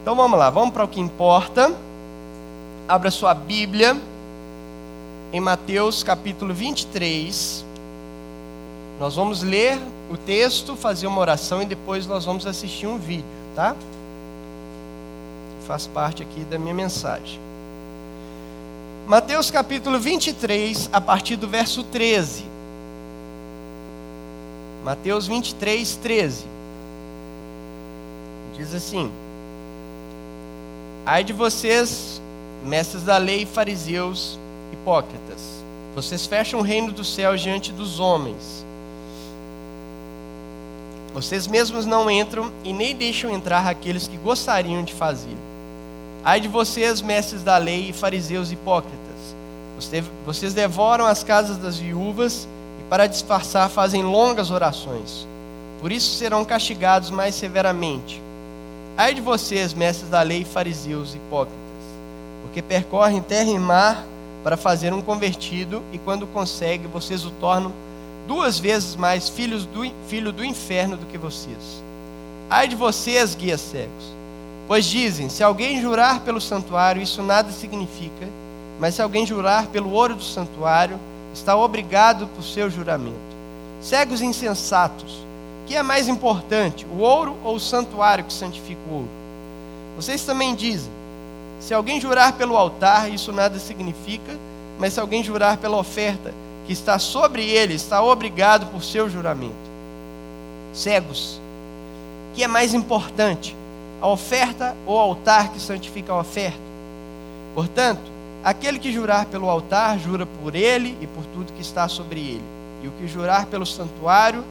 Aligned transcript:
Então 0.00 0.16
vamos 0.16 0.38
lá, 0.38 0.48
vamos 0.48 0.72
para 0.72 0.82
o 0.82 0.88
que 0.88 0.98
importa. 0.98 1.72
Abra 2.88 3.10
sua 3.10 3.34
Bíblia 3.34 3.96
em 5.32 5.38
Mateus 5.38 6.02
capítulo 6.02 6.52
23. 6.52 7.64
Nós 8.98 9.14
vamos 9.14 9.42
ler 9.42 9.78
o 10.10 10.16
texto, 10.16 10.74
fazer 10.74 11.06
uma 11.06 11.20
oração 11.20 11.62
e 11.62 11.66
depois 11.66 12.06
nós 12.06 12.24
vamos 12.24 12.46
assistir 12.46 12.86
um 12.86 12.98
vídeo, 12.98 13.24
tá? 13.54 13.76
Faz 15.66 15.86
parte 15.86 16.22
aqui 16.22 16.40
da 16.40 16.58
minha 16.58 16.74
mensagem. 16.74 17.38
Mateus 19.06 19.50
capítulo 19.50 20.00
23, 20.00 20.88
a 20.92 21.00
partir 21.00 21.36
do 21.36 21.46
verso 21.46 21.84
13. 21.84 22.44
Mateus 24.82 25.28
23, 25.28 25.96
13. 25.96 26.46
Diz 28.56 28.74
assim: 28.74 29.12
Ai 31.04 31.24
de 31.24 31.32
vocês, 31.32 32.22
mestres 32.64 33.02
da 33.02 33.18
lei 33.18 33.44
fariseus, 33.44 34.38
hipócritas, 34.72 35.40
vocês 35.96 36.26
fecham 36.26 36.60
o 36.60 36.62
reino 36.62 36.92
do 36.92 37.04
céu 37.04 37.36
diante 37.36 37.72
dos 37.72 37.98
homens. 37.98 38.64
Vocês 41.12 41.48
mesmos 41.48 41.84
não 41.84 42.08
entram 42.08 42.52
e 42.62 42.72
nem 42.72 42.94
deixam 42.94 43.32
entrar 43.32 43.66
aqueles 43.66 44.06
que 44.06 44.16
gostariam 44.16 44.84
de 44.84 44.94
fazer. 44.94 45.36
Ai 46.24 46.40
de 46.40 46.46
vocês, 46.46 47.02
mestres 47.02 47.42
da 47.42 47.58
lei 47.58 47.90
e 47.90 47.92
fariseus 47.92 48.52
hipócritas, 48.52 49.02
vocês 50.24 50.54
devoram 50.54 51.04
as 51.04 51.24
casas 51.24 51.56
das 51.56 51.78
viúvas 51.78 52.46
e, 52.80 52.88
para 52.88 53.08
disfarçar, 53.08 53.68
fazem 53.68 54.04
longas 54.04 54.52
orações. 54.52 55.26
Por 55.80 55.90
isso 55.90 56.16
serão 56.16 56.44
castigados 56.44 57.10
mais 57.10 57.34
severamente. 57.34 58.22
Ai 58.96 59.14
de 59.14 59.20
vocês, 59.22 59.72
mestres 59.72 60.10
da 60.10 60.20
lei 60.20 60.44
fariseus 60.44 61.14
hipócritas, 61.14 61.58
porque 62.42 62.60
percorrem 62.60 63.22
terra 63.22 63.50
e 63.50 63.58
mar 63.58 64.04
para 64.44 64.56
fazer 64.56 64.92
um 64.92 65.00
convertido, 65.00 65.82
e 65.92 65.98
quando 65.98 66.26
consegue, 66.26 66.86
vocês 66.86 67.24
o 67.24 67.30
tornam 67.30 67.72
duas 68.26 68.58
vezes 68.58 68.94
mais 68.94 69.28
filhos 69.28 69.64
do, 69.64 69.90
filho 70.06 70.30
do 70.30 70.44
inferno 70.44 70.96
do 70.96 71.06
que 71.06 71.16
vocês. 71.16 71.82
Ai 72.50 72.68
de 72.68 72.76
vocês, 72.76 73.34
guias 73.34 73.62
cegos, 73.62 74.14
pois 74.68 74.84
dizem: 74.84 75.30
se 75.30 75.42
alguém 75.42 75.80
jurar 75.80 76.20
pelo 76.20 76.40
santuário, 76.40 77.00
isso 77.00 77.22
nada 77.22 77.50
significa, 77.50 78.28
mas 78.78 78.94
se 78.94 79.00
alguém 79.00 79.24
jurar 79.24 79.68
pelo 79.68 79.90
ouro 79.90 80.16
do 80.16 80.22
santuário, 80.22 80.98
está 81.32 81.56
obrigado 81.56 82.26
por 82.26 82.42
seu 82.42 82.68
juramento. 82.68 83.16
Cegos 83.80 84.20
insensatos, 84.20 85.24
que 85.72 85.76
é 85.76 85.82
mais 85.82 86.06
importante, 86.06 86.84
o 86.84 86.98
ouro 86.98 87.34
ou 87.42 87.56
o 87.56 87.60
santuário 87.60 88.24
que 88.24 88.32
santifica 88.34 88.78
o 88.90 88.92
ouro? 88.92 89.08
Vocês 89.96 90.22
também 90.22 90.54
dizem: 90.54 90.92
se 91.60 91.72
alguém 91.72 91.98
jurar 91.98 92.34
pelo 92.34 92.58
altar, 92.58 93.10
isso 93.10 93.32
nada 93.32 93.58
significa, 93.58 94.36
mas 94.78 94.92
se 94.92 95.00
alguém 95.00 95.24
jurar 95.24 95.56
pela 95.56 95.78
oferta, 95.78 96.34
que 96.66 96.74
está 96.74 96.98
sobre 96.98 97.48
ele 97.48 97.72
está 97.72 98.02
obrigado 98.02 98.66
por 98.66 98.82
seu 98.82 99.08
juramento. 99.08 99.54
Cegos, 100.74 101.40
que 102.34 102.44
é 102.44 102.46
mais 102.46 102.74
importante, 102.74 103.56
a 103.98 104.08
oferta 104.08 104.76
ou 104.84 104.94
o 104.94 105.00
altar 105.00 105.52
que 105.52 105.58
santifica 105.58 106.12
a 106.12 106.20
oferta? 106.20 106.60
Portanto, 107.54 108.02
aquele 108.44 108.78
que 108.78 108.92
jurar 108.92 109.24
pelo 109.24 109.48
altar, 109.48 109.98
jura 109.98 110.26
por 110.26 110.54
ele 110.54 110.98
e 111.00 111.06
por 111.06 111.24
tudo 111.32 111.54
que 111.54 111.62
está 111.62 111.88
sobre 111.88 112.20
ele. 112.20 112.44
E 112.82 112.88
o 112.88 112.90
que 112.90 113.08
jurar 113.08 113.46
pelo 113.46 113.64
santuário, 113.64 114.44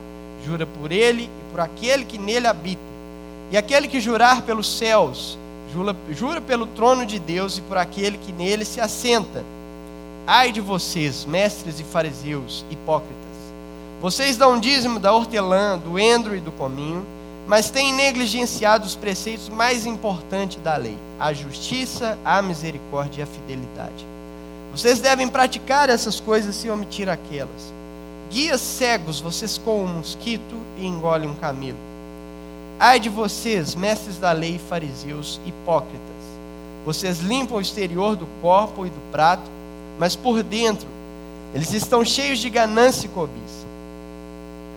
jura 0.46 0.66
por 0.66 0.92
ele 0.92 1.24
e 1.24 1.52
por 1.52 1.60
aquele 1.60 2.06
que 2.06 2.18
nele 2.18 2.48
habita. 2.48 2.82
E 3.52 3.58
aquele 3.58 3.88
que 3.88 4.00
jurar 4.00 4.44
pelos 4.44 4.78
céus, 4.78 5.38
jura, 5.74 5.96
jura 6.12 6.42
pelo 6.42 6.66
trono 6.66 7.06
de 7.06 7.20
Deus 7.20 7.58
e 7.58 7.62
por 7.62 7.78
aquele 7.78 8.18
que 8.18 8.32
nele 8.32 8.64
se 8.64 8.80
assenta. 8.80 9.44
Ai 10.26 10.52
de 10.52 10.62
vocês, 10.62 11.26
mestres 11.26 11.80
e 11.80 11.84
fariseus, 11.84 12.66
hipócritas! 12.70 13.18
Vocês 14.02 14.38
dão 14.38 14.60
dízimo 14.60 15.00
da 15.00 15.14
hortelã, 15.14 15.78
do 15.78 16.00
endro 16.00 16.36
e 16.36 16.40
do 16.40 16.52
cominho, 16.52 17.06
mas 17.48 17.70
têm 17.70 17.94
negligenciado 17.94 18.86
os 18.86 18.96
preceitos 18.96 19.50
mais 19.50 19.86
importantes 19.86 20.58
da 20.64 20.78
lei: 20.78 20.98
a 21.20 21.34
justiça, 21.34 22.18
a 22.24 22.42
misericórdia 22.42 23.22
e 23.22 23.24
a 23.24 23.28
fidelidade. 23.28 24.06
Vocês 24.72 25.02
devem 25.02 25.28
praticar 25.28 25.90
essas 25.90 26.20
coisas 26.20 26.56
sem 26.56 26.72
omitir 26.72 27.10
aquelas. 27.10 27.74
Guias 28.32 28.62
cegos, 28.62 29.20
vocês 29.20 29.58
comem 29.58 29.88
um 29.88 29.98
mosquito 29.98 30.56
e 30.78 30.88
engolem 30.88 31.30
um 31.30 31.36
camelo. 31.36 31.78
Ai 32.80 32.98
de 32.98 33.10
vocês, 33.10 33.76
mestres 33.76 34.18
da 34.20 34.32
lei 34.32 34.58
fariseus, 34.58 35.42
hipócritas! 35.46 36.00
Vocês 36.86 37.20
limpam 37.20 37.58
o 37.58 37.62
exterior 37.62 38.16
do 38.16 38.26
copo 38.42 38.86
e 38.86 38.90
do 38.90 39.12
prato, 39.12 39.52
mas 40.00 40.16
por 40.16 40.42
dentro 40.44 40.88
eles 41.54 41.74
estão 41.74 42.06
cheios 42.06 42.40
de 42.40 42.50
ganância 42.50 43.06
e 43.06 43.10
cobiça. 43.10 43.68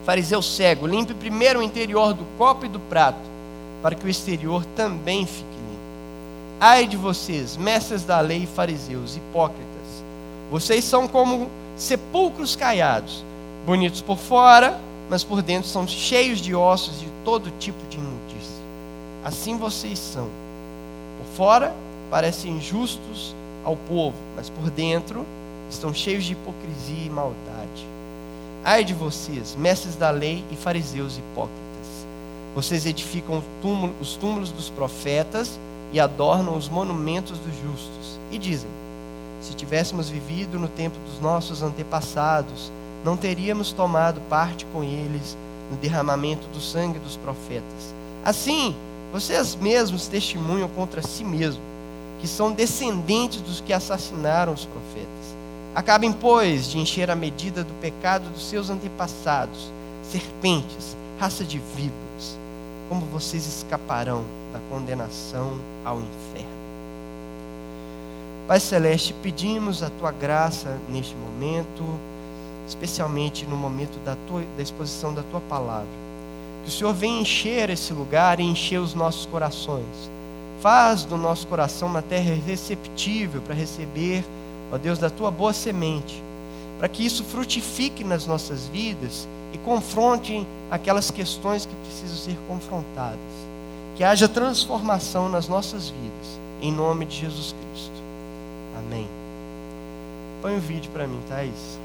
Fariseu 0.05 0.43
cego, 0.43 0.85
limpe 0.85 1.15
primeiro 1.15 1.61
o 1.61 1.63
interior 1.63 2.13
do 2.13 2.25
copo 2.37 2.67
e 2.67 2.69
do 2.69 2.81
prato, 2.81 3.23
para 3.81 3.95
que 3.95 4.05
o 4.05 4.11
exterior 4.11 4.67
também 4.75 5.27
fique 5.27 5.45
limpo. 5.45 6.59
Ai 6.59 6.89
de 6.89 6.97
vocês, 6.97 7.57
mestres 7.57 8.03
da 8.03 8.19
lei 8.19 8.43
e 8.43 8.47
fariseus, 8.49 9.17
hipócritas, 9.17 9.65
vocês 10.51 10.83
são 10.83 11.07
como 11.07 11.49
sepulcros 11.77 12.57
caiados, 12.57 13.25
bonitos 13.65 14.03
por 14.03 14.19
fora, 14.19 14.79
mas 15.09 15.25
por 15.25 15.43
dentro 15.43 15.69
são 15.69 15.87
cheios 15.87 16.41
de 16.41 16.55
ossos 16.55 17.01
e 17.01 17.05
de 17.05 17.11
todo 17.25 17.51
tipo 17.59 17.79
de 17.89 17.97
imundície. 17.97 18.63
Assim 19.25 19.57
vocês 19.57 19.99
são. 19.99 20.29
Por 21.19 21.37
fora 21.37 21.75
parecem 22.11 22.61
justos 22.61 23.35
ao 23.65 23.77
povo, 23.77 24.17
mas 24.37 24.51
por 24.51 24.71
dentro 24.71 25.25
estão 25.71 25.93
cheios 25.95 26.25
de 26.25 26.33
hipocrisia 26.33 27.07
e 27.07 27.11
maldade. 27.11 27.87
Ai 28.65 28.85
de 28.85 28.95
vocês, 28.95 29.55
mestres 29.59 29.97
da 29.97 30.11
lei 30.11 30.45
e 30.51 30.57
fariseus 30.57 31.19
hipócritas. 31.19 31.61
Vocês 32.55 32.87
edificam 32.87 33.43
os 34.01 34.17
túmulos 34.17 34.51
dos 34.51 34.71
profetas 34.71 35.59
e 35.93 35.99
adornam 35.99 36.57
os 36.57 36.69
monumentos 36.69 37.39
dos 37.39 37.55
justos. 37.63 38.19
E 38.31 38.39
dizem: 38.39 38.71
se 39.41 39.55
tivéssemos 39.55 40.09
vivido 40.09 40.59
no 40.59 40.69
tempo 40.69 40.97
dos 41.07 41.21
nossos 41.21 41.63
antepassados, 41.63 42.73
não 43.05 43.17
teríamos 43.17 43.73
tomado 43.73 44.21
parte 44.23 44.65
com 44.73 44.83
eles 44.83 45.37
no 45.71 45.77
derramamento 45.77 46.47
do 46.49 46.61
sangue 46.61 46.99
dos 46.99 47.17
profetas. 47.17 47.95
Assim, 48.25 48.75
vocês 49.13 49.55
mesmos 49.55 50.09
testemunham 50.09 50.69
contra 50.69 51.03
si 51.03 51.23
mesmos 51.23 51.75
que 52.25 52.29
são 52.29 52.53
descendentes 52.53 53.43
dos 53.43 53.61
que 53.61 53.71
assassinaram 53.71 54.55
os 54.55 54.65
profetas. 54.65 55.37
Acabem, 55.75 56.11
pois, 56.11 56.71
de 56.71 56.79
encher 56.79 57.11
a 57.11 57.15
medida 57.15 57.63
do 57.63 57.75
pecado 57.75 58.31
dos 58.31 58.49
seus 58.49 58.71
antepassados, 58.71 59.71
serpentes, 60.03 60.97
raça 61.21 61.45
de 61.45 61.59
víboras, 61.59 62.39
como 62.89 63.05
vocês 63.07 63.47
escaparão 63.47 64.25
da 64.55 64.59
condenação 64.71 65.59
ao 65.85 65.99
inferno. 65.99 66.55
Pai 68.49 68.59
Celeste, 68.59 69.15
pedimos 69.23 69.83
a 69.83 69.91
tua 69.91 70.11
graça 70.11 70.79
neste 70.89 71.15
momento, 71.15 71.85
especialmente 72.67 73.47
no 73.47 73.57
momento 73.57 73.99
da, 74.05 74.17
tua, 74.27 74.43
da 74.57 74.63
exposição 74.63 75.13
da 75.13 75.23
tua 75.23 75.41
palavra. 75.41 76.05
Que 76.63 76.71
o 76.71 76.73
Senhor 76.73 76.95
venha 76.95 77.21
encher 77.21 77.71
esse 77.71 77.93
lugar 77.93 78.41
e 78.41 78.43
encher 78.43 78.79
os 78.79 78.95
nossos 78.95 79.27
corações 79.27 80.15
Faz 80.65 81.05
do 81.05 81.19
nosso 81.19 81.47
coração 81.47 81.89
uma 81.89 82.01
terra 82.01 82.35
receptível 82.47 83.43
para 83.43 83.55
receber, 83.55 84.25
ó 84.73 84.79
Deus, 84.79 84.99
da 84.99 85.11
tua 85.11 85.31
boa 85.31 85.53
semente, 85.53 86.23
para 86.79 86.89
que 86.89 87.05
isso 87.05 87.23
frutifique 87.23 88.03
nas 88.03 88.27
nossas 88.27 88.67
vidas 88.69 89.29
e 89.53 89.59
confronte 89.59 90.47
aquelas 90.71 91.11
questões 91.11 91.67
que 91.67 91.75
precisam 91.75 92.17
ser 92.17 92.39
confrontadas. 92.49 93.21
Que 93.95 94.03
haja 94.03 94.27
transformação 94.27 95.29
nas 95.29 95.49
nossas 95.49 95.91
vidas, 95.91 96.41
em 96.63 96.73
nome 96.73 97.05
de 97.05 97.21
Jesus 97.21 97.55
Cristo. 97.55 98.03
Amém. 98.79 99.07
Põe 100.41 100.55
o 100.55 100.57
um 100.57 100.61
vídeo 100.61 100.91
para 100.95 101.07
mim, 101.07 101.21
Thaís. 101.29 101.79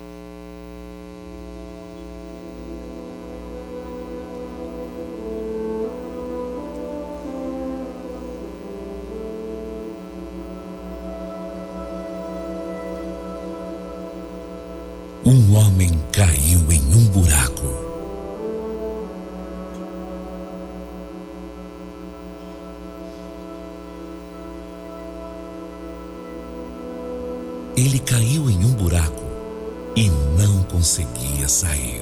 Um 15.29 15.55
homem 15.55 15.91
caiu 16.11 16.59
em 16.71 16.81
um 16.91 17.05
buraco. 17.09 17.67
Ele 27.77 27.99
caiu 27.99 28.49
em 28.49 28.65
um 28.65 28.73
buraco 28.73 29.23
e 29.95 30.09
não 30.35 30.63
conseguia 30.63 31.47
sair. 31.47 31.99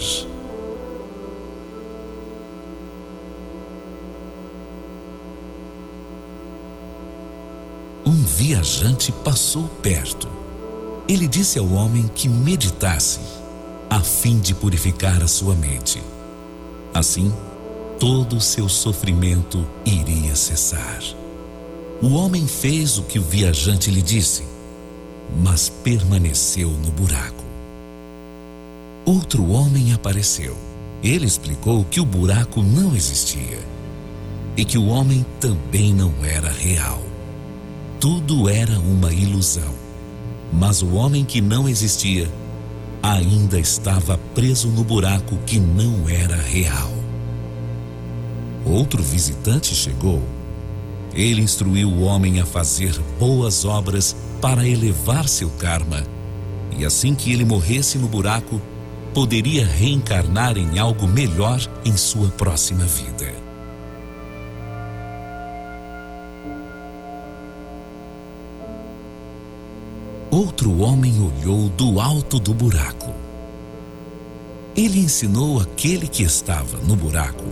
viajante 8.38 9.12
passou 9.12 9.68
perto. 9.81 10.46
Ele 11.07 11.27
disse 11.27 11.57
ao 11.57 11.68
homem 11.71 12.09
que 12.13 12.27
meditasse, 12.27 13.19
a 13.89 14.01
fim 14.01 14.39
de 14.39 14.54
purificar 14.54 15.24
a 15.24 15.27
sua 15.27 15.56
mente. 15.56 16.04
Assim, 16.94 17.33
todo 17.98 18.36
o 18.36 18.42
seu 18.42 18.68
sofrimento 18.68 19.65
iria 19.86 20.36
cessar. 20.36 21.00
O 22.01 22.13
homem 22.13 22.45
fez 22.45 22.98
o 22.98 23.04
que 23.04 23.18
o 23.18 23.24
viajante 23.24 23.89
lhe 23.89 24.01
disse, 24.01 24.44
mas 25.42 25.69
permaneceu 25.69 26.69
no 26.69 26.92
buraco. 26.92 27.44
Outro 29.06 29.50
homem 29.50 29.94
apareceu. 29.94 30.57
Ele 31.01 31.25
explicou 31.25 31.86
que 31.86 32.01
o 32.01 32.06
buraco 32.06 32.62
não 32.62 32.95
existia 32.95 33.60
e 34.57 34.65
que 34.65 34.77
o 34.77 34.88
homem 34.88 35.25
também 35.39 35.94
não 35.94 36.12
era 36.25 36.51
real. 36.51 37.01
Tudo 38.00 38.50
era 38.50 38.77
uma 38.80 39.13
ilusão. 39.13 39.87
Mas 40.51 40.81
o 40.81 40.94
homem 40.94 41.25
que 41.25 41.41
não 41.41 41.67
existia 41.67 42.29
ainda 43.01 43.59
estava 43.59 44.17
preso 44.33 44.67
no 44.69 44.83
buraco 44.83 45.38
que 45.45 45.59
não 45.59 46.09
era 46.09 46.35
real. 46.35 46.91
Outro 48.65 49.01
visitante 49.01 49.73
chegou. 49.73 50.21
Ele 51.13 51.41
instruiu 51.41 51.89
o 51.89 52.03
homem 52.03 52.39
a 52.39 52.45
fazer 52.45 52.94
boas 53.19 53.65
obras 53.65 54.15
para 54.41 54.67
elevar 54.67 55.27
seu 55.27 55.49
karma, 55.49 56.03
e 56.77 56.85
assim 56.85 57.15
que 57.15 57.31
ele 57.31 57.43
morresse 57.43 57.97
no 57.97 58.07
buraco, 58.07 58.61
poderia 59.13 59.65
reencarnar 59.65 60.57
em 60.57 60.77
algo 60.77 61.07
melhor 61.07 61.59
em 61.83 61.97
sua 61.97 62.27
próxima 62.29 62.85
vida. 62.85 63.46
Outro 70.38 70.81
homem 70.81 71.16
olhou 71.19 71.68
do 71.68 72.00
alto 72.00 72.39
do 72.39 72.54
buraco. 72.54 73.12
Ele 74.75 75.00
ensinou 75.00 75.60
aquele 75.60 76.07
que 76.07 76.22
estava 76.22 76.78
no 76.78 76.95
buraco 76.95 77.45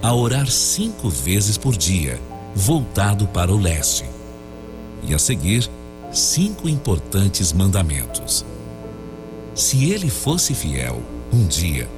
a 0.00 0.14
orar 0.14 0.48
cinco 0.48 1.08
vezes 1.08 1.58
por 1.58 1.76
dia, 1.76 2.20
voltado 2.54 3.26
para 3.26 3.52
o 3.52 3.58
leste, 3.58 4.04
e 5.02 5.12
a 5.12 5.18
seguir 5.18 5.68
cinco 6.12 6.68
importantes 6.68 7.52
mandamentos. 7.52 8.44
Se 9.52 9.90
ele 9.90 10.08
fosse 10.08 10.54
fiel, 10.54 11.02
um 11.32 11.44
dia, 11.48 11.90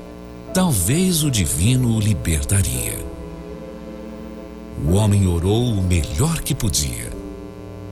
talvez 0.55 1.25
o 1.25 1.31
divino 1.31 1.95
o 1.95 2.01
libertaria. 2.01 3.05
O 4.83 4.95
homem 4.95 5.27
orou 5.27 5.75
o 5.75 5.83
melhor 5.83 6.41
que 6.41 6.55
podia, 6.55 7.22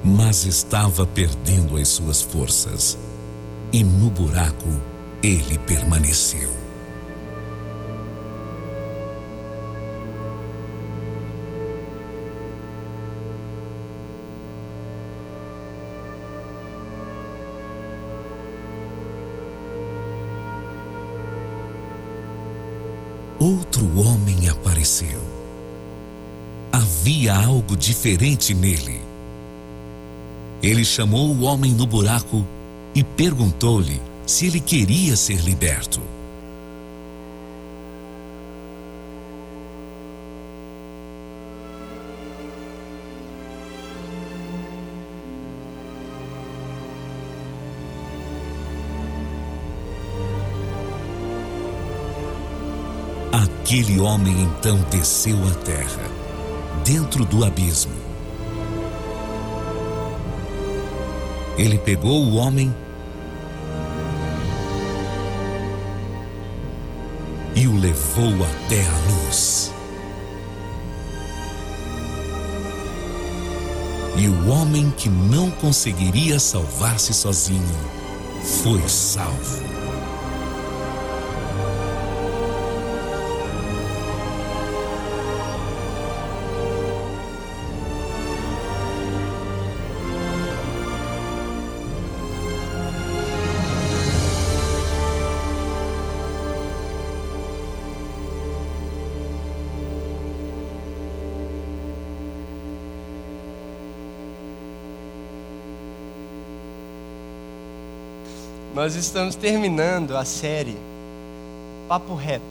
mas 0.05 0.45
estava 0.45 1.07
perdendo 1.07 1.77
as 1.77 1.89
suas 1.89 2.23
forças, 2.23 2.99
e 3.73 3.85
no 3.85 4.11
buraco 4.11 4.69
ele 5.23 5.59
permaneceu. 5.59 6.61
outro 23.41 23.99
homem 23.99 24.49
apareceu. 24.49 25.21
Havia 26.71 27.35
algo 27.35 27.77
diferente 27.77 28.53
nele. 28.53 29.10
Ele 30.63 30.85
chamou 30.85 31.31
o 31.31 31.43
homem 31.43 31.73
no 31.73 31.87
buraco 31.87 32.45
e 32.95 33.03
perguntou-lhe 33.03 34.01
se 34.27 34.47
ele 34.47 34.61
queria 34.61 35.17
ser 35.17 35.41
liberto. 35.41 36.01
Aquele 53.33 53.99
homem 54.01 54.43
então 54.43 54.79
desceu 54.91 55.37
à 55.47 55.55
terra, 55.55 56.11
dentro 56.85 57.25
do 57.25 57.45
abismo. 57.45 58.10
Ele 61.61 61.77
pegou 61.77 62.25
o 62.25 62.37
homem 62.37 62.75
e 67.55 67.67
o 67.67 67.77
levou 67.79 68.33
até 68.47 68.81
a 68.81 69.13
luz. 69.13 69.71
E 74.17 74.27
o 74.27 74.49
homem 74.49 74.91
que 74.97 75.11
não 75.11 75.51
conseguiria 75.51 76.41
salvar-se 76.41 77.13
sozinho 77.13 77.79
foi 78.63 78.81
salvo. 78.89 79.70
Nós 108.81 108.95
estamos 108.95 109.35
terminando 109.35 110.17
a 110.17 110.25
série 110.25 110.75
Papo 111.87 112.15
Reto, 112.15 112.43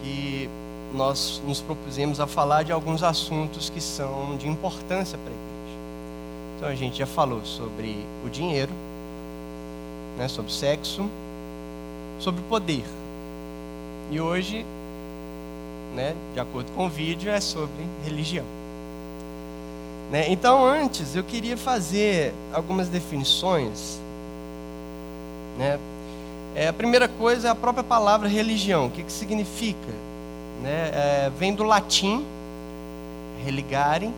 que 0.00 0.48
nós 0.94 1.42
nos 1.46 1.60
propusemos 1.60 2.18
a 2.18 2.26
falar 2.26 2.62
de 2.62 2.72
alguns 2.72 3.02
assuntos 3.02 3.68
que 3.68 3.78
são 3.78 4.38
de 4.38 4.48
importância 4.48 5.18
para 5.18 5.30
a 5.30 5.36
igreja. 5.36 5.78
Então 6.56 6.68
a 6.70 6.74
gente 6.74 6.96
já 6.96 7.04
falou 7.04 7.44
sobre 7.44 8.06
o 8.24 8.30
dinheiro, 8.30 8.72
né, 10.16 10.28
sobre 10.28 10.50
sexo, 10.50 11.06
sobre 12.18 12.40
poder. 12.48 12.84
E 14.10 14.18
hoje, 14.18 14.64
né, 15.94 16.14
de 16.32 16.40
acordo 16.40 16.72
com 16.72 16.86
o 16.86 16.88
vídeo, 16.88 17.30
é 17.30 17.38
sobre 17.38 17.84
religião. 18.02 18.55
Né? 20.10 20.26
Então, 20.30 20.64
antes, 20.64 21.16
eu 21.16 21.24
queria 21.24 21.56
fazer 21.56 22.32
algumas 22.52 22.88
definições. 22.88 23.98
Né? 25.58 25.78
É, 26.54 26.68
a 26.68 26.72
primeira 26.72 27.08
coisa 27.08 27.48
é 27.48 27.50
a 27.50 27.54
própria 27.54 27.84
palavra 27.84 28.28
religião. 28.28 28.86
O 28.86 28.90
que, 28.90 29.02
que 29.02 29.12
significa? 29.12 29.92
Né? 30.62 30.90
É, 30.92 31.30
vem 31.36 31.54
do 31.54 31.64
latim, 31.64 32.24
religare, 33.44 34.10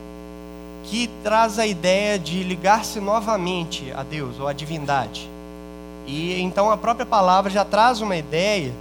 que 0.85 1.09
traz 1.23 1.59
a 1.59 1.67
ideia 1.67 2.19
de 2.19 2.43
ligar-se 2.43 3.01
novamente 3.01 3.93
a 3.93 4.03
Deus 4.03 4.39
ou 4.39 4.47
à 4.47 4.53
divindade. 4.53 5.29
E 6.07 6.41
então 6.41 6.71
a 6.71 6.77
própria 6.77 7.05
palavra 7.05 7.51
já 7.51 7.65
traz 7.65 8.01
uma 8.01 8.17
ideia 8.17 8.73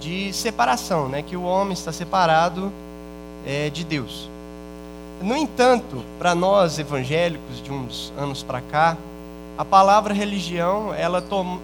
de 0.00 0.32
separação, 0.32 1.08
né? 1.08 1.22
que 1.22 1.36
o 1.36 1.42
homem 1.42 1.72
está 1.72 1.92
separado 1.92 2.72
é, 3.46 3.68
de 3.70 3.84
Deus. 3.84 4.30
No 5.20 5.36
entanto, 5.36 6.04
para 6.18 6.34
nós 6.34 6.78
evangélicos 6.78 7.62
de 7.62 7.72
uns 7.72 8.12
anos 8.16 8.42
para 8.42 8.60
cá, 8.60 8.96
a 9.56 9.64
palavra 9.64 10.14
religião 10.14 10.94
ela 10.94 11.20
tom, 11.20 11.58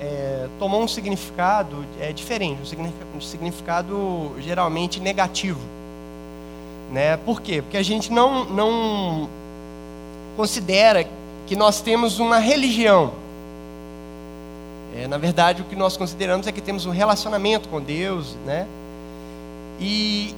é, 0.00 0.48
tomou 0.58 0.82
um 0.82 0.88
significado 0.88 1.84
é, 2.00 2.12
diferente, 2.12 2.74
um 3.14 3.20
significado 3.20 4.32
geralmente 4.40 5.00
negativo. 5.00 5.60
Né? 6.90 7.18
Por 7.18 7.42
quê? 7.42 7.60
Porque 7.60 7.76
a 7.76 7.82
gente 7.82 8.10
não, 8.10 8.46
não 8.46 9.28
considera 10.36 11.06
que 11.46 11.54
nós 11.54 11.82
temos 11.82 12.18
uma 12.18 12.38
religião. 12.38 13.12
É, 14.96 15.06
na 15.06 15.18
verdade, 15.18 15.60
o 15.60 15.64
que 15.66 15.76
nós 15.76 15.96
consideramos 15.96 16.46
é 16.46 16.52
que 16.52 16.62
temos 16.62 16.86
um 16.86 16.90
relacionamento 16.90 17.68
com 17.68 17.80
Deus, 17.80 18.34
né? 18.46 18.66
E, 19.78 20.34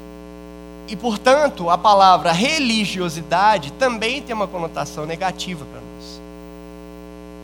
e, 0.90 0.96
portanto, 0.96 1.70
a 1.70 1.78
palavra 1.78 2.32
religiosidade 2.32 3.72
também 3.74 4.20
tem 4.20 4.34
uma 4.34 4.48
conotação 4.48 5.06
negativa 5.06 5.64
para 5.64 5.80
nós. 5.80 6.20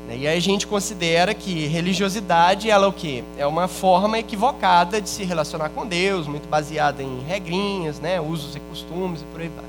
Né? 0.09 0.17
E 0.19 0.27
aí 0.27 0.37
a 0.37 0.41
gente 0.41 0.67
considera 0.67 1.33
que 1.33 1.67
religiosidade 1.67 2.69
ela 2.69 2.87
é 2.87 2.89
o 2.89 2.93
quê? 2.93 3.23
É 3.39 3.47
uma 3.47 3.69
forma 3.69 4.19
equivocada 4.19 5.01
de 5.01 5.09
se 5.09 5.23
relacionar 5.23 5.69
com 5.69 5.87
Deus, 5.87 6.27
muito 6.27 6.49
baseada 6.49 7.05
em 7.05 7.21
regrinhas, 7.21 8.01
né? 8.01 8.21
usos 8.21 8.57
e 8.57 8.61
costumes 8.61 9.21
e 9.21 9.25
por 9.27 9.41
aí 9.41 9.49
vai. 9.49 9.65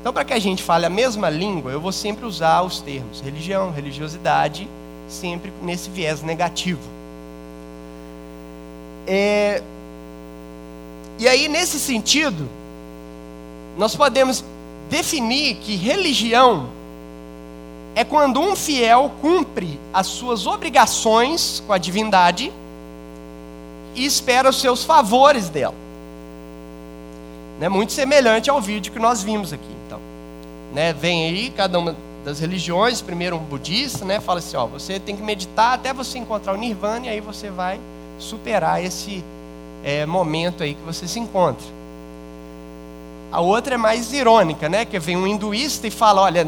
Então, 0.00 0.10
para 0.10 0.24
que 0.24 0.32
a 0.32 0.38
gente 0.38 0.62
fale 0.62 0.86
a 0.86 0.90
mesma 0.90 1.28
língua, 1.28 1.70
eu 1.70 1.80
vou 1.80 1.92
sempre 1.92 2.24
usar 2.24 2.62
os 2.62 2.80
termos 2.80 3.20
religião, 3.20 3.70
religiosidade, 3.70 4.66
sempre 5.08 5.52
nesse 5.60 5.90
viés 5.90 6.22
negativo. 6.22 6.80
É... 9.06 9.62
E 11.18 11.28
aí, 11.28 11.48
nesse 11.48 11.78
sentido, 11.78 12.48
nós 13.78 13.94
podemos 13.94 14.44
definir 14.90 15.54
que 15.56 15.76
religião 15.76 16.68
é 17.94 18.04
quando 18.04 18.40
um 18.40 18.56
fiel 18.56 19.12
cumpre 19.20 19.78
as 19.92 20.08
suas 20.08 20.46
obrigações 20.46 21.62
com 21.64 21.72
a 21.72 21.78
divindade 21.78 22.52
e 23.94 24.04
espera 24.04 24.50
os 24.50 24.60
seus 24.60 24.84
favores 24.84 25.48
dela. 25.48 25.74
Né, 27.60 27.68
muito 27.68 27.92
semelhante 27.92 28.50
ao 28.50 28.60
vídeo 28.60 28.92
que 28.92 28.98
nós 28.98 29.22
vimos 29.22 29.52
aqui. 29.52 29.76
Então, 29.86 30.00
né, 30.72 30.92
vem 30.92 31.26
aí 31.26 31.50
cada 31.50 31.78
uma 31.78 31.96
das 32.24 32.40
religiões, 32.40 33.00
primeiro 33.00 33.36
um 33.36 33.40
budista, 33.40 34.04
né, 34.04 34.20
fala 34.20 34.40
assim, 34.40 34.56
ó, 34.56 34.66
você 34.66 34.98
tem 35.00 35.16
que 35.16 35.22
meditar 35.22 35.74
até 35.74 35.92
você 35.92 36.18
encontrar 36.18 36.52
o 36.52 36.56
nirvana 36.56 37.06
e 37.06 37.08
aí 37.08 37.20
você 37.20 37.48
vai 37.48 37.80
superar 38.18 38.84
esse 38.84 39.24
é, 39.84 40.04
momento 40.04 40.62
aí 40.62 40.74
que 40.74 40.82
você 40.82 41.06
se 41.06 41.18
encontra. 41.18 41.77
A 43.30 43.40
outra 43.40 43.74
é 43.74 43.78
mais 43.78 44.12
irônica, 44.12 44.68
né, 44.68 44.84
que 44.84 44.98
vem 44.98 45.16
um 45.16 45.26
hinduísta 45.26 45.86
e 45.86 45.90
fala, 45.90 46.22
olha, 46.22 46.46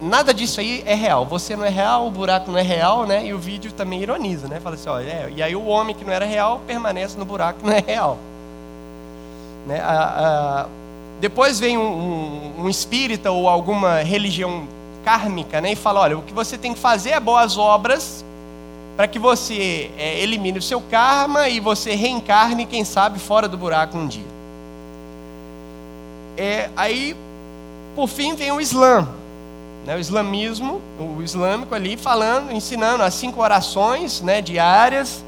nada 0.00 0.32
disso 0.32 0.60
aí 0.60 0.82
é 0.86 0.94
real. 0.94 1.24
Você 1.26 1.56
não 1.56 1.64
é 1.64 1.68
real, 1.68 2.06
o 2.06 2.10
buraco 2.10 2.50
não 2.50 2.58
é 2.58 2.62
real, 2.62 3.06
né? 3.06 3.26
E 3.26 3.32
o 3.32 3.38
vídeo 3.38 3.72
também 3.72 4.02
ironiza, 4.02 4.48
né? 4.48 4.60
Fala 4.60 4.74
assim, 4.74 4.88
olha, 4.88 5.08
é, 5.08 5.32
e 5.34 5.42
aí 5.42 5.54
o 5.56 5.64
homem 5.66 5.94
que 5.94 6.04
não 6.04 6.12
era 6.12 6.24
real 6.24 6.60
permanece 6.66 7.18
no 7.18 7.24
buraco 7.24 7.60
que 7.60 7.66
não 7.66 7.72
é 7.72 7.82
real. 7.86 8.18
Né? 9.66 9.80
A, 9.80 10.62
a, 10.62 10.66
depois 11.20 11.58
vem 11.58 11.78
um, 11.78 11.82
um, 11.82 12.64
um, 12.64 12.68
espírita 12.68 13.30
ou 13.30 13.48
alguma 13.48 14.00
religião 14.00 14.66
kármica, 15.04 15.60
né? 15.60 15.72
E 15.72 15.76
fala, 15.76 16.00
olha, 16.00 16.18
o 16.18 16.22
que 16.22 16.34
você 16.34 16.58
tem 16.58 16.74
que 16.74 16.80
fazer 16.80 17.10
é 17.10 17.20
boas 17.20 17.56
obras 17.56 18.24
para 18.96 19.08
que 19.08 19.18
você 19.18 19.90
é, 19.98 20.20
elimine 20.20 20.58
o 20.58 20.62
seu 20.62 20.80
karma 20.80 21.48
e 21.48 21.60
você 21.60 21.94
reencarne, 21.94 22.66
quem 22.66 22.84
sabe, 22.84 23.18
fora 23.18 23.48
do 23.48 23.56
buraco 23.56 23.96
um 23.96 24.06
dia. 24.06 24.33
É, 26.36 26.70
aí, 26.76 27.16
por 27.94 28.08
fim, 28.08 28.34
vem 28.34 28.52
o 28.52 28.60
Islã 28.60 29.08
né, 29.84 29.96
o 29.96 29.98
islamismo, 29.98 30.80
o 30.98 31.22
islâmico 31.22 31.74
ali, 31.74 31.96
falando, 31.96 32.50
ensinando 32.50 33.02
as 33.02 33.14
cinco 33.14 33.40
orações 33.40 34.20
né, 34.22 34.40
diárias 34.40 35.22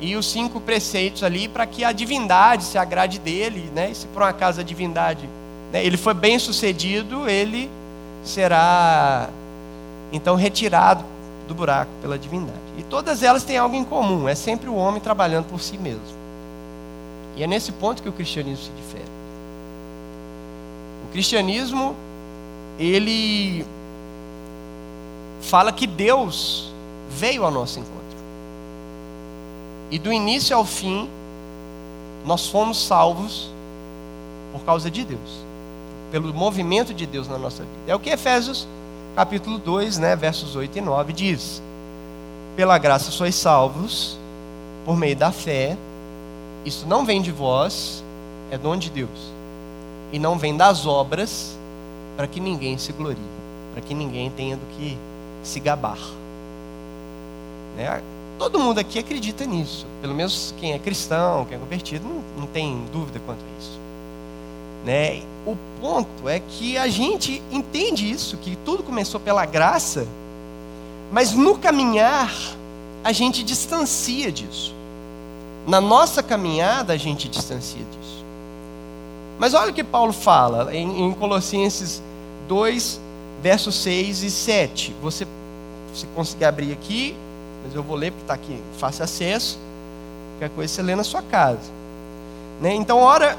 e 0.00 0.14
os 0.16 0.30
cinco 0.30 0.60
preceitos 0.60 1.22
ali 1.22 1.48
para 1.48 1.66
que 1.66 1.84
a 1.84 1.92
divindade 1.92 2.64
se 2.64 2.76
agrade 2.76 3.18
dele, 3.18 3.70
né, 3.74 3.90
e 3.90 3.94
se 3.94 4.06
por 4.08 4.22
um 4.22 4.26
acaso 4.26 4.60
a 4.60 4.64
divindade 4.64 5.28
né, 5.72 5.84
ele 5.84 5.96
foi 5.96 6.14
bem 6.14 6.38
sucedido, 6.38 7.28
ele 7.28 7.70
será 8.22 9.28
então 10.12 10.36
retirado 10.36 11.04
do 11.48 11.54
buraco 11.54 11.90
pela 12.00 12.18
divindade. 12.18 12.58
E 12.78 12.82
todas 12.82 13.22
elas 13.22 13.42
têm 13.42 13.56
algo 13.56 13.74
em 13.74 13.84
comum, 13.84 14.28
é 14.28 14.34
sempre 14.34 14.68
o 14.68 14.74
homem 14.74 15.00
trabalhando 15.00 15.46
por 15.46 15.60
si 15.60 15.76
mesmo. 15.76 16.24
E 17.36 17.42
é 17.42 17.46
nesse 17.46 17.72
ponto 17.72 18.02
que 18.02 18.08
o 18.08 18.12
cristianismo 18.12 18.64
se 18.64 18.70
difere. 18.70 19.04
O 21.04 21.12
cristianismo, 21.12 21.94
ele 22.78 23.64
fala 25.42 25.72
que 25.72 25.86
Deus 25.86 26.72
veio 27.10 27.44
ao 27.44 27.50
nosso 27.50 27.78
encontro. 27.78 27.94
E 29.90 29.98
do 29.98 30.12
início 30.12 30.56
ao 30.56 30.64
fim, 30.64 31.08
nós 32.24 32.48
fomos 32.48 32.82
salvos 32.82 33.50
por 34.52 34.62
causa 34.62 34.90
de 34.90 35.04
Deus, 35.04 35.44
pelo 36.10 36.32
movimento 36.32 36.94
de 36.94 37.06
Deus 37.06 37.28
na 37.28 37.38
nossa 37.38 37.62
vida. 37.62 37.92
É 37.92 37.94
o 37.94 38.00
que 38.00 38.10
Efésios 38.10 38.66
capítulo 39.14 39.58
2, 39.58 39.98
né, 39.98 40.16
versos 40.16 40.56
8 40.56 40.78
e 40.78 40.80
9 40.80 41.12
diz: 41.12 41.62
Pela 42.56 42.78
graça 42.78 43.10
sois 43.10 43.34
salvos 43.34 44.18
por 44.84 44.96
meio 44.96 45.16
da 45.16 45.30
fé. 45.30 45.76
Isso 46.64 46.86
não 46.86 47.04
vem 47.04 47.20
de 47.20 47.30
vós, 47.30 48.02
é 48.50 48.56
dom 48.56 48.76
de 48.76 48.90
Deus. 48.90 49.33
E 50.12 50.18
não 50.18 50.38
vem 50.38 50.56
das 50.56 50.86
obras, 50.86 51.56
para 52.16 52.26
que 52.26 52.40
ninguém 52.40 52.78
se 52.78 52.92
glorie, 52.92 53.18
para 53.72 53.82
que 53.82 53.94
ninguém 53.94 54.30
tenha 54.30 54.56
do 54.56 54.66
que 54.76 54.96
se 55.42 55.60
gabar. 55.60 55.98
Né? 57.76 58.02
Todo 58.38 58.58
mundo 58.58 58.78
aqui 58.78 58.98
acredita 58.98 59.44
nisso. 59.44 59.86
Pelo 60.00 60.14
menos 60.14 60.54
quem 60.58 60.72
é 60.72 60.78
cristão, 60.78 61.44
quem 61.44 61.56
é 61.56 61.60
convertido, 61.60 62.06
não, 62.06 62.22
não 62.40 62.46
tem 62.46 62.84
dúvida 62.92 63.20
quanto 63.24 63.40
a 63.40 63.58
isso. 63.60 63.78
Né? 64.84 65.22
O 65.46 65.56
ponto 65.80 66.28
é 66.28 66.40
que 66.40 66.76
a 66.76 66.88
gente 66.88 67.42
entende 67.50 68.10
isso, 68.10 68.36
que 68.36 68.56
tudo 68.64 68.82
começou 68.82 69.20
pela 69.20 69.44
graça, 69.46 70.06
mas 71.12 71.32
no 71.32 71.58
caminhar 71.58 72.32
a 73.02 73.12
gente 73.12 73.42
distancia 73.42 74.32
disso. 74.32 74.74
Na 75.66 75.80
nossa 75.80 76.22
caminhada 76.22 76.92
a 76.92 76.96
gente 76.96 77.28
distancia 77.28 77.82
disso. 77.82 78.03
Mas 79.38 79.54
olha 79.54 79.70
o 79.70 79.74
que 79.74 79.84
Paulo 79.84 80.12
fala 80.12 80.74
em, 80.74 81.04
em 81.04 81.12
Colossenses 81.12 82.02
2, 82.48 83.00
versos 83.42 83.74
6 83.76 84.22
e 84.22 84.30
7. 84.30 84.94
Você, 85.02 85.26
se 85.94 86.06
conseguir 86.08 86.44
abrir 86.44 86.72
aqui, 86.72 87.16
mas 87.64 87.74
eu 87.74 87.82
vou 87.82 87.96
ler 87.96 88.12
porque 88.12 88.24
está 88.24 88.34
aqui, 88.34 88.60
fácil 88.78 89.04
acesso. 89.04 89.58
Qualquer 90.34 90.54
coisa 90.54 90.72
você 90.72 90.82
lê 90.82 90.94
na 90.94 91.04
sua 91.04 91.22
casa. 91.22 91.70
Né? 92.60 92.74
Então, 92.74 92.98
ora, 93.00 93.36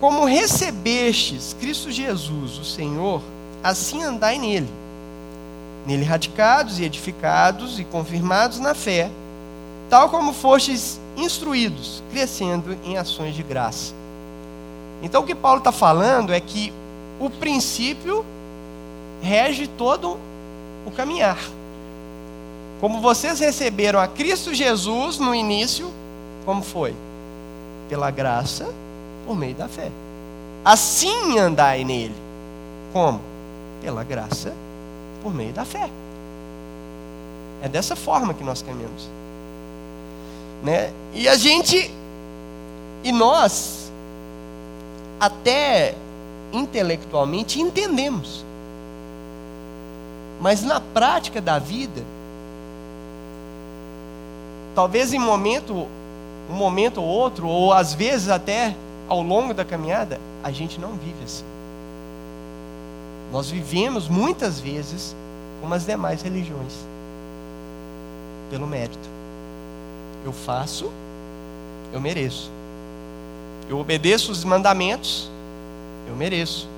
como 0.00 0.24
recebestes 0.24 1.56
Cristo 1.58 1.90
Jesus, 1.90 2.58
o 2.58 2.64
Senhor, 2.64 3.22
assim 3.62 4.02
andai 4.02 4.38
nele. 4.38 4.68
Nele 5.86 6.04
radicados 6.04 6.78
e 6.78 6.84
edificados 6.84 7.78
e 7.78 7.84
confirmados 7.84 8.58
na 8.58 8.74
fé, 8.74 9.10
tal 9.88 10.10
como 10.10 10.32
fostes 10.32 11.00
instruídos, 11.16 12.02
crescendo 12.12 12.76
em 12.84 12.98
ações 12.98 13.34
de 13.34 13.42
graça. 13.42 13.99
Então, 15.02 15.22
o 15.22 15.26
que 15.26 15.34
Paulo 15.34 15.58
está 15.58 15.72
falando 15.72 16.32
é 16.32 16.40
que 16.40 16.72
o 17.18 17.28
princípio 17.30 18.24
rege 19.22 19.66
todo 19.66 20.18
o 20.86 20.90
caminhar. 20.90 21.38
Como 22.80 23.00
vocês 23.00 23.38
receberam 23.40 24.00
a 24.00 24.08
Cristo 24.08 24.54
Jesus 24.54 25.18
no 25.18 25.34
início, 25.34 25.90
como 26.46 26.62
foi? 26.62 26.94
Pela 27.88 28.10
graça, 28.10 28.72
por 29.26 29.36
meio 29.36 29.54
da 29.54 29.68
fé. 29.68 29.90
Assim 30.64 31.38
andai 31.38 31.84
nele. 31.84 32.14
Como? 32.92 33.20
Pela 33.82 34.02
graça, 34.02 34.54
por 35.22 35.34
meio 35.34 35.52
da 35.52 35.64
fé. 35.64 35.88
É 37.62 37.68
dessa 37.68 37.94
forma 37.94 38.32
que 38.32 38.42
nós 38.42 38.62
caminhamos. 38.62 39.08
Né? 40.62 40.90
E 41.14 41.28
a 41.28 41.36
gente, 41.36 41.90
e 43.04 43.12
nós, 43.12 43.89
até 45.20 45.94
intelectualmente 46.52 47.60
entendemos 47.60 48.44
mas 50.40 50.62
na 50.62 50.80
prática 50.80 51.40
da 51.40 51.58
vida, 51.58 52.02
talvez 54.74 55.12
em 55.12 55.18
momento, 55.18 55.86
um 56.48 56.54
momento 56.54 57.02
ou 57.02 57.06
outro, 57.06 57.46
ou 57.46 57.72
às 57.72 57.92
vezes 57.92 58.30
até 58.30 58.74
ao 59.06 59.20
longo 59.22 59.52
da 59.52 59.66
caminhada, 59.66 60.18
a 60.42 60.50
gente 60.50 60.80
não 60.80 60.92
vive 60.92 61.22
assim. 61.22 61.44
Nós 63.30 63.50
vivemos 63.50 64.08
muitas 64.08 64.58
vezes 64.58 65.14
como 65.60 65.74
as 65.74 65.84
demais 65.84 66.22
religiões, 66.22 66.72
pelo 68.50 68.66
mérito. 68.66 69.08
Eu 70.24 70.32
faço, 70.32 70.90
eu 71.92 72.00
mereço. 72.00 72.50
Eu 73.70 73.78
obedeço 73.78 74.32
os 74.32 74.42
mandamentos, 74.42 75.30
eu 76.08 76.16
mereço 76.16 76.68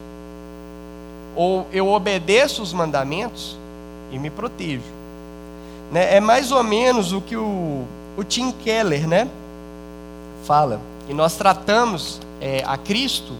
ou 1.34 1.66
eu 1.72 1.88
obedeço 1.88 2.62
os 2.62 2.74
mandamentos 2.74 3.56
e 4.10 4.18
me 4.18 4.28
protejo. 4.28 4.82
Né? 5.90 6.16
É 6.16 6.20
mais 6.20 6.52
ou 6.52 6.62
menos 6.62 7.14
o 7.14 7.20
que 7.22 7.34
o, 7.34 7.86
o 8.14 8.22
Tim 8.22 8.52
Keller 8.52 9.08
né, 9.08 9.26
fala. 10.44 10.78
E 11.08 11.14
nós 11.14 11.34
tratamos 11.34 12.20
é, 12.42 12.62
a 12.66 12.76
Cristo 12.76 13.32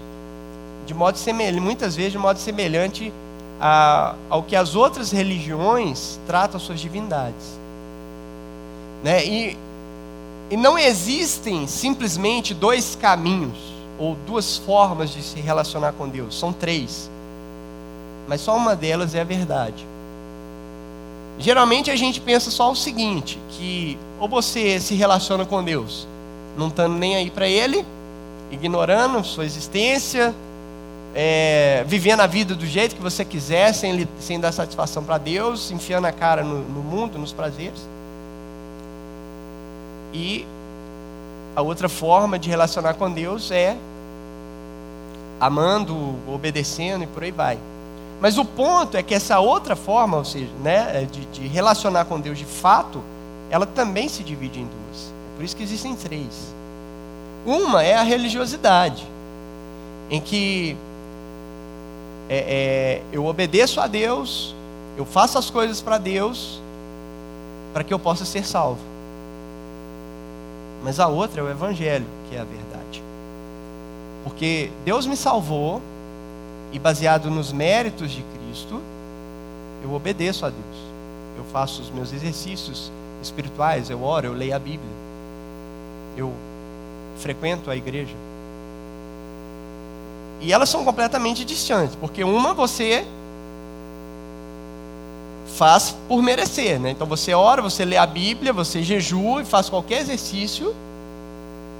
de 0.87 0.95
modo 0.95 1.19
semelhante, 1.19 1.61
muitas 1.61 1.95
vezes 1.95 2.13
de 2.13 2.19
modo 2.19 2.39
semelhante 2.39 3.13
a, 3.61 4.15
ao 4.31 4.43
que 4.43 4.57
as 4.57 4.75
outras 4.75 5.13
religiões 5.13 6.19
tratam 6.27 6.57
as 6.57 6.63
suas 6.63 6.81
divindades. 6.81 7.61
Né? 9.05 9.27
E, 9.27 9.59
e 10.53 10.57
não 10.57 10.79
existem 10.79 11.67
simplesmente 11.67 12.55
dois 12.55 12.95
caminhos 12.95 13.59
ou 13.99 14.15
duas 14.27 14.57
formas 14.59 15.11
de 15.11 15.21
se 15.21 15.41
relacionar 15.41 15.93
com 15.95 16.09
Deus, 16.09 16.39
são 16.39 16.53
três 16.53 17.11
mas 18.27 18.41
só 18.41 18.57
uma 18.57 18.75
delas 18.75 19.15
é 19.15 19.21
a 19.21 19.25
verdade. 19.25 19.87
Geralmente 21.39 21.91
a 21.91 21.97
gente 21.97 22.21
pensa 22.21 22.51
só 22.51 22.71
o 22.71 22.77
seguinte, 22.77 23.39
que 23.51 23.99
ou 24.21 24.29
você 24.29 24.79
se 24.79 24.95
relaciona 24.95 25.45
com 25.45 25.63
Deus, 25.63 26.07
não 26.57 26.69
estando 26.69 26.97
nem 26.97 27.17
aí 27.17 27.31
para 27.31 27.49
Ele, 27.49 27.85
ignorando 28.51 29.25
sua 29.25 29.45
existência, 29.45 30.35
é, 31.15 31.85
vivendo 31.87 32.21
a 32.21 32.27
vida 32.27 32.55
do 32.55 32.67
jeito 32.67 32.95
que 32.95 33.03
você 33.03 33.25
quiser, 33.25 33.73
sem, 33.75 34.07
sem 34.21 34.39
dar 34.39 34.53
satisfação 34.53 35.03
para 35.03 35.19
Deus, 35.19 35.71
enfiando 35.71 36.07
a 36.07 36.13
cara 36.13 36.43
no, 36.43 36.61
no 36.61 36.81
mundo, 36.81 37.19
nos 37.19 37.33
prazeres. 37.33 37.87
E 40.13 40.47
a 41.55 41.63
outra 41.63 41.89
forma 41.89 42.39
de 42.39 42.49
relacionar 42.49 42.95
com 42.95 43.11
Deus 43.11 43.51
é 43.51 43.77
amando, 45.41 46.15
obedecendo 46.33 47.05
e 47.05 47.07
por 47.07 47.23
aí 47.23 47.33
vai. 47.33 47.59
Mas 48.21 48.39
o 48.39 48.45
ponto 48.45 48.97
é 48.97 49.03
que 49.03 49.15
essa 49.15 49.41
outra 49.41 49.75
forma, 49.75 50.17
ou 50.17 50.25
seja, 50.25 50.51
né, 50.63 51.09
de, 51.11 51.25
de 51.27 51.49
relacionar 51.49 52.05
com 52.05 52.21
Deus 52.21 52.39
de 52.39 52.45
fato, 52.45 53.03
ela 53.51 53.67
também 53.67 54.09
se 54.09 54.23
divide 54.23 54.61
em 54.61 54.65
duas. 54.65 55.13
É 55.13 55.37
por 55.37 55.45
isso 55.45 55.57
que 55.57 55.63
existem 55.63 55.97
três. 55.97 56.55
Uma 57.45 57.83
é 57.83 57.95
a 57.95 58.03
religiosidade, 58.03 59.05
em 60.09 60.21
que 60.21 60.77
é, 62.29 62.37
é, 62.37 63.03
eu 63.13 63.27
obedeço 63.27 63.81
a 63.81 63.89
Deus, 63.89 64.55
eu 64.97 65.05
faço 65.05 65.37
as 65.37 65.51
coisas 65.51 65.81
para 65.81 65.99
Deus, 65.99 66.63
para 67.73 67.83
que 67.83 67.93
eu 67.93 67.99
possa 67.99 68.25
ser 68.25 68.47
salvo. 68.47 68.92
Mas 70.83 70.99
a 70.99 71.07
outra 71.07 71.41
é 71.41 71.45
o 71.45 71.51
Evangelho, 71.51 72.07
que 72.29 72.37
é 72.37 72.41
a 72.41 72.45
verdade. 72.45 73.03
Porque 74.25 74.71
Deus 74.85 75.07
me 75.07 75.17
salvou, 75.17 75.81
e 76.73 76.79
baseado 76.79 77.31
nos 77.31 77.53
méritos 77.53 78.11
de 78.11 78.23
Cristo, 78.23 78.81
eu 79.85 79.93
obedeço 79.93 80.47
a 80.47 80.49
Deus. 80.49 80.93
Eu 81.37 81.45
faço 81.45 81.83
os 81.83 81.91
meus 81.91 82.13
exercícios 82.13 82.91
espirituais, 83.23 83.91
eu 83.91 84.03
oro, 84.03 84.27
eu 84.27 84.33
leio 84.33 84.57
a 84.57 84.59
Bíblia. 84.59 84.91
Eu 86.17 86.33
frequento 87.19 87.71
a 87.71 87.77
igreja. 87.77 88.15
E 90.41 90.53
elas 90.53 90.69
são 90.69 90.85
completamente 90.85 91.45
distantes, 91.45 91.95
porque 91.95 92.25
uma 92.25 92.53
você 92.55 93.07
faz 95.57 95.97
por 96.09 96.23
merecer, 96.23 96.79
né? 96.81 96.91
Então 96.91 97.07
você 97.07 97.35
ora, 97.35 97.63
você 97.63 97.85
lê 97.85 97.97
a 97.97 98.07
Bíblia, 98.07 98.53
você 98.53 98.83
jejua 98.83 99.43
e 99.43 99.45
faz 99.45 99.69
qualquer 99.69 100.01
exercício 100.01 100.75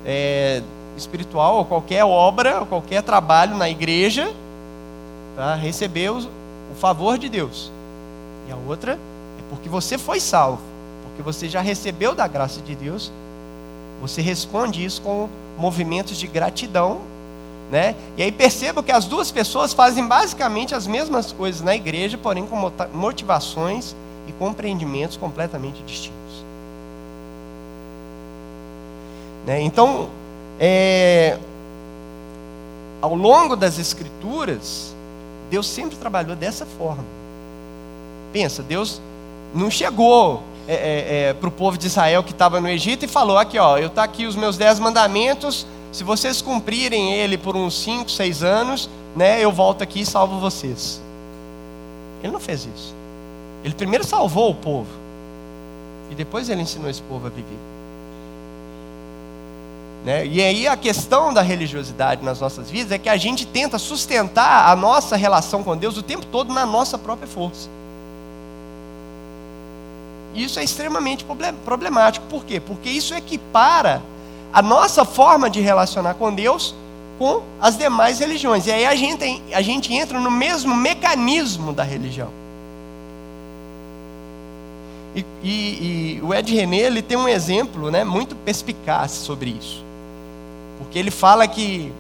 é, 0.05 0.63
espiritual, 0.97 1.57
ou 1.59 1.65
qualquer 1.65 2.05
obra, 2.05 2.61
ou 2.61 2.67
qualquer 2.67 3.03
trabalho 3.03 3.57
na 3.57 3.69
igreja, 3.69 4.33
para 5.35 5.55
receber 5.55 6.11
o, 6.11 6.19
o 6.19 6.75
favor 6.79 7.19
de 7.19 7.29
Deus. 7.29 7.73
E 8.49 8.53
a 8.53 8.57
outra 8.57 8.93
é 8.93 9.43
porque 9.49 9.69
você 9.69 9.97
foi 9.97 10.21
salvo, 10.21 10.63
porque 11.05 11.23
você 11.23 11.49
já 11.49 11.61
recebeu 11.61 12.15
da 12.15 12.27
graça 12.27 12.61
de 12.61 12.75
Deus 12.75 13.11
você 14.03 14.21
responde 14.21 14.85
isso 14.85 15.01
com 15.01 15.29
movimentos 15.57 16.19
de 16.19 16.27
gratidão, 16.27 17.03
né? 17.73 17.95
E 18.19 18.23
aí 18.23 18.31
perceba 18.31 18.83
que 18.83 18.93
as 18.93 19.07
duas 19.07 19.31
pessoas 19.31 19.73
fazem 19.73 20.07
basicamente 20.07 20.75
as 20.75 20.87
mesmas 20.87 21.33
coisas 21.33 21.63
na 21.63 21.75
igreja, 21.75 22.19
porém 22.19 22.45
com 22.45 22.71
motivações 22.93 23.97
e 24.29 24.33
compreendimentos 24.33 25.17
completamente 25.17 25.83
distintos. 25.83 26.45
Né? 29.47 29.63
Então, 29.63 30.11
é, 30.61 31.39
ao 33.01 33.15
longo 33.15 33.57
das 33.57 33.79
Escrituras, 33.79 34.95
Deus 35.51 35.67
sempre 35.67 35.97
trabalhou 35.97 36.37
dessa 36.37 36.67
forma. 36.67 37.07
Pensa, 38.35 38.63
Deus 38.63 39.01
não 39.55 39.71
chegou 39.71 40.43
é, 40.69 40.75
é, 40.75 41.29
é 41.31 41.33
para 41.33 41.49
o 41.49 41.51
povo 41.51 41.79
de 41.79 41.87
Israel 41.87 42.23
que 42.23 42.33
estava 42.33 42.61
no 42.61 42.69
Egito 42.69 43.07
e 43.07 43.09
falou: 43.09 43.39
aqui, 43.39 43.59
ó, 43.59 43.79
eu 43.79 43.89
tá 43.89 44.05
aqui 44.05 44.27
os 44.27 44.37
meus 44.37 44.59
dez 44.59 44.79
mandamentos. 44.79 45.67
Se 45.93 46.03
vocês 46.03 46.41
cumprirem 46.41 47.13
ele 47.13 47.37
por 47.37 47.55
uns 47.55 47.79
cinco, 47.79 48.11
seis 48.11 48.43
anos, 48.43 48.89
né, 49.15 49.45
eu 49.45 49.53
volto 49.53 49.83
aqui 49.83 50.01
e 50.01 50.07
salvo 50.07 50.41
vocês. 50.41 51.01
Ele 52.23 52.33
não 52.33 52.41
fez 52.41 52.67
isso. 52.75 52.95
Ele 53.63 53.75
primeiro 53.75 54.05
salvou 54.05 54.51
o 54.51 54.55
povo 54.55 54.89
e 56.11 56.15
depois 56.15 56.49
ele 56.49 56.63
ensinou 56.63 56.89
esse 56.89 57.03
povo 57.03 57.27
a 57.27 57.31
viver. 57.31 57.59
Né? 60.05 60.27
E 60.27 60.43
aí 60.43 60.67
a 60.67 60.77
questão 60.77 61.33
da 61.33 61.43
religiosidade 61.43 62.25
nas 62.25 62.41
nossas 62.41 62.71
vidas 62.71 62.91
é 62.91 62.99
que 62.99 63.09
a 63.09 63.17
gente 63.17 63.47
tenta 63.47 63.79
sustentar 63.79 64.69
a 64.69 64.75
nossa 64.75 65.15
relação 65.15 65.63
com 65.63 65.77
Deus 65.77 65.97
o 65.97 66.03
tempo 66.03 66.27
todo 66.27 66.53
na 66.53 66.67
nossa 66.67 66.99
própria 66.99 67.29
força. 67.29 67.69
Isso 70.35 70.59
é 70.59 70.65
extremamente 70.65 71.25
problemático. 71.65 72.27
Por 72.27 72.45
quê? 72.45 72.59
Porque 72.59 72.89
isso 72.89 73.15
equipara 73.15 74.03
a 74.53 74.61
nossa 74.61 75.05
forma 75.05 75.49
de 75.49 75.61
relacionar 75.61 76.15
com 76.15 76.33
Deus 76.33 76.75
com 77.19 77.43
as 77.61 77.77
demais 77.77 78.19
religiões. 78.19 78.67
E 78.67 78.73
aí 78.73 78.85
a 78.85 78.95
gente, 78.95 79.43
a 79.53 79.63
gente 79.63 79.93
entra 79.93 80.19
no 80.19 80.31
mesmo 80.31 80.75
mecanismo 80.75 81.73
da 81.73 81.83
religião. 81.83 82.29
E, 85.15 85.25
e, 85.43 85.49
e 86.19 86.21
o 86.23 86.35
Ed 86.35 86.55
René 86.55 86.79
ele 86.79 87.03
tem 87.03 87.17
um 87.17 87.29
exemplo 87.29 87.91
né, 87.91 88.03
muito 88.03 88.35
perspicaz 88.35 89.13
sobre 89.13 89.51
isso. 89.51 89.85
Porque 90.79 90.99
ele 90.99 91.11
fala 91.11 91.47
que 91.47 91.93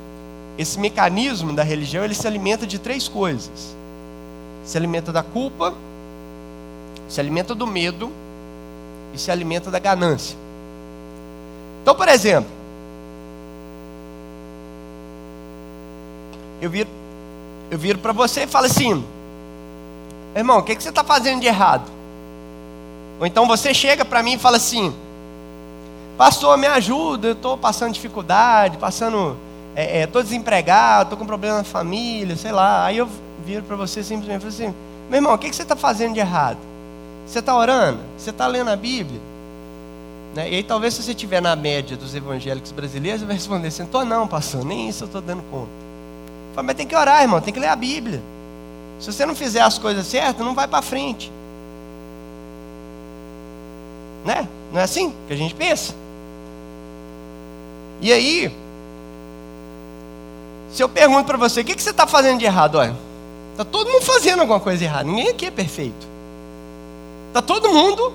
esse 0.58 0.78
mecanismo 0.78 1.52
da 1.52 1.62
religião 1.62 2.04
ele 2.04 2.14
se 2.14 2.26
alimenta 2.26 2.66
de 2.66 2.78
três 2.78 3.06
coisas: 3.06 3.76
se 4.64 4.76
alimenta 4.76 5.12
da 5.12 5.22
culpa, 5.22 5.74
se 7.08 7.20
alimenta 7.20 7.54
do 7.54 7.66
medo 7.66 8.10
e 9.14 9.18
se 9.18 9.30
alimenta 9.30 9.70
da 9.70 9.78
ganância. 9.78 10.41
Então, 11.82 11.94
por 11.94 12.08
exemplo, 12.08 12.48
eu 16.60 16.70
viro, 16.70 16.88
eu 17.70 17.78
viro 17.78 17.98
para 17.98 18.12
você 18.12 18.44
e 18.44 18.46
falo 18.46 18.66
assim: 18.66 19.04
irmão, 20.36 20.58
o 20.58 20.62
que, 20.62 20.76
que 20.76 20.82
você 20.82 20.90
está 20.90 21.02
fazendo 21.02 21.40
de 21.40 21.46
errado? 21.48 21.90
Ou 23.18 23.26
então 23.26 23.46
você 23.46 23.74
chega 23.74 24.04
para 24.04 24.22
mim 24.22 24.34
e 24.34 24.38
fala 24.38 24.58
assim: 24.58 24.94
Pastor, 26.16 26.56
me 26.56 26.68
ajuda, 26.68 27.28
eu 27.28 27.32
estou 27.32 27.58
passando 27.58 27.92
dificuldade, 27.92 28.78
passando, 28.78 29.36
estou 29.76 30.20
é, 30.20 30.20
é, 30.20 30.22
desempregado, 30.22 31.04
estou 31.04 31.18
com 31.18 31.26
problema 31.26 31.58
na 31.58 31.64
família, 31.64 32.36
sei 32.36 32.52
lá. 32.52 32.84
Aí 32.84 32.98
eu 32.98 33.08
viro 33.44 33.64
para 33.64 33.74
você 33.74 34.04
simplesmente 34.04 34.38
e 34.38 34.40
falo 34.40 34.54
assim: 34.54 34.74
Meu 35.10 35.18
irmão, 35.18 35.34
o 35.34 35.38
que, 35.38 35.50
que 35.50 35.56
você 35.56 35.62
está 35.62 35.74
fazendo 35.74 36.14
de 36.14 36.20
errado? 36.20 36.58
Você 37.26 37.40
está 37.40 37.56
orando? 37.56 37.98
Você 38.16 38.30
está 38.30 38.46
lendo 38.46 38.70
a 38.70 38.76
Bíblia? 38.76 39.31
Né? 40.34 40.50
E 40.50 40.56
aí 40.56 40.62
talvez 40.62 40.94
se 40.94 41.02
você 41.02 41.10
estiver 41.10 41.42
na 41.42 41.54
média 41.54 41.96
dos 41.96 42.14
evangélicos 42.14 42.72
brasileiros, 42.72 43.20
você 43.20 43.26
vai 43.26 43.36
responder 43.36 43.68
assim, 43.68 43.84
estou 43.84 44.04
não, 44.04 44.26
pastor, 44.26 44.64
nem 44.64 44.88
isso 44.88 45.04
eu 45.04 45.06
estou 45.06 45.20
dando 45.20 45.42
conta. 45.50 45.70
Fala, 46.54 46.66
mas 46.66 46.76
tem 46.76 46.86
que 46.86 46.96
orar, 46.96 47.22
irmão, 47.22 47.40
tem 47.40 47.52
que 47.52 47.60
ler 47.60 47.68
a 47.68 47.76
Bíblia. 47.76 48.22
Se 48.98 49.12
você 49.12 49.26
não 49.26 49.34
fizer 49.34 49.60
as 49.60 49.78
coisas 49.78 50.06
certas, 50.06 50.44
não 50.44 50.54
vai 50.54 50.68
para 50.68 50.80
frente. 50.82 51.30
Né? 54.24 54.46
Não 54.72 54.80
é 54.80 54.84
assim 54.84 55.12
que 55.26 55.34
a 55.34 55.36
gente 55.36 55.54
pensa? 55.54 55.94
E 58.00 58.12
aí, 58.12 58.52
se 60.70 60.82
eu 60.82 60.88
pergunto 60.88 61.24
para 61.24 61.36
você, 61.36 61.60
o 61.60 61.64
que, 61.64 61.74
que 61.74 61.82
você 61.82 61.90
está 61.90 62.06
fazendo 62.06 62.38
de 62.38 62.44
errado? 62.44 62.78
Está 63.52 63.64
todo 63.64 63.90
mundo 63.90 64.04
fazendo 64.04 64.40
alguma 64.40 64.60
coisa 64.60 64.84
errada, 64.84 65.04
ninguém 65.04 65.28
aqui 65.28 65.46
é 65.46 65.50
perfeito. 65.50 66.06
Está 67.28 67.42
todo 67.42 67.68
mundo, 67.68 68.12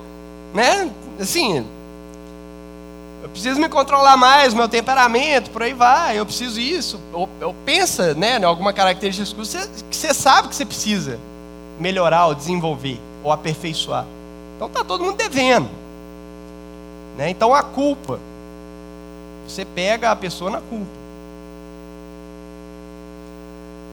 né? 0.53 0.89
Assim, 1.19 1.65
eu 3.23 3.29
preciso 3.29 3.59
me 3.59 3.67
controlar 3.67 4.15
mais, 4.15 4.53
meu 4.53 4.67
temperamento, 4.67 5.49
por 5.49 5.63
aí 5.63 5.73
vai, 5.73 6.19
eu 6.19 6.25
preciso 6.25 6.59
isso. 6.59 6.99
Ou, 7.11 7.27
ou 7.41 7.53
pensa, 7.65 8.13
né, 8.13 8.37
em 8.39 8.43
alguma 8.43 8.71
característica 8.71 9.29
que 9.29 9.35
você, 9.35 9.69
que 9.89 9.95
você 9.95 10.13
sabe 10.13 10.49
que 10.49 10.55
você 10.55 10.65
precisa 10.65 11.19
melhorar, 11.79 12.27
ou 12.27 12.35
desenvolver, 12.35 12.99
ou 13.23 13.31
aperfeiçoar. 13.31 14.05
Então 14.55 14.67
está 14.67 14.83
todo 14.83 15.03
mundo 15.03 15.17
devendo. 15.17 15.69
Né? 17.17 17.29
Então 17.29 17.53
a 17.53 17.63
culpa, 17.63 18.19
você 19.47 19.65
pega 19.65 20.11
a 20.11 20.15
pessoa 20.15 20.49
na 20.49 20.61
culpa. 20.61 20.97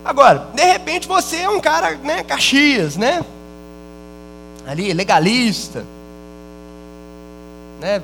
Agora, 0.05 0.49
de 0.55 0.65
repente 0.65 1.09
você 1.09 1.39
é 1.39 1.49
um 1.49 1.61
cara, 1.61 1.93
né, 1.97 2.23
Caxias, 2.23 2.97
né? 2.97 3.25
ali, 4.67 4.93
legalista, 4.93 5.85
né? 7.81 8.03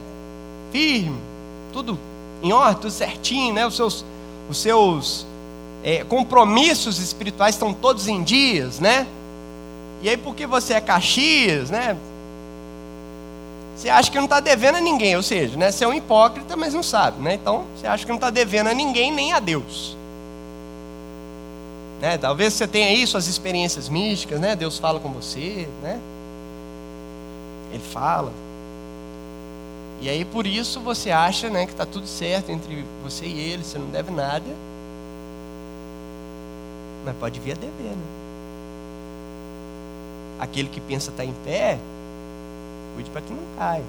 Firme, 0.70 1.18
tudo 1.72 1.98
em 2.42 2.52
ordem, 2.52 2.82
tudo 2.82 2.90
certinho, 2.90 3.54
né? 3.54 3.66
os 3.66 3.76
seus, 3.76 4.04
os 4.48 4.58
seus 4.58 5.26
é, 5.82 6.04
compromissos 6.04 6.98
espirituais 6.98 7.54
estão 7.54 7.72
todos 7.72 8.08
em 8.08 8.22
dias, 8.22 8.80
né? 8.80 9.06
E 10.02 10.08
aí, 10.08 10.16
porque 10.16 10.46
você 10.46 10.74
é 10.74 10.80
Caxias, 10.80 11.70
né? 11.70 11.96
Você 13.76 13.88
acha 13.88 14.10
que 14.10 14.16
não 14.16 14.24
está 14.24 14.40
devendo 14.40 14.76
a 14.76 14.80
ninguém, 14.80 15.16
ou 15.16 15.22
seja, 15.22 15.56
né? 15.56 15.70
Você 15.70 15.84
é 15.84 15.88
um 15.88 15.94
hipócrita, 15.94 16.56
mas 16.56 16.74
não 16.74 16.82
sabe, 16.82 17.22
né? 17.22 17.34
Então, 17.34 17.64
você 17.74 17.86
acha 17.86 18.04
que 18.04 18.08
não 18.10 18.16
está 18.16 18.30
devendo 18.30 18.68
a 18.68 18.74
ninguém, 18.74 19.12
nem 19.12 19.32
a 19.32 19.40
Deus. 19.40 19.96
Né? 22.00 22.16
Talvez 22.16 22.54
você 22.54 22.66
tenha 22.66 22.88
aí 22.88 23.06
suas 23.06 23.26
experiências 23.26 23.88
místicas, 23.88 24.40
né? 24.40 24.56
Deus 24.56 24.78
fala 24.78 24.98
com 24.98 25.10
você, 25.10 25.68
né? 25.82 25.98
Ele 27.72 27.82
fala. 27.92 28.32
E 30.00 30.08
aí 30.08 30.24
por 30.24 30.46
isso 30.46 30.80
você 30.80 31.10
acha 31.10 31.50
né, 31.50 31.66
que 31.66 31.72
está 31.72 31.84
tudo 31.84 32.06
certo 32.06 32.50
entre 32.50 32.84
você 33.02 33.26
e 33.26 33.38
ele, 33.38 33.62
você 33.62 33.78
não 33.78 33.88
deve 33.88 34.10
nada. 34.10 34.46
Mas 37.04 37.14
pode 37.16 37.38
vir 37.38 37.52
a 37.52 37.54
dever, 37.54 37.90
né? 37.90 38.20
Aquele 40.38 40.68
que 40.70 40.80
pensa 40.80 41.10
estar 41.10 41.22
tá 41.22 41.28
em 41.28 41.34
pé, 41.44 41.78
cuide 42.94 43.10
para 43.10 43.20
que 43.20 43.32
não 43.32 43.42
caia. 43.58 43.84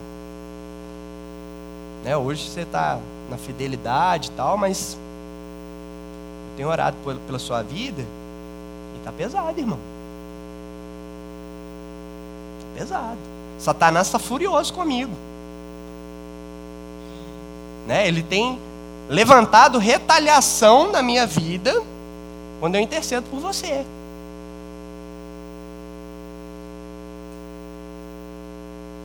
Né? 2.04 2.18
Hoje 2.18 2.50
você 2.50 2.62
está 2.62 3.00
na 3.30 3.38
fidelidade 3.38 4.28
e 4.28 4.32
tal, 4.32 4.58
mas 4.58 4.98
eu 6.50 6.58
tenho 6.58 6.68
orado 6.68 6.98
pela 7.26 7.40
sua 7.40 7.62
vida 7.62 8.02
e 8.96 8.98
está 8.98 9.14
pesado, 9.14 9.58
irmão. 9.58 9.80
Tá 12.60 12.80
pesado. 12.80 13.18
Satanás 13.58 14.08
está 14.08 14.20
furioso 14.20 14.74
comigo. 14.74 15.31
Né? 17.88 18.08
Ele 18.08 18.24
tem 18.24 18.60
levantado 19.10 19.78
retaliação 19.78 20.92
na 20.92 21.02
minha 21.02 21.26
vida 21.26 21.82
quando 22.60 22.76
eu 22.76 22.82
intercedo 22.82 23.28
por 23.30 23.40
você. 23.40 23.84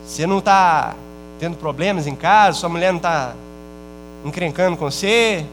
Você 0.06 0.26
não 0.26 0.38
está 0.38 0.94
tendo 1.38 1.56
problemas 1.56 2.06
em 2.06 2.14
casa, 2.14 2.58
sua 2.58 2.68
mulher 2.68 2.92
não 2.92 2.98
está 2.98 3.34
encrencando 4.24 4.76
com 4.76 4.90
você. 4.90 5.44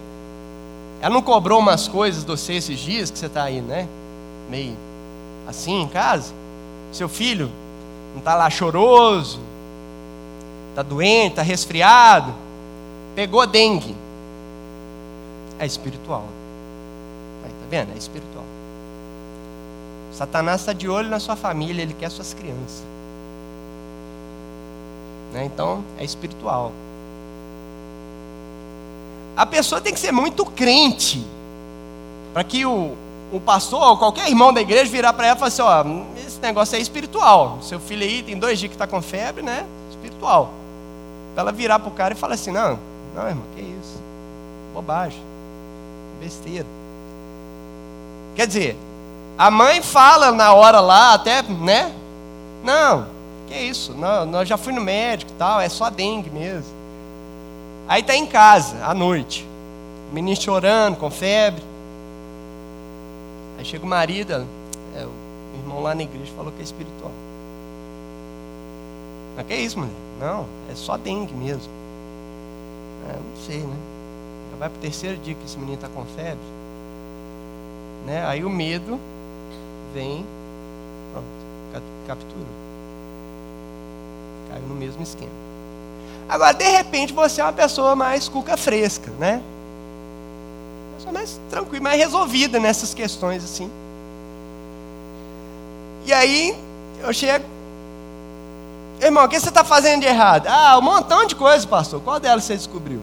Ela 1.01 1.13
não 1.13 1.21
cobrou 1.21 1.59
umas 1.59 1.87
coisas 1.87 2.21
de 2.23 2.27
você 2.27 2.53
esses 2.53 2.79
dias 2.79 3.09
que 3.09 3.17
você 3.17 3.25
está 3.25 3.43
aí, 3.43 3.61
né? 3.61 3.87
Meio 4.49 4.77
assim 5.47 5.81
em 5.81 5.87
casa. 5.87 6.33
Seu 6.91 7.09
filho 7.09 7.51
não 8.11 8.19
está 8.19 8.35
lá 8.35 8.49
choroso, 8.49 9.39
está 10.69 10.83
doente, 10.83 11.31
está 11.31 11.41
resfriado, 11.41 12.33
pegou 13.15 13.45
dengue. 13.47 13.95
É 15.59 15.65
espiritual. 15.65 16.25
Aí, 17.43 17.49
tá 17.49 17.65
vendo? 17.69 17.93
É 17.93 17.97
espiritual. 17.97 18.43
Satanás 20.11 20.61
está 20.61 20.73
de 20.73 20.87
olho 20.87 21.09
na 21.09 21.19
sua 21.19 21.35
família, 21.35 21.81
ele 21.81 21.93
quer 21.93 22.09
suas 22.09 22.33
crianças. 22.33 22.83
Né? 25.33 25.45
Então, 25.45 25.83
é 25.97 26.03
espiritual. 26.03 26.71
A 29.35 29.45
pessoa 29.45 29.81
tem 29.81 29.93
que 29.93 29.99
ser 29.99 30.11
muito 30.11 30.45
crente 30.45 31.25
para 32.33 32.43
que 32.43 32.65
o, 32.65 32.95
o 33.31 33.39
pastor 33.39 33.81
ou 33.81 33.97
qualquer 33.97 34.29
irmão 34.29 34.53
da 34.53 34.61
igreja 34.61 34.91
virar 34.91 35.13
para 35.13 35.27
ela 35.27 35.35
e 35.35 35.39
falar 35.39 35.47
assim: 35.47 35.61
ó, 35.63 36.25
esse 36.25 36.39
negócio 36.39 36.75
é 36.75 36.79
espiritual. 36.79 37.57
Seu 37.61 37.79
filho 37.79 38.03
aí 38.03 38.21
tem 38.21 38.37
dois 38.37 38.59
dias 38.59 38.69
que 38.69 38.75
está 38.75 38.85
com 38.85 39.01
febre, 39.01 39.41
né? 39.41 39.65
Espiritual. 39.89 40.51
Para 41.33 41.43
ela 41.43 41.51
virar 41.51 41.79
para 41.79 41.89
o 41.89 41.91
cara 41.91 42.13
e 42.13 42.17
falar 42.17 42.35
assim: 42.35 42.51
não, 42.51 42.77
não, 43.15 43.27
irmão, 43.27 43.45
que 43.55 43.61
isso? 43.61 44.01
Bobagem. 44.73 45.21
Besteira. 46.19 46.65
Quer 48.35 48.47
dizer, 48.47 48.77
a 49.37 49.51
mãe 49.51 49.81
fala 49.81 50.31
na 50.31 50.53
hora 50.53 50.79
lá, 50.79 51.13
até, 51.13 51.41
né? 51.43 51.93
Não, 52.63 53.07
que 53.47 53.55
isso? 53.55 53.93
Não, 53.93 54.25
nós 54.25 54.47
já 54.47 54.57
fui 54.57 54.73
no 54.73 54.81
médico 54.81 55.31
e 55.31 55.35
tal, 55.35 55.59
é 55.59 55.69
só 55.69 55.89
dengue 55.89 56.29
mesmo. 56.29 56.73
Aí 57.87 58.01
tá 58.01 58.15
em 58.15 58.25
casa, 58.25 58.83
à 58.85 58.93
noite. 58.93 59.47
O 60.11 60.15
menino 60.15 60.39
chorando, 60.39 60.97
com 60.97 61.09
febre. 61.09 61.61
Aí 63.57 63.65
chega 63.65 63.85
o 63.85 63.87
marido, 63.87 64.47
é, 64.95 65.05
o 65.05 65.57
irmão 65.57 65.81
lá 65.81 65.93
na 65.93 66.03
igreja 66.03 66.31
falou 66.35 66.51
que 66.51 66.61
é 66.61 66.63
espiritual. 66.63 67.11
Mas 69.35 69.45
que 69.47 69.55
isso, 69.55 69.77
mulher? 69.79 69.93
Não, 70.19 70.45
é 70.71 70.75
só 70.75 70.95
dengue 70.95 71.33
mesmo. 71.33 71.82
É, 73.09 73.13
não 73.13 73.45
sei, 73.45 73.59
né? 73.59 73.75
Já 74.51 74.57
vai 74.57 74.69
pro 74.69 74.79
terceiro 74.79 75.17
dia 75.17 75.33
que 75.35 75.45
esse 75.45 75.57
menino 75.57 75.75
está 75.75 75.87
com 75.87 76.05
febre. 76.05 76.37
Né? 78.05 78.25
Aí 78.25 78.43
o 78.43 78.49
medo 78.49 78.99
vem, 79.93 80.25
pronto, 81.13 81.83
captura 82.07 82.63
caiu 84.53 84.67
no 84.67 84.75
mesmo 84.75 85.01
esquema. 85.01 85.31
Agora, 86.29 86.53
de 86.53 86.69
repente, 86.69 87.11
você 87.11 87.41
é 87.41 87.43
uma 87.43 87.53
pessoa 87.53 87.95
mais 87.95 88.29
cuca 88.29 88.55
fresca, 88.55 89.11
né? 89.19 89.41
Pessoa 90.97 91.11
mais 91.11 91.39
tranquila, 91.49 91.83
mais 91.83 91.99
resolvida 91.99 92.59
nessas 92.59 92.93
questões 92.93 93.43
assim. 93.43 93.69
E 96.05 96.13
aí, 96.13 96.55
eu 97.01 97.13
chego. 97.13 97.52
Irmão, 99.03 99.25
o 99.25 99.27
que 99.27 99.37
você 99.37 99.49
está 99.49 99.65
fazendo 99.65 100.01
de 100.01 100.07
errado? 100.07 100.47
Ah, 100.47 100.77
um 100.77 100.81
montão 100.81 101.25
de 101.25 101.35
coisa, 101.35 101.67
pastor. 101.67 101.99
Qual 101.99 102.21
delas 102.21 102.45
você 102.45 102.55
descobriu? 102.55 103.01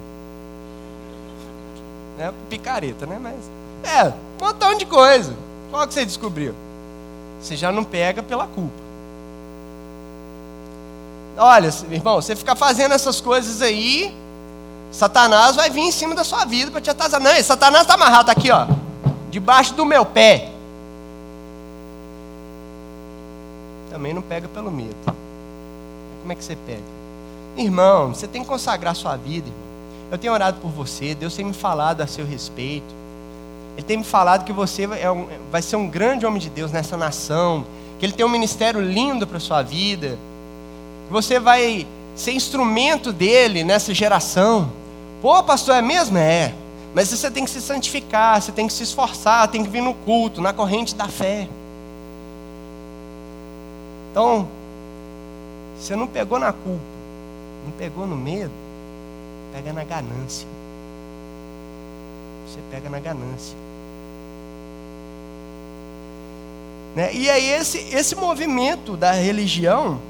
É 2.18 2.32
picareta, 2.48 3.04
né? 3.04 3.18
Mas. 3.20 3.36
É, 3.84 4.04
um 4.06 4.46
montão 4.46 4.74
de 4.78 4.86
coisa. 4.86 5.34
Qual 5.70 5.86
que 5.86 5.92
você 5.92 6.06
descobriu? 6.06 6.54
Você 7.40 7.54
já 7.54 7.70
não 7.70 7.84
pega 7.84 8.22
pela 8.22 8.46
culpa. 8.46 8.80
Olha, 11.36 11.70
irmão, 11.90 12.16
você 12.16 12.34
ficar 12.34 12.56
fazendo 12.56 12.92
essas 12.92 13.20
coisas 13.20 13.60
aí, 13.60 14.14
Satanás 14.90 15.56
vai 15.56 15.68
vir 15.68 15.82
em 15.82 15.92
cima 15.92 16.14
da 16.14 16.24
sua 16.24 16.46
vida 16.46 16.70
para 16.70 16.80
te 16.80 16.90
atrasar. 16.90 17.20
Não, 17.20 17.42
Satanás 17.42 17.82
está 17.82 17.94
amarrado 17.94 18.26
tá 18.26 18.32
aqui, 18.32 18.50
ó, 18.50 18.66
debaixo 19.30 19.74
do 19.74 19.84
meu 19.84 20.04
pé. 20.06 20.50
Também 23.90 24.14
não 24.14 24.22
pega 24.22 24.48
pelo 24.48 24.70
medo. 24.70 24.96
Como 26.20 26.32
é 26.32 26.34
que 26.34 26.44
você 26.44 26.56
pega? 26.66 26.82
Irmão, 27.56 28.14
você 28.14 28.26
tem 28.26 28.42
que 28.42 28.48
consagrar 28.48 28.94
sua 28.94 29.16
vida. 29.16 29.48
Irmão. 29.48 29.70
Eu 30.12 30.18
tenho 30.18 30.32
orado 30.32 30.60
por 30.60 30.70
você, 30.70 31.14
Deus 31.14 31.34
tem 31.34 31.44
me 31.44 31.52
falado 31.52 32.00
a 32.00 32.06
seu 32.06 32.26
respeito. 32.26 32.94
Ele 33.76 33.86
tem 33.86 33.96
me 33.96 34.04
falado 34.04 34.44
que 34.44 34.52
você 34.52 34.88
é 35.00 35.10
um, 35.10 35.26
vai 35.50 35.62
ser 35.62 35.76
um 35.76 35.88
grande 35.88 36.26
homem 36.26 36.40
de 36.40 36.50
Deus 36.50 36.72
nessa 36.72 36.96
nação, 36.96 37.64
que 37.98 38.06
Ele 38.06 38.12
tem 38.12 38.26
um 38.26 38.28
ministério 38.28 38.80
lindo 38.80 39.26
para 39.26 39.38
sua 39.38 39.62
vida 39.62 40.18
você 41.10 41.40
vai 41.40 41.86
ser 42.14 42.32
instrumento 42.32 43.12
dele 43.12 43.64
nessa 43.64 43.92
geração. 43.92 44.70
Pô, 45.20 45.42
pastor, 45.42 45.74
é 45.74 45.82
mesmo? 45.82 46.16
É. 46.16 46.54
Mas 46.94 47.08
você 47.08 47.30
tem 47.30 47.44
que 47.44 47.50
se 47.50 47.60
santificar, 47.60 48.40
você 48.40 48.52
tem 48.52 48.66
que 48.66 48.72
se 48.72 48.84
esforçar, 48.84 49.48
tem 49.48 49.64
que 49.64 49.68
vir 49.68 49.82
no 49.82 49.92
culto, 49.92 50.40
na 50.40 50.52
corrente 50.52 50.94
da 50.94 51.08
fé. 51.08 51.48
Então, 54.10 54.48
você 55.80 55.96
não 55.96 56.06
pegou 56.06 56.38
na 56.38 56.52
culpa, 56.52 56.84
não 57.64 57.72
pegou 57.72 58.06
no 58.06 58.16
medo, 58.16 58.52
pega 59.52 59.72
na 59.72 59.84
ganância. 59.84 60.46
Você 62.46 62.60
pega 62.70 62.90
na 62.90 63.00
ganância. 63.00 63.56
Né? 66.94 67.14
E 67.14 67.30
aí 67.30 67.48
esse, 67.50 67.78
esse 67.94 68.16
movimento 68.16 68.96
da 68.96 69.12
religião 69.12 70.00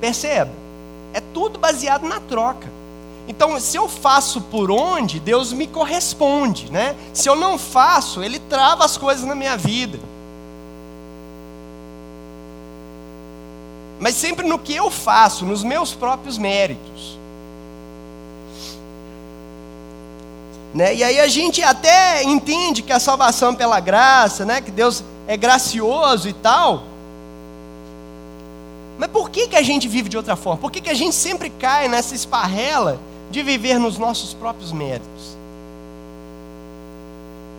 Perceba? 0.00 0.50
É 1.12 1.20
tudo 1.20 1.58
baseado 1.58 2.04
na 2.04 2.20
troca. 2.20 2.70
Então, 3.26 3.58
se 3.60 3.76
eu 3.76 3.88
faço 3.88 4.40
por 4.42 4.70
onde, 4.70 5.20
Deus 5.20 5.52
me 5.52 5.66
corresponde, 5.66 6.72
né? 6.72 6.96
Se 7.12 7.28
eu 7.28 7.36
não 7.36 7.58
faço, 7.58 8.22
Ele 8.22 8.38
trava 8.38 8.84
as 8.84 8.96
coisas 8.96 9.24
na 9.24 9.34
minha 9.34 9.56
vida. 9.56 9.98
Mas 13.98 14.14
sempre 14.14 14.46
no 14.46 14.58
que 14.58 14.74
eu 14.74 14.90
faço, 14.90 15.44
nos 15.44 15.64
meus 15.64 15.94
próprios 15.94 16.38
méritos. 16.38 17.18
Né? 20.74 20.94
E 20.94 21.02
aí 21.02 21.18
a 21.18 21.28
gente 21.28 21.62
até 21.62 22.22
entende 22.22 22.82
que 22.82 22.92
a 22.92 23.00
salvação 23.00 23.54
pela 23.54 23.80
graça, 23.80 24.44
né? 24.44 24.60
que 24.60 24.70
Deus 24.70 25.02
é 25.26 25.36
gracioso 25.36 26.28
e 26.28 26.32
tal, 26.32 26.84
mas 28.98 29.08
por 29.10 29.30
que, 29.30 29.46
que 29.46 29.56
a 29.56 29.62
gente 29.62 29.86
vive 29.86 30.08
de 30.08 30.16
outra 30.16 30.34
forma? 30.34 30.60
Por 30.60 30.72
que, 30.72 30.80
que 30.80 30.90
a 30.90 30.94
gente 30.94 31.14
sempre 31.14 31.48
cai 31.48 31.88
nessa 31.88 32.16
esparrela 32.16 32.98
de 33.30 33.42
viver 33.44 33.78
nos 33.78 33.96
nossos 33.96 34.34
próprios 34.34 34.72
méritos? 34.72 35.36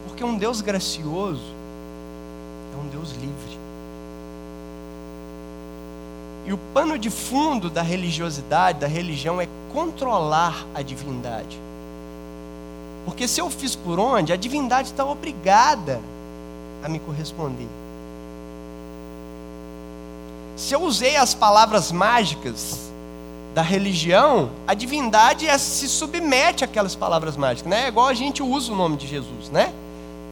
Porque 0.06 0.22
um 0.22 0.38
Deus 0.38 0.60
gracioso 0.60 1.56
é 2.74 2.78
um 2.78 2.90
Deus 2.90 3.12
livre. 3.12 3.58
E 6.46 6.54
o 6.54 6.58
pano 6.74 6.98
de 6.98 7.10
fundo 7.10 7.70
da 7.70 7.82
religiosidade, 7.82 8.80
da 8.80 8.88
religião, 8.88 9.40
é 9.40 9.48
controlar 9.72 10.66
a 10.74 10.82
divindade. 10.82 11.60
Porque 13.06 13.28
se 13.28 13.42
eu 13.42 13.50
fiz 13.50 13.76
por 13.76 14.00
onde, 14.00 14.34
a 14.34 14.36
divindade 14.36 14.90
está 14.90 15.06
obrigada 15.06 16.00
a 16.84 16.90
me 16.90 17.00
corresponder 17.00 17.68
se 20.60 20.76
eu 20.76 20.84
usei 20.84 21.16
as 21.16 21.34
palavras 21.34 21.90
mágicas 21.90 22.92
da 23.56 23.62
religião, 23.62 24.52
a 24.68 24.74
divindade 24.74 25.48
é, 25.48 25.58
se 25.58 25.88
submete 25.88 26.66
àquelas 26.66 26.96
palavras 26.96 27.38
mágicas, 27.38 27.72
né? 27.72 27.86
É 27.86 27.88
igual 27.88 28.08
a 28.08 28.14
gente 28.14 28.44
usa 28.44 28.74
o 28.74 28.76
nome 28.76 28.98
de 28.98 29.08
Jesus, 29.08 29.50
né? 29.50 29.74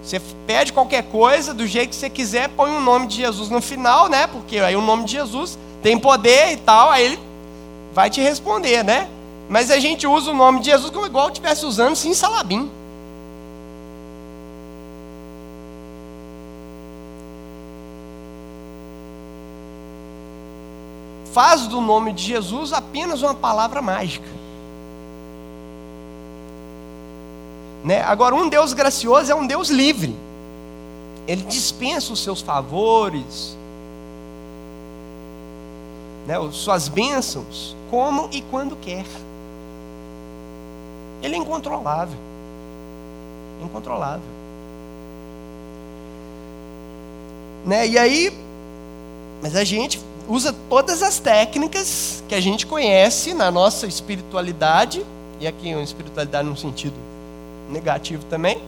Você 0.03 0.21
pede 0.45 0.73
qualquer 0.73 1.03
coisa 1.03 1.53
do 1.53 1.65
jeito 1.65 1.91
que 1.91 1.95
você 1.95 2.09
quiser, 2.09 2.49
põe 2.49 2.71
o 2.71 2.81
nome 2.81 3.07
de 3.07 3.15
Jesus 3.15 3.49
no 3.49 3.61
final, 3.61 4.09
né? 4.09 4.27
Porque 4.27 4.59
aí 4.59 4.75
o 4.75 4.81
nome 4.81 5.05
de 5.05 5.13
Jesus 5.13 5.57
tem 5.81 5.97
poder 5.97 6.53
e 6.53 6.57
tal, 6.57 6.89
aí 6.89 7.05
ele 7.05 7.19
vai 7.93 8.09
te 8.09 8.21
responder, 8.21 8.83
né? 8.83 9.09
Mas 9.49 9.71
a 9.71 9.79
gente 9.79 10.05
usa 10.05 10.31
o 10.31 10.35
nome 10.35 10.59
de 10.59 10.69
Jesus 10.69 10.91
como 10.91 11.05
igual 11.05 11.29
estivesse 11.29 11.65
usando 11.65 11.95
sim 11.95 12.13
Salabim. 12.13 12.69
Faz 21.31 21.67
do 21.67 21.79
nome 21.79 22.13
de 22.13 22.23
Jesus 22.23 22.73
apenas 22.73 23.21
uma 23.21 23.33
palavra 23.33 23.81
mágica. 23.81 24.27
Né? 27.83 28.01
Agora, 28.01 28.35
um 28.35 28.49
Deus 28.49 28.73
gracioso 28.73 29.31
é 29.31 29.35
um 29.35 29.47
Deus 29.47 29.69
livre. 29.69 30.15
Ele 31.27 31.43
dispensa 31.43 32.13
os 32.13 32.23
seus 32.23 32.41
favores, 32.41 33.56
né? 36.27 36.35
suas 36.51 36.89
bênçãos, 36.89 37.75
como 37.89 38.27
e 38.31 38.41
quando 38.41 38.75
quer. 38.75 39.05
Ele 41.23 41.35
é 41.35 41.37
incontrolável. 41.37 42.17
Incontrolável. 43.63 44.37
Né? 47.65 47.87
E 47.87 47.97
aí, 47.97 48.37
mas 49.41 49.55
a 49.55 49.63
gente 49.63 49.99
usa 50.27 50.53
todas 50.69 51.01
as 51.01 51.17
técnicas 51.19 52.23
que 52.27 52.35
a 52.35 52.41
gente 52.41 52.67
conhece 52.67 53.33
na 53.33 53.49
nossa 53.49 53.87
espiritualidade, 53.87 55.05
e 55.39 55.47
aqui 55.47 55.73
uma 55.73 55.83
espiritualidade 55.83 56.47
no 56.47 56.57
sentido 56.57 56.95
negativo 57.69 58.23
também, 58.25 58.61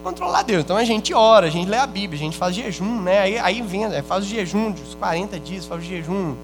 controlar 0.00 0.42
Deus. 0.42 0.62
Então 0.62 0.76
a 0.76 0.84
gente 0.84 1.14
ora, 1.14 1.46
a 1.46 1.50
gente 1.50 1.68
lê 1.68 1.76
a 1.76 1.86
Bíblia, 1.86 2.18
a 2.20 2.24
gente 2.24 2.36
faz 2.36 2.54
jejum, 2.54 3.00
né? 3.00 3.20
Aí, 3.20 3.38
aí 3.38 3.62
vem, 3.62 3.90
faz 4.02 4.24
o 4.24 4.28
jejum 4.28 4.72
de 4.72 4.82
40 4.96 5.38
dias, 5.38 5.66
faz 5.66 5.82
o 5.82 5.84
jejum 5.84 6.34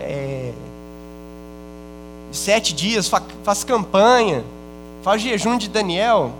é, 0.00 0.52
sete 2.32 2.72
dias, 2.74 3.08
faz, 3.08 3.24
faz 3.44 3.64
campanha, 3.64 4.44
faz 5.02 5.22
jejum 5.22 5.56
de 5.56 5.68
Daniel. 5.68 6.32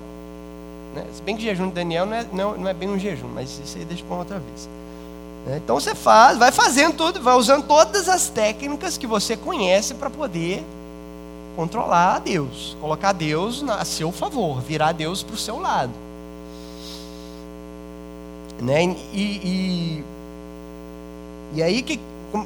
Né? 0.94 1.04
Se 1.12 1.22
bem 1.22 1.36
que 1.36 1.42
jejum 1.42 1.68
de 1.68 1.74
Daniel 1.74 2.06
não 2.06 2.16
é, 2.16 2.26
não, 2.32 2.56
não 2.56 2.68
é 2.68 2.74
bem 2.74 2.88
um 2.88 2.98
jejum, 2.98 3.28
mas 3.28 3.60
isso 3.64 3.78
aí 3.78 3.84
deixa 3.84 4.04
para 4.04 4.16
outra 4.16 4.38
vez. 4.38 4.68
Né? 5.46 5.60
Então 5.62 5.78
você 5.78 5.94
faz, 5.94 6.38
vai 6.38 6.52
fazendo 6.52 6.94
tudo, 6.96 7.20
vai 7.20 7.36
usando 7.36 7.66
todas 7.66 8.08
as 8.08 8.28
técnicas 8.28 8.96
que 8.96 9.06
você 9.06 9.36
conhece 9.36 9.94
para 9.94 10.10
poder 10.10 10.64
controlar 11.58 12.20
Deus, 12.20 12.76
colocar 12.80 13.10
Deus 13.10 13.64
a 13.68 13.84
seu 13.84 14.12
favor, 14.12 14.60
virar 14.60 14.92
Deus 14.92 15.24
para 15.24 15.34
o 15.34 15.36
seu 15.36 15.58
lado. 15.58 15.90
Né? 18.62 18.84
E, 19.12 19.22
e, 19.22 20.04
e 21.54 21.60
aí 21.60 21.82
que, 21.82 21.98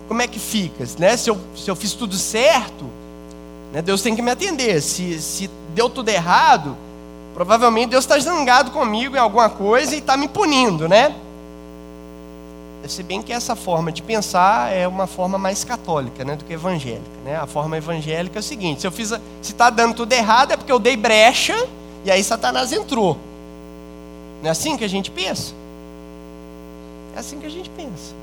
como 0.08 0.22
é 0.22 0.26
que 0.26 0.38
fica? 0.38 0.82
Né? 0.98 1.14
Se, 1.14 1.28
eu, 1.28 1.38
se 1.54 1.70
eu 1.70 1.76
fiz 1.76 1.92
tudo 1.92 2.16
certo, 2.16 2.86
né? 3.70 3.82
Deus 3.82 4.00
tem 4.00 4.16
que 4.16 4.22
me 4.22 4.30
atender. 4.30 4.80
Se, 4.80 5.20
se 5.20 5.50
deu 5.74 5.90
tudo 5.90 6.08
errado, 6.08 6.74
provavelmente 7.34 7.90
Deus 7.90 8.04
está 8.04 8.18
zangado 8.18 8.70
comigo 8.70 9.14
em 9.14 9.18
alguma 9.18 9.50
coisa 9.50 9.94
e 9.94 9.98
está 9.98 10.16
me 10.16 10.26
punindo, 10.26 10.88
né? 10.88 11.14
Se 12.88 13.02
bem 13.02 13.22
que 13.22 13.32
essa 13.32 13.54
forma 13.54 13.92
de 13.92 14.02
pensar 14.02 14.72
é 14.72 14.88
uma 14.88 15.06
forma 15.06 15.38
mais 15.38 15.62
católica 15.62 16.24
né, 16.24 16.34
do 16.34 16.44
que 16.44 16.52
evangélica. 16.52 17.02
Né? 17.24 17.36
A 17.36 17.46
forma 17.46 17.76
evangélica 17.76 18.38
é 18.38 18.40
o 18.40 18.42
seguinte: 18.42 18.82
se 18.82 19.06
se 19.06 19.20
está 19.42 19.70
dando 19.70 19.94
tudo 19.94 20.12
errado 20.12 20.52
é 20.52 20.56
porque 20.56 20.72
eu 20.72 20.78
dei 20.78 20.96
brecha 20.96 21.54
e 22.04 22.10
aí 22.10 22.22
Satanás 22.24 22.72
entrou. 22.72 23.16
Não 24.42 24.48
é 24.48 24.50
assim 24.50 24.76
que 24.76 24.84
a 24.84 24.88
gente 24.88 25.10
pensa? 25.10 25.54
É 27.14 27.20
assim 27.20 27.38
que 27.38 27.46
a 27.46 27.50
gente 27.50 27.70
pensa. 27.70 28.14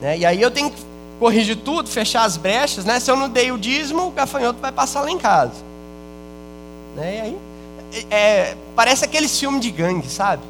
Né? 0.00 0.18
E 0.18 0.26
aí 0.26 0.42
eu 0.42 0.50
tenho 0.50 0.70
que 0.70 0.82
corrigir 1.20 1.56
tudo, 1.56 1.88
fechar 1.88 2.24
as 2.24 2.36
brechas. 2.36 2.84
Né? 2.84 2.98
Se 2.98 3.10
eu 3.10 3.16
não 3.16 3.28
dei 3.28 3.52
o 3.52 3.58
dízimo, 3.58 4.08
o 4.08 4.10
gafanhoto 4.10 4.60
vai 4.60 4.72
passar 4.72 5.02
lá 5.02 5.10
em 5.10 5.18
casa. 5.18 5.62
Né? 6.96 7.16
E 7.16 7.20
aí, 7.20 7.38
é, 8.10 8.16
é 8.16 8.56
parece 8.74 9.04
aqueles 9.04 9.38
filmes 9.38 9.60
de 9.60 9.70
gangue, 9.70 10.08
sabe? 10.10 10.42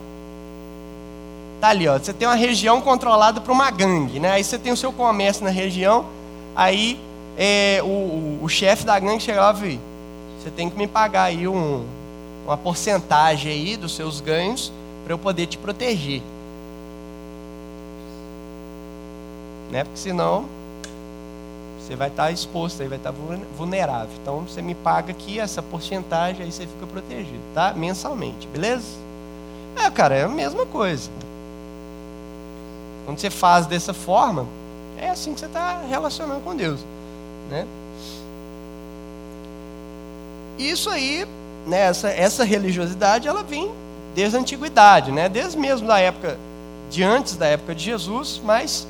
Tá 1.64 1.70
ali, 1.70 1.88
ó. 1.88 1.98
Você 1.98 2.12
tem 2.12 2.28
uma 2.28 2.34
região 2.34 2.78
controlada 2.82 3.40
por 3.40 3.50
uma 3.50 3.70
gangue, 3.70 4.20
né? 4.20 4.32
Aí 4.32 4.44
você 4.44 4.58
tem 4.58 4.70
o 4.70 4.76
seu 4.76 4.92
comércio 4.92 5.42
na 5.42 5.48
região, 5.48 6.04
aí 6.54 7.00
é, 7.38 7.80
o, 7.82 7.86
o, 7.86 8.38
o 8.42 8.48
chefe 8.50 8.84
da 8.84 8.98
gangue 8.98 9.22
chega 9.22 9.40
lá 9.40 9.58
e 9.64 9.80
você 10.38 10.50
tem 10.50 10.68
que 10.68 10.76
me 10.76 10.86
pagar 10.86 11.22
aí 11.22 11.48
um, 11.48 11.86
uma 12.44 12.58
porcentagem 12.58 13.50
aí 13.50 13.76
dos 13.78 13.96
seus 13.96 14.20
ganhos 14.20 14.70
para 15.04 15.14
eu 15.14 15.18
poder 15.18 15.46
te 15.46 15.56
proteger. 15.56 16.20
Né? 19.70 19.84
Porque 19.84 20.00
senão 20.00 20.44
você 21.80 21.96
vai 21.96 22.08
estar 22.08 22.30
exposto, 22.30 22.82
aí 22.82 22.88
vai 22.88 22.98
estar 22.98 23.14
vulnerável. 23.56 24.14
Então 24.20 24.40
você 24.40 24.60
me 24.60 24.74
paga 24.74 25.12
aqui 25.12 25.40
essa 25.40 25.62
porcentagem, 25.62 26.44
aí 26.44 26.52
você 26.52 26.66
fica 26.66 26.86
protegido, 26.86 27.40
tá? 27.54 27.72
Mensalmente, 27.74 28.46
beleza? 28.48 28.98
É, 29.82 29.90
cara, 29.90 30.14
é 30.14 30.24
a 30.24 30.28
mesma 30.28 30.66
coisa. 30.66 31.10
Quando 33.04 33.18
você 33.18 33.30
faz 33.30 33.66
dessa 33.66 33.92
forma, 33.92 34.46
é 34.96 35.10
assim 35.10 35.34
que 35.34 35.40
você 35.40 35.46
está 35.46 35.82
relacionando 35.88 36.40
com 36.40 36.54
Deus. 36.54 36.80
Né? 37.50 37.66
Isso 40.58 40.88
aí, 40.88 41.26
né, 41.66 41.80
essa, 41.80 42.08
essa 42.08 42.44
religiosidade, 42.44 43.28
ela 43.28 43.42
vem 43.42 43.70
desde 44.14 44.36
a 44.36 44.40
antiguidade, 44.40 45.10
né? 45.10 45.28
desde 45.28 45.58
mesmo 45.58 45.86
da 45.86 45.98
época 45.98 46.38
de 46.90 47.02
antes 47.02 47.36
da 47.36 47.46
época 47.46 47.74
de 47.74 47.84
Jesus, 47.84 48.40
mas 48.42 48.86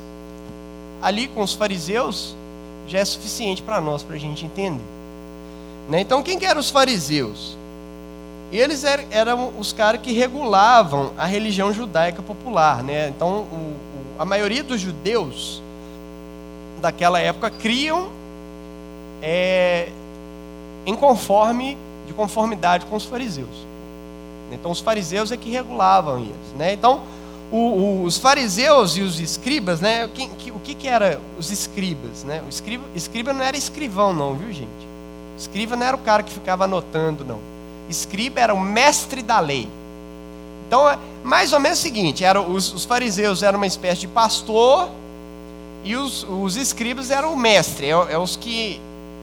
ali 1.01 1.27
com 1.27 1.41
os 1.41 1.53
fariseus 1.53 2.35
já 2.87 2.99
é 2.99 3.05
suficiente 3.05 3.61
para 3.61 3.81
nós, 3.81 4.03
para 4.03 4.15
a 4.15 4.19
gente 4.19 4.45
entender. 4.45 4.83
Né? 5.89 6.01
Então, 6.01 6.21
quem 6.21 6.37
que 6.37 6.45
eram 6.45 6.59
os 6.59 6.69
fariseus? 6.69 7.57
Eles 8.57 8.83
eram 8.83 9.53
os 9.57 9.73
caras 9.73 10.01
que 10.01 10.11
regulavam 10.13 11.11
a 11.17 11.25
religião 11.25 11.73
judaica 11.73 12.21
popular. 12.21 12.83
Né? 12.83 13.09
Então, 13.09 13.41
o, 13.41 13.75
a 14.17 14.25
maioria 14.25 14.63
dos 14.63 14.79
judeus 14.79 15.61
daquela 16.81 17.19
época 17.19 17.49
criam 17.49 18.09
é, 19.21 19.89
em 20.85 20.95
conforme, 20.95 21.77
de 22.05 22.13
conformidade 22.13 22.85
com 22.85 22.95
os 22.95 23.05
fariseus. 23.05 23.65
Então 24.51 24.71
os 24.71 24.79
fariseus 24.79 25.31
é 25.31 25.37
que 25.37 25.49
regulavam 25.49 26.19
isso. 26.19 26.55
Né? 26.57 26.73
Então 26.73 27.01
o, 27.51 27.57
o, 27.57 28.03
os 28.03 28.17
fariseus 28.17 28.97
e 28.97 29.01
os 29.01 29.19
escribas, 29.19 29.81
né? 29.81 30.07
Que, 30.13 30.27
que, 30.27 30.51
o 30.51 30.59
que, 30.59 30.75
que 30.75 30.87
era 30.87 31.19
os 31.37 31.51
escribas? 31.51 32.23
Né? 32.23 32.41
O 32.45 32.49
escriba, 32.49 32.83
escriba 32.95 33.33
não 33.33 33.43
era 33.43 33.57
escrivão 33.57 34.13
não, 34.13 34.35
viu 34.35 34.51
gente? 34.51 34.69
Escriba 35.37 35.75
não 35.75 35.85
era 35.85 35.95
o 35.95 35.99
cara 35.99 36.23
que 36.23 36.31
ficava 36.31 36.65
anotando 36.65 37.25
não. 37.25 37.39
Escriba 37.89 38.39
era 38.39 38.53
o 38.53 38.59
mestre 38.59 39.21
da 39.21 39.39
lei. 39.39 39.67
Então, 40.67 40.89
é 40.89 40.97
mais 41.23 41.53
ou 41.53 41.59
menos 41.59 41.79
o 41.79 41.81
seguinte: 41.81 42.23
era, 42.23 42.41
os, 42.41 42.73
os 42.73 42.85
fariseus 42.85 43.43
eram 43.43 43.57
uma 43.57 43.67
espécie 43.67 44.01
de 44.01 44.07
pastor 44.07 44.89
e 45.83 45.95
os, 45.95 46.23
os 46.23 46.57
escribas 46.57 47.11
eram 47.11 47.31
o 47.33 47.37
mestre, 47.37 47.87
é, 47.87 47.89
é, 47.89 48.17
os 48.17 48.35
que 48.35 48.81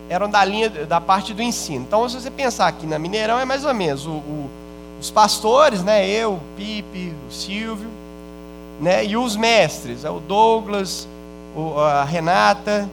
eram 0.09 0.31
da 0.31 0.44
linha, 0.44 0.70
da 0.70 1.01
parte 1.01 1.35
do 1.35 1.42
ensino. 1.42 1.85
Então, 1.87 2.09
se 2.09 2.20
você 2.20 2.31
pensar 2.31 2.68
aqui 2.68 2.87
na 2.87 2.98
Mineirão, 2.98 3.38
é 3.38 3.44
mais 3.44 3.64
ou 3.64 3.75
menos 3.75 4.07
o, 4.07 4.11
o, 4.11 4.51
os 5.01 5.11
pastores, 5.11 5.83
né, 5.83 6.09
eu, 6.09 6.35
o 6.35 6.40
Pipe, 6.57 7.12
o 7.29 7.33
Silvio, 7.33 7.88
né, 8.81 9.05
e 9.05 9.16
os 9.16 9.37
mestres, 9.37 10.05
é 10.05 10.11
o 10.11 10.20
Douglas, 10.20 11.09
o, 11.57 11.79
a 11.79 12.05
Renata, 12.05 12.88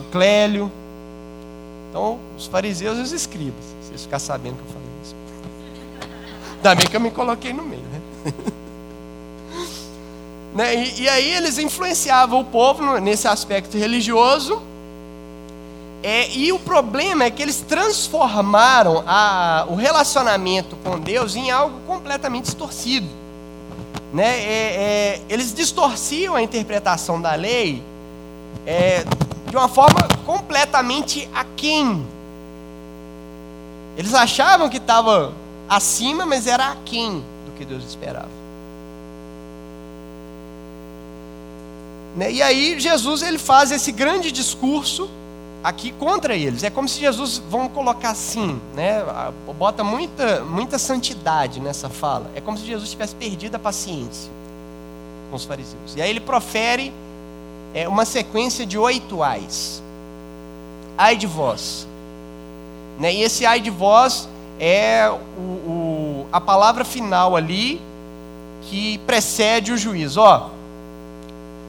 o 0.00 0.10
Clélio. 0.10 0.70
Então, 1.90 2.18
os 2.38 2.46
fariseus 2.46 2.98
e 2.98 3.00
os 3.02 3.12
escribas. 3.12 3.64
Vocês 3.82 4.02
ficar 4.02 4.20
sabendo 4.20 4.54
que 4.54 4.62
eu 4.62 4.66
falei. 4.66 4.80
Ainda 6.60 6.74
bem 6.74 6.86
que 6.86 6.94
eu 6.94 7.00
me 7.00 7.10
coloquei 7.10 7.54
no 7.54 7.62
meio, 7.62 7.82
né? 7.82 8.32
né? 10.54 10.74
E, 10.74 11.02
e, 11.02 11.08
aí 11.08 11.30
eles 11.30 11.56
influenciavam 11.56 12.40
o 12.40 12.44
povo 12.44 13.00
nesse 13.00 13.26
aspecto 13.26 13.78
religioso. 13.78 14.62
É, 16.02 16.30
e 16.30 16.52
o 16.52 16.58
problema 16.58 17.24
é 17.24 17.30
que 17.30 17.42
eles 17.42 17.62
transformaram 17.62 19.02
a, 19.06 19.64
o 19.68 19.74
relacionamento 19.74 20.76
com 20.84 20.98
Deus 20.98 21.34
em 21.34 21.50
algo 21.50 21.80
completamente 21.86 22.44
distorcido. 22.44 23.08
Né? 24.12 24.38
É, 24.38 24.44
é, 24.44 25.22
eles 25.30 25.54
distorciam 25.54 26.34
a 26.34 26.42
interpretação 26.42 27.20
da 27.20 27.34
lei 27.34 27.82
é, 28.66 29.04
de 29.50 29.56
uma 29.56 29.68
forma 29.68 30.00
completamente 30.24 31.28
aquém. 31.34 32.06
Eles 33.96 34.14
achavam 34.14 34.68
que 34.68 34.76
estava 34.76 35.34
acima, 35.68 36.24
mas 36.24 36.46
era 36.46 36.70
aquém 36.70 37.24
do 37.44 37.52
que 37.58 37.64
Deus 37.64 37.84
esperava. 37.84 38.40
Né? 42.16 42.32
E 42.32 42.42
aí 42.42 42.78
Jesus 42.78 43.22
ele 43.22 43.38
faz 43.38 43.70
esse 43.70 43.92
grande 43.92 44.30
discurso 44.30 45.10
aqui 45.62 45.92
contra 45.92 46.34
eles. 46.36 46.62
É 46.62 46.70
como 46.70 46.88
se 46.88 47.00
Jesus, 47.00 47.42
vamos 47.50 47.72
colocar 47.72 48.10
assim, 48.10 48.60
né? 48.74 49.04
bota 49.58 49.84
muita, 49.84 50.42
muita 50.44 50.78
santidade 50.78 51.60
nessa 51.60 51.88
fala. 51.88 52.30
É 52.34 52.40
como 52.40 52.56
se 52.56 52.64
Jesus 52.64 52.90
tivesse 52.90 53.14
perdido 53.14 53.56
a 53.56 53.58
paciência 53.58 54.30
com 55.28 55.36
os 55.36 55.44
fariseus. 55.44 55.94
E 55.96 56.02
aí 56.02 56.08
ele 56.08 56.20
profere 56.20 56.92
é, 57.74 57.88
uma 57.88 58.04
sequência 58.04 58.66
de 58.66 58.78
oito 58.78 59.22
ais. 59.22 59.82
Ai 60.96 61.16
de 61.16 61.26
vós. 61.26 61.86
Né? 62.98 63.14
E 63.14 63.22
esse 63.22 63.46
ai 63.46 63.60
de 63.60 63.70
vós 63.70 64.28
é 64.58 65.10
o, 65.10 65.40
o, 65.40 66.26
a 66.30 66.40
palavra 66.40 66.84
final 66.84 67.34
ali 67.34 67.80
que 68.62 68.98
precede 69.06 69.72
o 69.72 69.78
juízo. 69.78 70.20
Ó, 70.20 70.50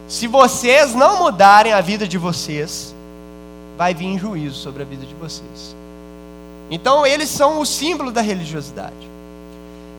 Se 0.08 0.28
vocês 0.28 0.94
não 0.94 1.20
mudarem 1.20 1.72
a 1.72 1.80
vida 1.80 2.08
de 2.08 2.18
vocês, 2.18 2.94
vai 3.78 3.94
vir 3.94 4.20
juízo 4.20 4.56
sobre 4.56 4.84
a 4.84 4.86
vida 4.86 5.06
de 5.06 5.14
vocês. 5.16 5.76
Então, 6.70 7.06
eles 7.06 7.30
são 7.30 7.60
o 7.60 7.66
símbolo 7.66 8.12
da 8.12 8.22
religiosidade. 8.22 9.10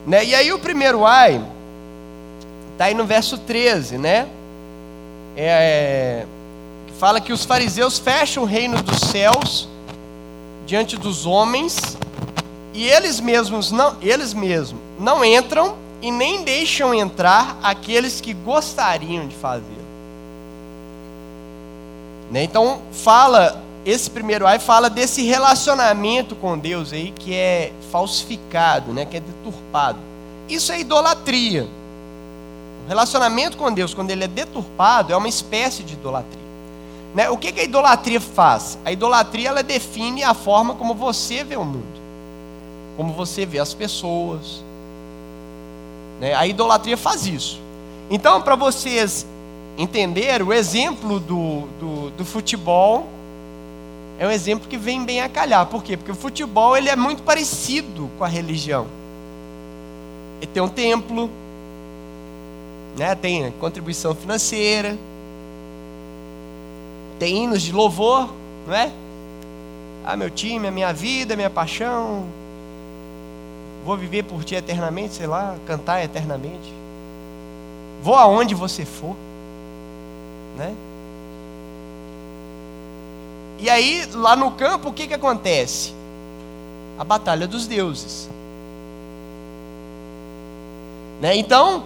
Né? 0.05 0.25
E 0.25 0.35
aí, 0.35 0.53
o 0.53 0.59
primeiro 0.59 1.05
ai, 1.05 1.43
está 2.73 2.85
aí 2.85 2.93
no 2.93 3.05
verso 3.05 3.37
13, 3.37 3.97
né? 3.97 4.27
É, 5.35 6.25
que 6.87 6.93
fala 6.93 7.19
que 7.19 7.33
os 7.33 7.43
fariseus 7.43 7.97
fecham 7.97 8.43
o 8.43 8.45
reino 8.45 8.81
dos 8.81 8.99
céus 8.99 9.67
diante 10.65 10.95
dos 10.97 11.25
homens 11.25 11.97
e 12.73 12.87
eles 12.87 13.19
mesmos 13.19 13.71
não, 13.71 13.97
eles 14.01 14.33
mesmos 14.33 14.81
não 14.99 15.23
entram 15.23 15.75
e 16.01 16.11
nem 16.11 16.43
deixam 16.43 16.93
entrar 16.93 17.57
aqueles 17.61 18.19
que 18.19 18.33
gostariam 18.33 19.27
de 19.27 19.35
fazer. 19.35 19.83
Né? 22.31 22.43
Então 22.43 22.81
fala 22.91 23.61
esse 23.85 24.09
primeiro 24.09 24.47
ai 24.47 24.59
fala 24.59 24.89
desse 24.89 25.23
relacionamento 25.23 26.35
com 26.35 26.57
Deus 26.57 26.93
aí 26.93 27.11
que 27.11 27.33
é 27.33 27.71
falsificado, 27.91 28.93
né? 28.93 29.05
Que 29.05 29.17
é 29.17 29.19
deturpado. 29.19 29.99
Isso 30.47 30.71
é 30.71 30.79
idolatria. 30.79 31.67
O 32.85 32.87
relacionamento 32.87 33.57
com 33.57 33.71
Deus, 33.71 33.93
quando 33.93 34.11
ele 34.11 34.25
é 34.25 34.27
deturpado, 34.27 35.13
é 35.13 35.17
uma 35.17 35.29
espécie 35.29 35.83
de 35.83 35.93
idolatria. 35.93 36.43
Né? 37.15 37.29
O 37.29 37.37
que, 37.37 37.51
que 37.51 37.61
a 37.61 37.63
idolatria 37.63 38.19
faz? 38.19 38.77
A 38.83 38.91
idolatria 38.91 39.49
ela 39.49 39.63
define 39.63 40.23
a 40.23 40.33
forma 40.33 40.75
como 40.75 40.93
você 40.93 41.43
vê 41.43 41.55
o 41.55 41.63
mundo, 41.63 42.01
como 42.97 43.13
você 43.13 43.45
vê 43.45 43.59
as 43.59 43.73
pessoas. 43.73 44.63
Né? 46.19 46.33
A 46.33 46.45
idolatria 46.47 46.97
faz 46.97 47.25
isso. 47.25 47.61
Então, 48.09 48.41
para 48.41 48.55
vocês 48.55 49.25
entenderem, 49.77 50.45
o 50.45 50.51
exemplo 50.51 51.19
do, 51.19 51.61
do, 51.79 52.09
do, 52.11 52.25
futebol 52.25 53.07
é 54.19 54.27
um 54.27 54.31
exemplo 54.31 54.67
que 54.67 54.77
vem 54.77 55.03
bem 55.03 55.21
a 55.21 55.29
calhar. 55.29 55.65
Por 55.67 55.83
quê? 55.83 55.95
Porque 55.95 56.11
o 56.11 56.15
futebol 56.15 56.75
ele 56.75 56.89
é 56.89 56.95
muito 56.95 57.23
parecido 57.23 58.09
com 58.17 58.23
a 58.23 58.27
religião. 58.27 58.87
Ele 60.41 60.51
tem 60.51 60.61
um 60.61 60.67
templo, 60.67 61.29
né? 62.95 63.15
tem 63.15 63.51
contribuição 63.59 64.13
financeira, 64.13 64.97
tem 67.19 67.43
hinos 67.43 67.61
de 67.61 67.71
louvor, 67.71 68.33
não 68.67 68.75
é? 68.75 68.91
Ah, 70.05 70.17
meu 70.17 70.29
time, 70.29 70.67
a 70.67 70.71
minha 70.71 70.91
vida, 70.91 71.33
a 71.33 71.37
minha 71.37 71.49
paixão. 71.49 72.25
Vou 73.85 73.97
viver 73.97 74.23
por 74.23 74.43
ti 74.43 74.55
eternamente, 74.55 75.13
sei 75.13 75.27
lá, 75.27 75.55
cantar 75.65 76.03
eternamente. 76.03 76.73
Vou 78.01 78.15
aonde 78.15 78.53
você 78.53 78.83
for, 78.83 79.15
né? 80.57 80.75
E 83.59 83.69
aí, 83.69 84.05
lá 84.13 84.35
no 84.35 84.51
campo, 84.51 84.89
o 84.89 84.93
que, 84.93 85.07
que 85.07 85.13
acontece? 85.13 85.93
A 86.99 87.03
batalha 87.05 87.47
dos 87.47 87.65
deuses. 87.65 88.29
Né? 91.21 91.37
Então, 91.37 91.85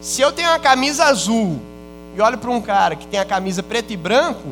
se 0.00 0.22
eu 0.22 0.32
tenho 0.32 0.48
uma 0.48 0.58
camisa 0.58 1.04
azul 1.04 1.58
e 2.16 2.20
olho 2.20 2.38
para 2.38 2.50
um 2.50 2.60
cara 2.60 2.96
que 2.96 3.06
tem 3.06 3.18
a 3.18 3.24
camisa 3.24 3.62
preto 3.62 3.92
e 3.92 3.96
branco, 3.96 4.48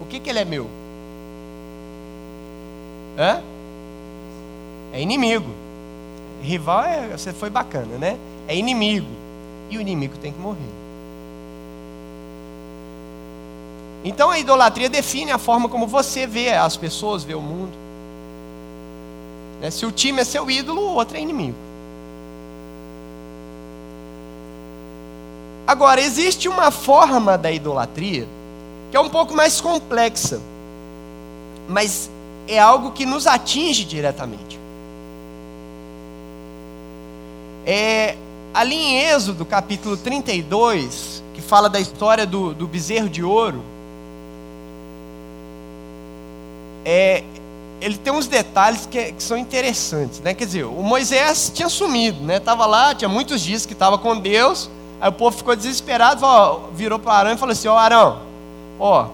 o 0.00 0.06
que, 0.06 0.18
que 0.18 0.28
ele 0.30 0.38
é 0.38 0.44
meu? 0.44 0.68
Hã? 3.18 3.42
É 4.92 5.00
inimigo. 5.00 5.50
Rival 6.42 6.84
é, 6.84 7.08
você 7.16 7.32
foi 7.32 7.50
bacana, 7.50 7.98
né? 7.98 8.18
É 8.48 8.56
inimigo. 8.56 9.06
E 9.70 9.76
o 9.76 9.80
inimigo 9.80 10.16
tem 10.18 10.32
que 10.32 10.38
morrer. 10.38 10.58
Então 14.02 14.30
a 14.30 14.38
idolatria 14.38 14.88
define 14.88 15.30
a 15.30 15.38
forma 15.38 15.68
como 15.68 15.86
você 15.86 16.26
vê 16.26 16.50
as 16.50 16.76
pessoas, 16.76 17.22
vê 17.22 17.34
o 17.34 17.42
mundo. 17.42 17.72
Né? 19.60 19.70
Se 19.70 19.84
o 19.84 19.92
time 19.92 20.22
é 20.22 20.24
seu 20.24 20.50
ídolo, 20.50 20.80
o 20.80 20.94
outro 20.94 21.16
é 21.16 21.20
inimigo. 21.20 21.69
Agora, 25.70 26.00
existe 26.00 26.48
uma 26.48 26.72
forma 26.72 27.38
da 27.38 27.52
idolatria 27.52 28.26
que 28.90 28.96
é 28.96 29.00
um 29.00 29.08
pouco 29.08 29.32
mais 29.32 29.60
complexa, 29.60 30.40
mas 31.68 32.10
é 32.48 32.58
algo 32.58 32.90
que 32.90 33.06
nos 33.06 33.24
atinge 33.24 33.84
diretamente. 33.84 34.58
É, 37.64 38.16
ali 38.52 38.74
em 38.74 38.98
Êxodo, 39.10 39.44
capítulo 39.44 39.96
32, 39.96 41.22
que 41.34 41.40
fala 41.40 41.68
da 41.68 41.78
história 41.78 42.26
do, 42.26 42.52
do 42.52 42.66
bezerro 42.66 43.08
de 43.08 43.22
ouro, 43.22 43.62
é, 46.84 47.22
ele 47.80 47.96
tem 47.96 48.12
uns 48.12 48.26
detalhes 48.26 48.86
que, 48.86 49.12
que, 49.12 49.22
são 49.22 49.38
interessantes, 49.38 50.18
né? 50.18 50.34
Quer 50.34 50.46
dizer, 50.46 50.64
o 50.64 50.82
Moisés 50.82 51.52
tinha 51.54 51.68
sumido, 51.68 52.24
né? 52.24 52.40
Tava 52.40 52.66
lá, 52.66 52.92
tinha 52.92 53.08
muitos 53.08 53.40
dias 53.40 53.64
que 53.64 53.72
estava 53.72 53.96
com 53.96 54.18
Deus, 54.18 54.68
Aí 55.00 55.08
o 55.08 55.12
povo 55.12 55.36
ficou 55.36 55.56
desesperado, 55.56 56.26
virou 56.74 56.98
para 56.98 57.14
Arão 57.14 57.32
e 57.32 57.36
falou 57.36 57.52
assim: 57.52 57.68
Ó 57.68 57.76
Arão, 57.76 58.20
ó, 58.78 59.06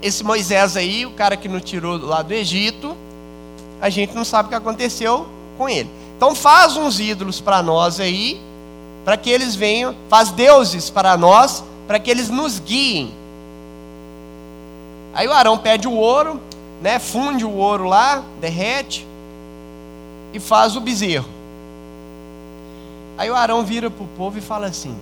esse 0.00 0.22
Moisés 0.22 0.76
aí, 0.76 1.04
o 1.04 1.10
cara 1.10 1.36
que 1.36 1.48
nos 1.48 1.62
tirou 1.62 1.98
lá 1.98 2.22
do 2.22 2.32
Egito, 2.32 2.96
a 3.80 3.88
gente 3.88 4.14
não 4.14 4.24
sabe 4.24 4.46
o 4.46 4.50
que 4.50 4.54
aconteceu 4.54 5.26
com 5.58 5.68
ele. 5.68 5.90
Então 6.16 6.34
faz 6.34 6.76
uns 6.76 7.00
ídolos 7.00 7.40
para 7.40 7.62
nós 7.62 7.98
aí, 7.98 8.40
para 9.04 9.16
que 9.16 9.28
eles 9.28 9.54
venham, 9.54 9.94
faz 10.08 10.30
deuses 10.30 10.88
para 10.88 11.16
nós, 11.16 11.64
para 11.86 11.98
que 11.98 12.10
eles 12.10 12.30
nos 12.30 12.58
guiem. 12.58 13.12
Aí 15.14 15.26
o 15.26 15.32
Arão 15.32 15.58
pede 15.58 15.88
o 15.88 15.94
ouro, 15.94 16.40
né, 16.80 16.98
funde 16.98 17.44
o 17.44 17.52
ouro 17.52 17.84
lá, 17.84 18.22
derrete 18.40 19.06
e 20.32 20.38
faz 20.38 20.76
o 20.76 20.80
bezerro. 20.80 21.35
Aí 23.18 23.30
o 23.30 23.34
Arão 23.34 23.64
vira 23.64 23.90
para 23.90 24.04
o 24.04 24.08
povo 24.08 24.38
e 24.38 24.40
fala 24.40 24.66
assim: 24.66 24.96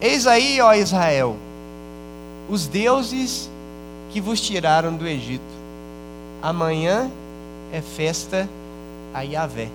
Eis 0.00 0.26
aí, 0.26 0.60
ó 0.60 0.74
Israel, 0.74 1.36
os 2.48 2.66
deuses 2.66 3.48
que 4.10 4.20
vos 4.20 4.40
tiraram 4.40 4.94
do 4.94 5.06
Egito. 5.06 5.42
Amanhã 6.42 7.10
é 7.72 7.80
festa 7.80 8.48
a 9.14 9.22
Yahvé. 9.22 9.68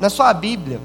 Na 0.00 0.10
sua 0.10 0.32
Bíblia, 0.34 0.80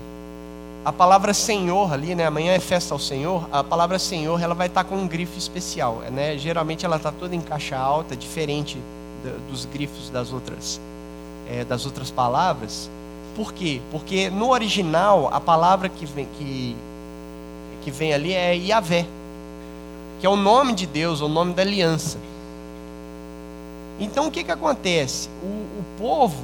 a 0.85 0.93
palavra 0.93 1.33
Senhor 1.33 1.91
ali, 1.91 2.15
né? 2.15 2.25
Amanhã 2.25 2.53
é 2.53 2.59
festa 2.59 2.93
ao 2.93 2.99
Senhor. 2.99 3.47
A 3.51 3.63
palavra 3.63 3.97
Senhor, 3.97 4.41
ela 4.41 4.53
vai 4.53 4.67
estar 4.67 4.83
com 4.83 4.95
um 4.95 5.07
grifo 5.07 5.37
especial, 5.37 6.03
né? 6.11 6.37
Geralmente 6.37 6.85
ela 6.85 6.97
está 6.97 7.11
toda 7.11 7.35
em 7.35 7.41
caixa 7.41 7.75
alta, 7.75 8.15
diferente 8.15 8.77
dos 9.49 9.65
grifos 9.65 10.09
das 10.09 10.31
outras 10.31 10.79
é, 11.49 11.63
das 11.63 11.85
outras 11.85 12.11
palavras. 12.11 12.89
Por 13.35 13.53
quê? 13.53 13.81
Porque 13.91 14.29
no 14.29 14.49
original 14.49 15.29
a 15.31 15.39
palavra 15.39 15.89
que 15.89 16.05
vem, 16.05 16.27
que, 16.37 16.75
que 17.83 17.91
vem 17.91 18.13
ali 18.13 18.33
é 18.33 18.55
Yahvé, 18.55 19.05
que 20.19 20.25
é 20.25 20.29
o 20.29 20.35
nome 20.35 20.73
de 20.73 20.85
Deus, 20.85 21.21
o 21.21 21.27
nome 21.27 21.53
da 21.53 21.61
aliança. 21.61 22.17
Então 23.99 24.27
o 24.27 24.31
que, 24.31 24.43
que 24.43 24.51
acontece? 24.51 25.29
O, 25.41 25.45
o 25.45 25.85
povo 25.97 26.43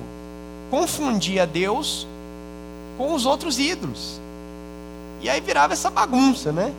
confundia 0.70 1.46
Deus 1.46 2.08
com 2.98 3.14
os 3.14 3.26
outros 3.26 3.60
ídolos. 3.60 4.20
E 5.22 5.30
aí 5.30 5.40
virava 5.40 5.74
essa 5.74 5.90
bagunça, 5.90 6.52
né? 6.52 6.74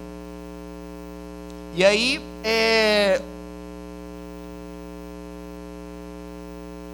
E 1.76 1.84
aí 1.84 2.20
é, 2.44 3.20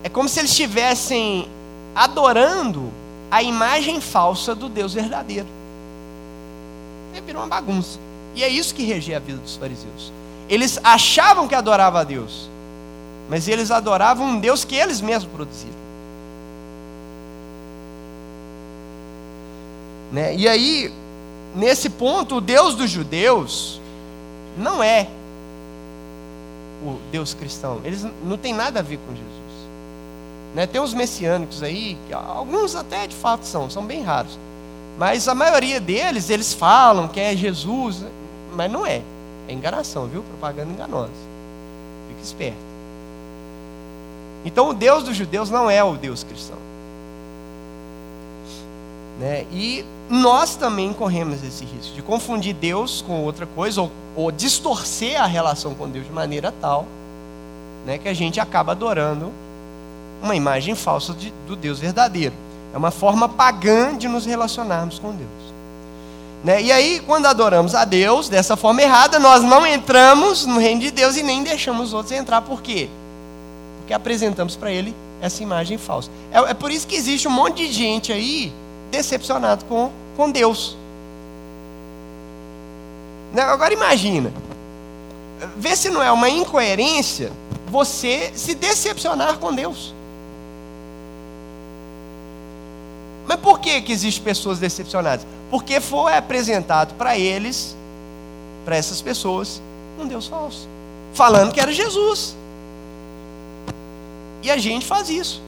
É 0.03 0.09
como 0.09 0.29
se 0.29 0.39
eles 0.39 0.51
estivessem 0.51 1.49
adorando 1.95 2.91
a 3.31 3.43
imagem 3.43 4.01
falsa 4.01 4.55
do 4.55 4.69
Deus 4.69 4.95
verdadeiro. 4.95 5.47
E 7.15 7.21
virou 7.21 7.43
uma 7.43 7.49
bagunça. 7.49 7.99
E 8.35 8.43
é 8.43 8.49
isso 8.49 8.75
que 8.75 8.85
regia 8.85 9.17
a 9.17 9.21
vida 9.21 9.39
dos 9.39 9.57
fariseus. 9.57 10.13
Eles 10.49 10.81
achavam 10.83 11.47
que 11.47 11.55
adoravam 11.55 12.01
a 12.01 12.05
Deus, 12.05 12.49
mas 13.29 13.47
eles 13.47 13.71
adoravam 13.71 14.27
um 14.27 14.41
Deus 14.41 14.65
que 14.65 14.75
eles 14.75 15.01
mesmos 15.01 15.33
produziram. 15.33 15.81
Né? 20.13 20.35
E 20.35 20.49
aí, 20.49 20.93
nesse 21.55 21.89
ponto, 21.89 22.37
o 22.37 22.41
Deus 22.41 22.75
dos 22.75 22.91
judeus 22.91 23.81
não 24.57 24.83
é 24.83 25.07
o 26.85 26.99
Deus 27.13 27.35
cristão. 27.35 27.81
Eles 27.85 28.05
não 28.25 28.37
tem 28.37 28.53
nada 28.53 28.81
a 28.81 28.83
ver 28.83 28.99
com 29.07 29.15
Jesus. 29.15 29.40
Né? 30.55 30.67
Tem 30.67 30.81
uns 30.81 30.95
messiânicos 30.95 31.63
aí, 31.63 31.97
alguns 32.13 32.75
até 32.75 33.07
de 33.07 33.15
fato 33.15 33.47
são, 33.47 33.71
são 33.71 33.85
bem 33.85 34.03
raros. 34.03 34.39
Mas 34.99 35.29
a 35.29 35.35
maioria 35.35 35.81
deles, 35.81 36.29
eles 36.29 36.53
falam 36.53 37.09
que 37.09 37.21
é 37.21 37.37
Jesus, 37.37 38.05
mas 38.55 38.71
não 38.71 38.87
é. 38.87 39.03
É 39.49 39.53
enganação, 39.53 40.07
viu? 40.07 40.23
Propaganda 40.23 40.73
enganosa. 40.73 41.13
Fique 42.09 42.23
esperto. 42.23 42.71
Então 44.45 44.71
o 44.71 44.75
Deus 44.75 45.05
dos 45.05 45.17
judeus 45.17 45.51
não 45.51 45.71
é 45.71 45.83
o 45.83 45.97
Deus 45.97 46.25
cristão. 46.25 46.59
Né? 49.19 49.45
E 49.53 49.85
nós 50.09 50.57
também 50.57 50.93
corremos 50.93 51.45
esse 51.45 51.65
risco 51.65 51.95
de 51.95 52.03
confundir 52.03 52.55
Deus 52.55 53.03
com 53.03 53.23
outra 53.23 53.47
coisa 53.47 53.83
ou, 53.83 53.91
ou 54.17 54.33
distorcer 54.33 55.21
a 55.21 55.27
relação 55.27 55.75
com 55.75 55.89
Deus 55.89 56.07
de 56.07 56.13
maneira 56.13 56.53
tal 56.61 56.87
né, 57.85 57.99
que 57.99 58.09
a 58.09 58.15
gente 58.15 58.41
acaba 58.41 58.73
adorando 58.73 59.31
uma 60.23 60.37
imagem 60.37 60.75
falsa 60.75 61.13
de, 61.13 61.33
do 61.47 61.57
Deus 61.57 61.79
verdadeiro. 61.79 62.35
É 62.73 62.79
uma 62.79 62.91
forma 62.91 63.29
pagã 63.29 63.97
de 63.97 64.09
nos 64.09 64.25
relacionarmos 64.27 64.99
com 64.99 65.11
Deus. 65.11 65.51
Né? 66.43 66.63
E 66.63 66.73
aí, 66.73 67.03
quando 67.07 67.27
adoramos 67.27 67.75
a 67.75 67.85
Deus 67.85 68.29
dessa 68.29 68.57
forma 68.57 68.81
errada, 68.81 69.19
nós 69.19 69.43
não 69.43 69.67
entramos 69.67 70.47
no 70.47 70.59
reino 70.59 70.81
de 70.81 70.91
Deus 70.91 71.17
e 71.17 71.23
nem 71.23 71.43
deixamos 71.43 71.89
os 71.89 71.95
outros 71.95 72.13
entrar. 72.13 72.41
Por 72.43 72.63
quê? 72.63 72.89
Porque 73.79 73.93
apresentamos 73.93 74.57
para 74.57 74.71
Ele 74.71 74.95
essa 75.21 75.43
imagem 75.43 75.77
falsa. 75.77 76.11
É, 76.33 76.39
é 76.51 76.55
por 76.55 76.71
isso 76.71 76.87
que 76.87 76.97
existe 76.97 77.29
um 77.29 77.31
monte 77.31 77.67
de 77.67 77.73
gente 77.73 78.13
aí 78.13 78.53
decepcionado 78.91 79.65
com, 79.67 79.91
com 80.17 80.31
Deus. 80.31 80.77
Né? 83.33 83.43
Agora 83.43 83.73
imagina, 83.75 84.33
vê 85.57 85.77
se 85.77 85.91
não 85.91 86.03
é 86.03 86.11
uma 86.11 86.29
incoerência 86.29 87.31
você 87.69 88.33
se 88.35 88.55
decepcionar 88.55 89.39
com 89.39 89.55
Deus. 89.55 89.95
Mas 93.31 93.39
por 93.39 93.61
que, 93.61 93.81
que 93.81 93.93
existem 93.93 94.25
pessoas 94.25 94.59
decepcionadas? 94.59 95.25
Porque 95.53 95.81
foi 95.81 96.17
apresentado 96.17 96.95
para 96.95 97.17
eles, 97.17 97.77
para 98.65 98.75
essas 98.75 99.01
pessoas, 99.01 99.63
um 100.01 100.05
Deus 100.05 100.27
falso, 100.27 100.67
falando 101.15 101.53
que 101.53 101.61
era 101.61 101.73
Jesus. 101.73 102.35
E 104.43 104.51
a 104.51 104.57
gente 104.57 104.85
faz 104.85 105.09
isso. 105.09 105.41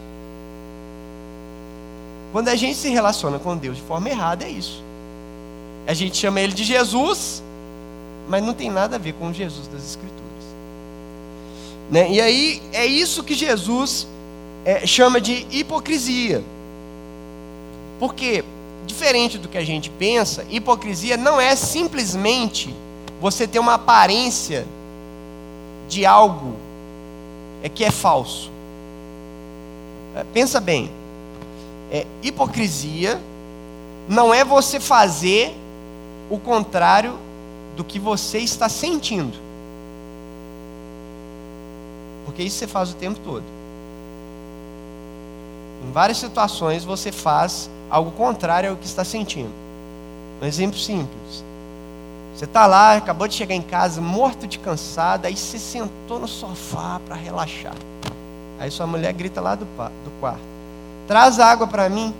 Quando 2.30 2.50
a 2.50 2.54
gente 2.54 2.76
se 2.76 2.88
relaciona 2.88 3.40
com 3.40 3.56
Deus 3.56 3.78
de 3.78 3.82
forma 3.82 4.08
errada, 4.08 4.44
é 4.44 4.48
isso. 4.48 4.80
A 5.84 5.92
gente 5.92 6.16
chama 6.16 6.40
ele 6.40 6.52
de 6.52 6.62
Jesus, 6.62 7.42
mas 8.28 8.44
não 8.44 8.54
tem 8.54 8.70
nada 8.70 8.94
a 8.94 8.98
ver 9.00 9.14
com 9.14 9.30
o 9.30 9.34
Jesus 9.34 9.66
das 9.66 9.82
Escrituras. 9.82 10.22
Né? 11.90 12.12
E 12.12 12.20
aí 12.20 12.62
é 12.72 12.86
isso 12.86 13.24
que 13.24 13.34
Jesus 13.34 14.06
é, 14.64 14.86
chama 14.86 15.20
de 15.20 15.48
hipocrisia. 15.50 16.44
Porque, 18.02 18.44
diferente 18.84 19.38
do 19.38 19.48
que 19.48 19.56
a 19.56 19.64
gente 19.64 19.88
pensa, 19.88 20.44
hipocrisia 20.50 21.16
não 21.16 21.40
é 21.40 21.54
simplesmente 21.54 22.74
você 23.20 23.46
ter 23.46 23.60
uma 23.60 23.74
aparência 23.74 24.66
de 25.88 26.04
algo 26.04 26.56
é 27.62 27.68
que 27.68 27.84
é 27.84 27.92
falso. 27.92 28.50
É, 30.16 30.24
pensa 30.34 30.58
bem, 30.58 30.90
é, 31.92 32.04
hipocrisia 32.24 33.20
não 34.08 34.34
é 34.34 34.44
você 34.44 34.80
fazer 34.80 35.54
o 36.28 36.40
contrário 36.40 37.16
do 37.76 37.84
que 37.84 38.00
você 38.00 38.38
está 38.38 38.68
sentindo. 38.68 39.38
Porque 42.24 42.42
isso 42.42 42.58
você 42.58 42.66
faz 42.66 42.90
o 42.90 42.96
tempo 42.96 43.20
todo. 43.20 43.61
Em 45.82 45.90
várias 45.90 46.18
situações 46.18 46.84
você 46.84 47.10
faz 47.10 47.68
algo 47.90 48.10
contrário 48.12 48.70
ao 48.70 48.76
que 48.76 48.86
está 48.86 49.04
sentindo. 49.04 49.52
Um 50.40 50.46
exemplo 50.46 50.78
simples. 50.78 51.44
Você 52.34 52.44
está 52.44 52.66
lá, 52.66 52.96
acabou 52.96 53.28
de 53.28 53.34
chegar 53.34 53.54
em 53.54 53.62
casa, 53.62 54.00
morto 54.00 54.46
de 54.46 54.58
cansado, 54.58 55.26
aí 55.26 55.36
você 55.36 55.58
sentou 55.58 56.18
no 56.18 56.26
sofá 56.26 57.00
para 57.06 57.14
relaxar. 57.14 57.74
Aí 58.58 58.70
sua 58.70 58.86
mulher 58.86 59.12
grita 59.12 59.40
lá 59.40 59.54
do, 59.54 59.64
do 59.64 60.20
quarto: 60.20 60.40
Traz 61.06 61.38
água 61.38 61.66
para 61.66 61.88
mim. 61.88 62.14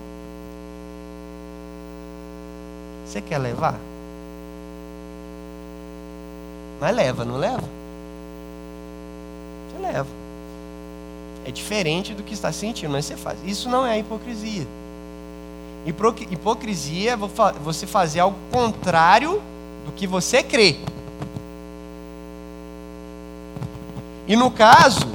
Você 3.05 3.21
quer 3.21 3.37
levar? 3.37 3.75
Mas 6.79 6.95
leva, 6.95 7.23
não 7.23 7.37
leva? 7.37 7.63
Você 9.69 9.81
leva. 9.81 10.22
É 11.45 11.51
diferente 11.51 12.13
do 12.13 12.23
que 12.23 12.33
está 12.33 12.51
sentindo, 12.51 12.91
mas 12.91 13.05
você 13.05 13.17
faz. 13.17 13.37
Isso 13.43 13.69
não 13.69 13.85
é 13.85 13.99
hipocrisia. 13.99 14.65
Hipocrisia 15.85 17.11
é 17.11 17.15
você 17.15 17.85
fazer 17.85 18.21
algo 18.21 18.37
contrário 18.51 19.41
do 19.85 19.91
que 19.91 20.07
você 20.07 20.41
crê. 20.41 20.77
E 24.25 24.35
no 24.35 24.49
caso, 24.49 25.05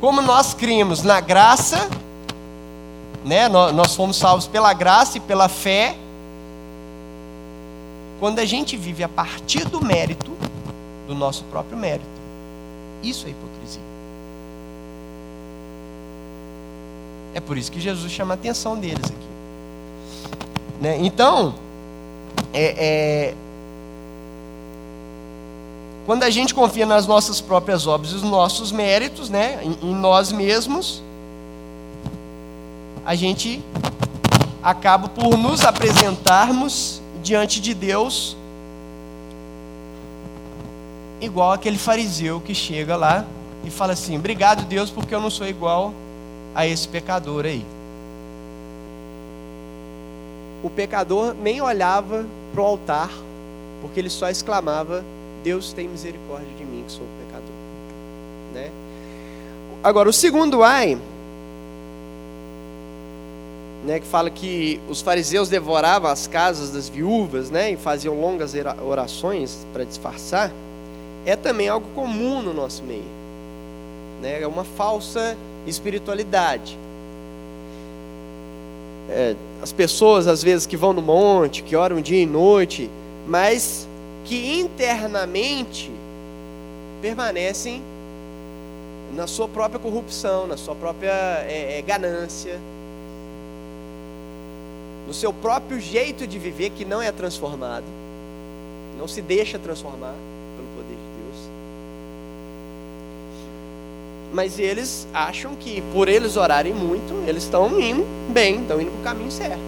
como 0.00 0.22
nós 0.22 0.54
cremos 0.54 1.02
na 1.02 1.20
graça, 1.20 1.90
né, 3.24 3.48
nós 3.48 3.96
fomos 3.96 4.16
salvos 4.16 4.46
pela 4.46 4.72
graça 4.72 5.18
e 5.18 5.20
pela 5.20 5.48
fé, 5.48 5.96
quando 8.20 8.38
a 8.38 8.44
gente 8.44 8.76
vive 8.76 9.02
a 9.02 9.08
partir 9.08 9.64
do 9.64 9.84
mérito, 9.84 10.30
do 11.08 11.14
nosso 11.14 11.42
próprio 11.44 11.76
mérito, 11.76 12.06
isso 13.02 13.26
é 13.26 13.30
hipocrisia. 13.30 13.95
É 17.36 17.40
por 17.40 17.58
isso 17.58 17.70
que 17.70 17.78
Jesus 17.78 18.10
chama 18.10 18.32
a 18.32 18.34
atenção 18.36 18.78
deles 18.78 19.04
aqui. 19.04 19.26
Né? 20.80 20.96
Então, 21.02 21.54
é, 22.50 22.64
é, 22.64 23.34
quando 26.06 26.22
a 26.22 26.30
gente 26.30 26.54
confia 26.54 26.86
nas 26.86 27.06
nossas 27.06 27.38
próprias 27.38 27.86
obras 27.86 28.12
e 28.12 28.14
os 28.14 28.22
nossos 28.22 28.72
méritos, 28.72 29.28
né, 29.28 29.60
em, 29.62 29.90
em 29.90 29.94
nós 29.94 30.32
mesmos, 30.32 31.02
a 33.04 33.14
gente 33.14 33.62
acaba 34.62 35.06
por 35.06 35.36
nos 35.36 35.62
apresentarmos 35.62 37.02
diante 37.22 37.60
de 37.60 37.74
Deus 37.74 38.34
igual 41.20 41.52
aquele 41.52 41.76
fariseu 41.76 42.40
que 42.40 42.54
chega 42.54 42.96
lá 42.96 43.26
e 43.62 43.68
fala 43.68 43.92
assim: 43.92 44.16
Obrigado, 44.16 44.64
Deus, 44.64 44.88
porque 44.88 45.14
eu 45.14 45.20
não 45.20 45.28
sou 45.28 45.46
igual 45.46 45.92
a 46.56 46.66
esse 46.66 46.88
pecador 46.88 47.44
aí 47.44 47.64
o 50.66 50.70
pecador 50.70 51.34
nem 51.34 51.60
olhava 51.60 52.26
para 52.52 52.60
o 52.60 52.64
altar, 52.64 53.10
porque 53.80 54.00
ele 54.00 54.10
só 54.10 54.28
exclamava: 54.28 55.04
Deus 55.44 55.72
tem 55.72 55.88
misericórdia 55.88 56.48
de 56.58 56.64
mim, 56.64 56.82
que 56.84 56.92
sou 56.92 57.06
pecador. 57.24 57.54
Né? 58.52 58.70
Agora, 59.82 60.08
o 60.08 60.12
segundo 60.12 60.64
ai, 60.64 60.98
né, 63.84 64.00
que 64.00 64.06
fala 64.06 64.28
que 64.28 64.80
os 64.88 65.00
fariseus 65.00 65.48
devoravam 65.48 66.10
as 66.10 66.26
casas 66.26 66.70
das 66.70 66.88
viúvas 66.88 67.50
né, 67.50 67.70
e 67.70 67.76
faziam 67.76 68.20
longas 68.20 68.52
orações 68.84 69.64
para 69.72 69.84
disfarçar, 69.84 70.50
é 71.24 71.36
também 71.36 71.68
algo 71.68 71.86
comum 71.94 72.42
no 72.42 72.52
nosso 72.52 72.82
meio. 72.82 73.15
Né? 74.20 74.42
É 74.42 74.46
uma 74.46 74.64
falsa 74.64 75.36
espiritualidade 75.66 76.78
é, 79.08 79.36
as 79.62 79.72
pessoas 79.72 80.26
às 80.26 80.42
vezes 80.42 80.66
que 80.66 80.76
vão 80.76 80.92
no 80.92 81.02
monte, 81.02 81.62
que 81.62 81.76
oram 81.76 82.00
dia 82.00 82.22
e 82.22 82.26
noite, 82.26 82.90
mas 83.26 83.86
que 84.24 84.58
internamente 84.58 85.90
permanecem 87.00 87.82
na 89.14 89.26
sua 89.26 89.46
própria 89.46 89.78
corrupção, 89.78 90.46
na 90.46 90.56
sua 90.56 90.74
própria 90.74 91.12
é, 91.48 91.78
é, 91.78 91.82
ganância, 91.82 92.58
no 95.06 95.14
seu 95.14 95.32
próprio 95.32 95.80
jeito 95.80 96.26
de 96.26 96.38
viver 96.38 96.70
que 96.70 96.84
não 96.84 97.00
é 97.00 97.12
transformado, 97.12 97.84
não 98.98 99.06
se 99.06 99.22
deixa 99.22 99.58
transformar 99.58 100.14
mas 104.32 104.58
eles 104.58 105.06
acham 105.12 105.54
que 105.54 105.82
por 105.92 106.08
eles 106.08 106.36
orarem 106.36 106.74
muito, 106.74 107.14
eles 107.26 107.44
estão 107.44 107.80
indo 107.80 108.04
bem, 108.32 108.60
estão 108.60 108.80
indo 108.80 108.90
para 108.90 109.00
o 109.00 109.04
caminho 109.04 109.30
certo. 109.30 109.60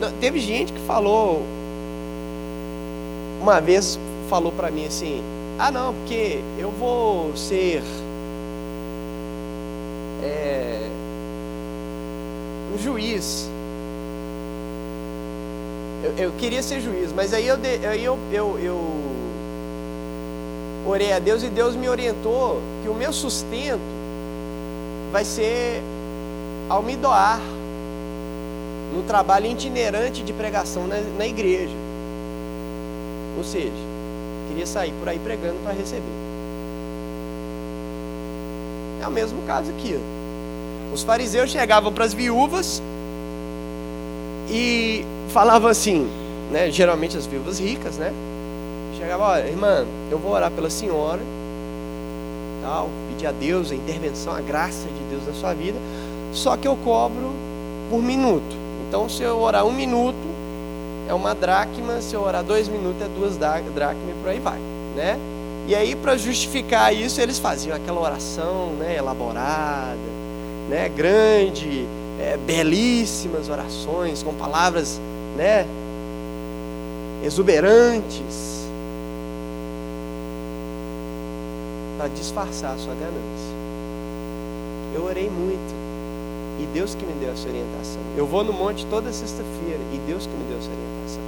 Não, 0.00 0.10
teve 0.12 0.40
gente 0.40 0.72
que 0.72 0.80
falou, 0.80 1.42
uma 3.40 3.60
vez 3.60 3.98
falou 4.28 4.52
para 4.52 4.70
mim 4.70 4.86
assim: 4.86 5.22
ah, 5.58 5.70
não, 5.70 5.92
porque 5.92 6.40
eu 6.58 6.70
vou 6.70 7.36
ser 7.36 7.82
é, 10.22 10.88
um 12.74 12.78
juiz. 12.78 13.48
Eu, 16.02 16.24
eu, 16.24 16.32
queria 16.38 16.62
ser 16.62 16.80
juiz, 16.80 17.12
mas 17.12 17.34
aí 17.34 17.46
eu, 17.46 17.56
aí 17.90 18.02
eu, 18.02 18.18
eu, 18.32 18.58
eu 18.58 18.80
orei 20.86 21.12
a 21.12 21.18
Deus 21.18 21.42
e 21.42 21.48
Deus 21.48 21.74
me 21.74 21.88
orientou 21.88 22.60
que 22.82 22.88
o 22.88 22.94
meu 22.94 23.12
sustento 23.12 23.80
vai 25.12 25.24
ser 25.24 25.82
ao 26.68 26.82
me 26.82 26.96
doar 26.96 27.40
no 28.94 29.02
trabalho 29.02 29.46
itinerante 29.46 30.22
de 30.22 30.32
pregação 30.32 30.86
na, 30.86 30.96
na 31.18 31.26
igreja. 31.26 31.74
Ou 33.36 33.44
seja, 33.44 33.72
queria 34.48 34.66
sair 34.66 34.92
por 34.98 35.08
aí 35.08 35.18
pregando 35.18 35.56
para 35.62 35.72
receber. 35.72 36.02
É 39.02 39.06
o 39.06 39.10
mesmo 39.10 39.42
caso 39.46 39.70
aqui. 39.70 39.98
Os 40.92 41.02
fariseus 41.02 41.50
chegavam 41.50 41.92
para 41.92 42.04
as 42.04 42.12
viúvas 42.12 42.82
e 44.50 45.04
falavam 45.28 45.70
assim, 45.70 46.08
né? 46.50 46.70
Geralmente 46.70 47.16
as 47.16 47.26
viúvas 47.26 47.58
ricas, 47.60 47.96
né? 47.96 48.12
Chegava, 49.00 49.24
olha, 49.24 49.48
irmã, 49.48 49.86
eu 50.10 50.18
vou 50.18 50.32
orar 50.32 50.50
pela 50.50 50.68
senhora, 50.68 51.22
tal, 52.62 52.90
pedir 53.08 53.26
a 53.26 53.32
Deus 53.32 53.72
a 53.72 53.74
intervenção, 53.74 54.34
a 54.34 54.42
graça 54.42 54.86
de 54.86 55.04
Deus 55.08 55.26
na 55.26 55.32
sua 55.32 55.54
vida, 55.54 55.78
só 56.34 56.54
que 56.54 56.68
eu 56.68 56.76
cobro 56.84 57.32
por 57.88 58.02
minuto. 58.02 58.54
Então, 58.86 59.08
se 59.08 59.22
eu 59.22 59.38
orar 59.40 59.64
um 59.64 59.72
minuto, 59.72 60.18
é 61.08 61.14
uma 61.14 61.34
dracma, 61.34 62.02
se 62.02 62.14
eu 62.14 62.20
orar 62.20 62.44
dois 62.44 62.68
minutos, 62.68 63.00
é 63.00 63.08
duas 63.08 63.38
dracmas 63.38 64.10
e 64.10 64.20
por 64.20 64.28
aí 64.28 64.38
vai, 64.38 64.58
né? 64.94 65.18
E 65.66 65.74
aí, 65.74 65.96
para 65.96 66.18
justificar 66.18 66.94
isso, 66.94 67.22
eles 67.22 67.38
faziam 67.38 67.74
aquela 67.74 68.02
oração 68.02 68.72
né, 68.78 68.96
elaborada, 68.98 69.96
né, 70.68 70.90
grande, 70.90 71.86
é, 72.20 72.36
belíssimas 72.36 73.48
orações, 73.48 74.22
com 74.22 74.34
palavras 74.34 75.00
né, 75.38 75.66
exuberantes, 77.24 78.59
para 82.00 82.08
disfarçar 82.08 82.72
a 82.72 82.78
sua 82.78 82.94
ganância. 82.94 83.54
Eu 84.94 85.04
orei 85.04 85.28
muito, 85.28 85.74
e 86.58 86.66
Deus 86.72 86.94
que 86.94 87.04
me 87.04 87.12
deu 87.20 87.30
essa 87.30 87.46
orientação. 87.46 88.00
Eu 88.16 88.26
vou 88.26 88.42
no 88.42 88.54
monte 88.54 88.86
toda 88.86 89.12
sexta-feira, 89.12 89.78
e 89.92 89.98
Deus 90.06 90.24
que 90.24 90.32
me 90.32 90.44
deu 90.44 90.56
essa 90.56 90.70
orientação. 90.70 91.22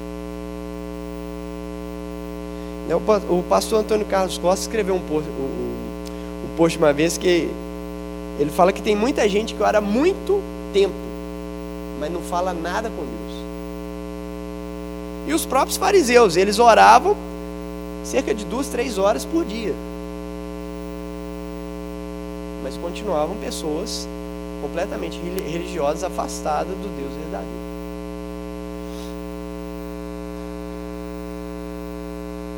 Né, 2.89 3.29
o 3.29 3.43
pastor 3.43 3.81
Antônio 3.81 4.07
Carlos 4.07 4.39
Costa 4.39 4.63
escreveu 4.63 4.95
um 4.95 5.01
post, 5.01 5.29
um, 5.29 5.43
um 5.43 6.57
post 6.57 6.79
uma 6.79 6.91
vez 6.91 7.19
que 7.19 7.51
ele 8.41 8.51
fala 8.51 8.73
que 8.73 8.81
tem 8.81 8.97
muita 8.97 9.29
gente 9.29 9.55
que 9.55 9.63
ora 9.63 9.79
muito 9.79 10.43
tempo, 10.73 10.95
mas 12.01 12.11
não 12.11 12.23
fala 12.23 12.55
nada 12.55 12.89
com 12.89 12.97
Deus. 12.97 13.43
E 15.29 15.35
os 15.35 15.45
próprios 15.45 15.77
fariseus, 15.77 16.35
eles 16.35 16.59
oravam 16.59 17.15
cerca 18.05 18.33
de 18.33 18.47
duas, 18.47 18.69
três 18.69 18.97
horas 18.97 19.27
por 19.27 19.45
dia. 19.45 19.75
Mas 22.63 22.77
continuavam 22.77 23.37
pessoas 23.37 24.09
completamente 24.61 25.19
religiosas, 25.19 26.05
afastadas 26.05 26.77
do 26.77 26.97
Deus 26.97 27.13
verdadeiro. 27.15 27.63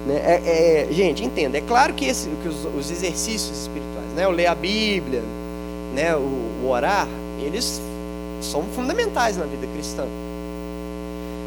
Né? 0.07 0.16
É, 0.16 0.86
é, 0.90 0.92
gente, 0.92 1.24
entenda, 1.24 1.57
é 1.57 1.62
claro 1.62 1.94
que, 1.94 2.05
esse, 2.05 2.28
que 2.42 2.48
os, 2.48 2.64
os, 2.66 2.90
exercícios 2.90 3.62
espirituais, 3.62 4.11
né? 4.14 4.28
o 4.28 4.30
ler 4.30 4.46
a 4.46 4.55
Bíblia, 4.55 5.22
né? 5.94 6.14
o, 6.14 6.20
o 6.62 6.68
orar, 6.68 7.09
eles 7.40 7.80
são 8.42 8.64
fundamentais 8.64 9.38
na 9.38 9.46
vida 9.46 9.66
cristã. 9.66 10.07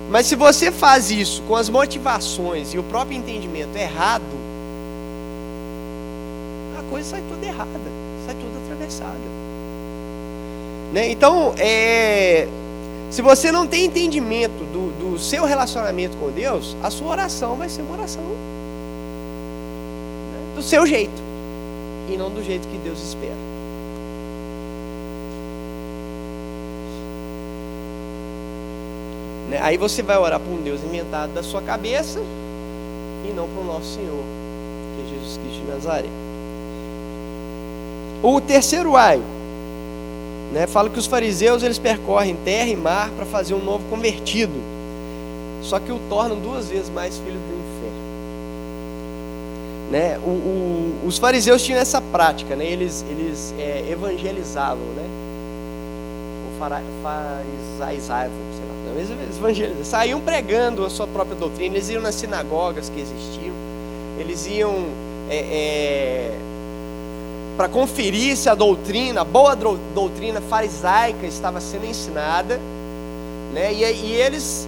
Mas 0.09 0.25
se 0.25 0.35
você 0.35 0.71
faz 0.71 1.11
isso 1.11 1.43
com 1.43 1.55
as 1.55 1.69
motivações 1.69 2.73
e 2.73 2.79
o 2.79 2.83
próprio 2.83 3.17
entendimento 3.17 3.75
errado, 3.75 4.23
a 6.79 6.89
coisa 6.89 7.09
sai 7.09 7.23
toda 7.29 7.45
errada, 7.45 8.06
sai 8.27 8.35
toda 8.35 8.57
atravessada. 8.57 9.17
Né? 10.93 11.09
Então, 11.11 11.53
é, 11.57 12.47
se 13.09 13.21
você 13.21 13.51
não 13.51 13.65
tem 13.65 13.85
entendimento 13.85 14.63
do, 14.71 15.11
do 15.11 15.19
seu 15.19 15.45
relacionamento 15.45 16.17
com 16.17 16.29
Deus, 16.29 16.75
a 16.83 16.89
sua 16.89 17.07
oração 17.09 17.55
vai 17.55 17.69
ser 17.69 17.81
uma 17.81 17.93
oração 17.93 18.21
né? 18.23 18.29
do 20.55 20.61
seu 20.61 20.85
jeito 20.85 21.21
e 22.09 22.17
não 22.17 22.29
do 22.29 22.43
jeito 22.43 22.67
que 22.67 22.77
Deus 22.77 23.01
espera. 23.01 23.35
Né? 29.49 29.59
Aí 29.61 29.77
você 29.77 30.03
vai 30.03 30.17
orar 30.17 30.39
para 30.39 30.51
um 30.51 30.61
Deus 30.61 30.83
inventado 30.83 31.33
da 31.33 31.43
sua 31.43 31.61
cabeça 31.61 32.19
e 33.29 33.33
não 33.33 33.47
para 33.47 33.61
o 33.61 33.65
nosso 33.65 33.95
Senhor, 33.95 34.23
que 34.95 35.03
é 35.05 35.17
Jesus 35.17 35.37
Cristo 35.37 35.61
de 35.61 35.71
Nazaré. 35.71 36.26
O 38.23 38.41
terceiro 38.41 38.95
ai, 38.95 39.21
né, 40.51 40.65
fala 40.65 40.89
que 40.89 40.97
os 40.97 41.05
fariseus 41.05 41.61
eles 41.61 41.77
percorrem 41.77 42.35
terra 42.43 42.69
e 42.69 42.75
mar 42.75 43.11
para 43.11 43.25
fazer 43.25 43.53
um 43.53 43.63
novo 43.63 43.83
convertido, 43.89 44.53
só 45.61 45.79
que 45.79 45.91
o 45.91 45.99
tornam 46.09 46.39
duas 46.39 46.67
vezes 46.69 46.89
mais 46.89 47.17
filho 47.17 47.37
do 47.37 47.53
inferno. 47.59 47.97
Né? 49.91 50.17
O, 50.25 50.29
o, 50.29 50.99
os 51.05 51.17
fariseus 51.17 51.61
tinham 51.61 51.79
essa 51.79 52.01
prática, 52.01 52.55
né? 52.55 52.65
eles, 52.65 53.05
eles 53.09 53.53
é, 53.59 53.85
evangelizavam, 53.91 54.85
né? 54.95 55.05
ou 56.45 56.59
farisaizavam, 57.03 58.31
eles 58.95 59.37
evangelizavam, 59.37 59.85
saíam 59.85 60.19
pregando 60.19 60.83
a 60.83 60.89
sua 60.89 61.05
própria 61.05 61.35
doutrina, 61.35 61.75
eles 61.75 61.89
iam 61.89 62.01
nas 62.01 62.15
sinagogas 62.15 62.89
que 62.89 62.99
existiam, 62.99 63.53
eles 64.17 64.47
iam 64.47 64.87
é, 65.29 65.37
é, 65.37 66.37
para 67.57 67.67
conferir 67.67 68.37
se 68.37 68.47
a 68.47 68.55
doutrina, 68.55 69.21
a 69.21 69.23
boa 69.23 69.55
doutrina 69.93 70.39
farisaica 70.39 71.25
estava 71.25 71.59
sendo 71.59 71.85
ensinada, 71.85 72.59
né? 73.53 73.73
e, 73.73 73.83
e 73.83 74.13
eles 74.13 74.67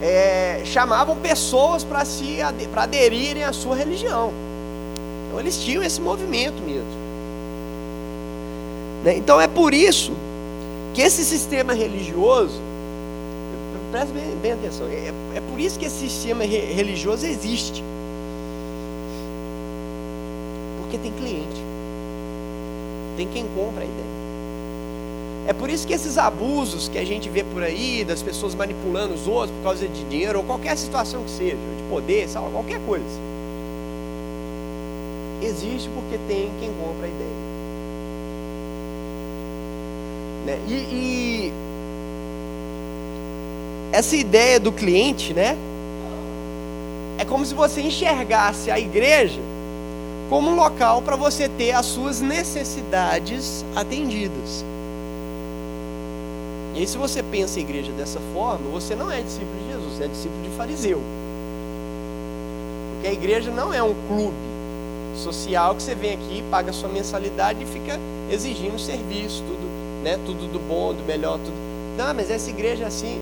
é, 0.00 0.62
chamavam 0.64 1.16
pessoas 1.16 1.84
para 1.84 2.04
se 2.04 2.38
para 2.72 2.84
aderirem 2.84 3.42
à 3.42 3.52
sua 3.52 3.74
religião. 3.74 4.32
Então 5.26 5.40
eles 5.40 5.58
tinham 5.58 5.82
esse 5.82 6.00
movimento 6.00 6.62
mesmo. 6.62 7.00
Né? 9.04 9.16
Então 9.16 9.40
é 9.40 9.48
por 9.48 9.74
isso 9.74 10.12
que 10.94 11.02
esse 11.02 11.24
sistema 11.24 11.74
religioso 11.74 12.70
Preste 13.90 14.12
bem, 14.12 14.36
bem 14.40 14.52
atenção. 14.52 14.86
É, 14.86 15.12
é, 15.34 15.40
por 15.50 15.58
isso 15.58 15.78
que 15.78 15.84
esse 15.84 16.08
sistema 16.08 16.44
re, 16.44 16.58
religioso 16.58 17.26
existe. 17.26 17.82
Porque 20.90 20.98
tem 20.98 21.12
cliente. 21.12 21.62
Tem 23.16 23.28
quem 23.28 23.46
compra 23.54 23.82
a 23.82 23.84
ideia. 23.84 24.10
É 25.46 25.52
por 25.52 25.70
isso 25.70 25.86
que 25.86 25.92
esses 25.92 26.18
abusos 26.18 26.88
que 26.88 26.98
a 26.98 27.04
gente 27.04 27.28
vê 27.28 27.44
por 27.44 27.62
aí, 27.62 28.04
das 28.04 28.20
pessoas 28.20 28.56
manipulando 28.56 29.14
os 29.14 29.28
outros 29.28 29.56
por 29.58 29.62
causa 29.62 29.86
de 29.86 30.04
dinheiro, 30.04 30.40
ou 30.40 30.44
qualquer 30.44 30.76
situação 30.76 31.22
que 31.22 31.30
seja, 31.30 31.54
de 31.54 31.82
poder, 31.88 32.28
qualquer 32.52 32.80
coisa. 32.80 33.04
Existe 35.40 35.88
porque 35.90 36.18
tem 36.26 36.50
quem 36.58 36.72
compra 36.72 37.06
a 37.06 37.08
ideia. 37.08 37.30
Né? 40.46 40.58
E, 40.68 40.72
e 40.72 41.52
essa 43.92 44.16
ideia 44.16 44.58
do 44.58 44.72
cliente, 44.72 45.32
né? 45.32 45.56
É 47.16 47.24
como 47.24 47.46
se 47.46 47.54
você 47.54 47.80
enxergasse 47.80 48.72
a 48.72 48.78
igreja 48.80 49.40
como 50.30 50.48
um 50.48 50.54
local 50.54 51.02
para 51.02 51.16
você 51.16 51.48
ter 51.48 51.72
as 51.72 51.86
suas 51.86 52.20
necessidades 52.20 53.64
atendidas. 53.74 54.64
E 56.72 56.78
aí, 56.78 56.86
se 56.86 56.96
você 56.96 57.20
pensa 57.20 57.58
a 57.58 57.62
igreja 57.62 57.90
dessa 57.90 58.20
forma, 58.32 58.70
você 58.70 58.94
não 58.94 59.10
é 59.10 59.20
discípulo 59.20 59.58
de 59.58 59.72
Jesus, 59.72 59.96
você 59.96 60.04
é 60.04 60.06
discípulo 60.06 60.42
de 60.42 60.50
fariseu. 60.50 61.02
Porque 62.94 63.08
a 63.08 63.12
igreja 63.12 63.50
não 63.50 63.74
é 63.74 63.82
um 63.82 63.92
clube 64.06 64.36
social 65.16 65.74
que 65.74 65.82
você 65.82 65.96
vem 65.96 66.14
aqui, 66.14 66.44
paga 66.48 66.72
sua 66.72 66.88
mensalidade 66.88 67.64
e 67.64 67.66
fica 67.66 67.98
exigindo 68.30 68.78
serviço, 68.78 69.42
tudo, 69.42 70.02
né, 70.04 70.16
tudo 70.24 70.46
do 70.50 70.60
bom, 70.60 70.94
do 70.94 71.02
melhor, 71.02 71.38
tudo. 71.38 71.56
Não, 71.98 72.14
mas 72.14 72.30
essa 72.30 72.48
igreja 72.48 72.84
é 72.84 72.86
assim, 72.86 73.20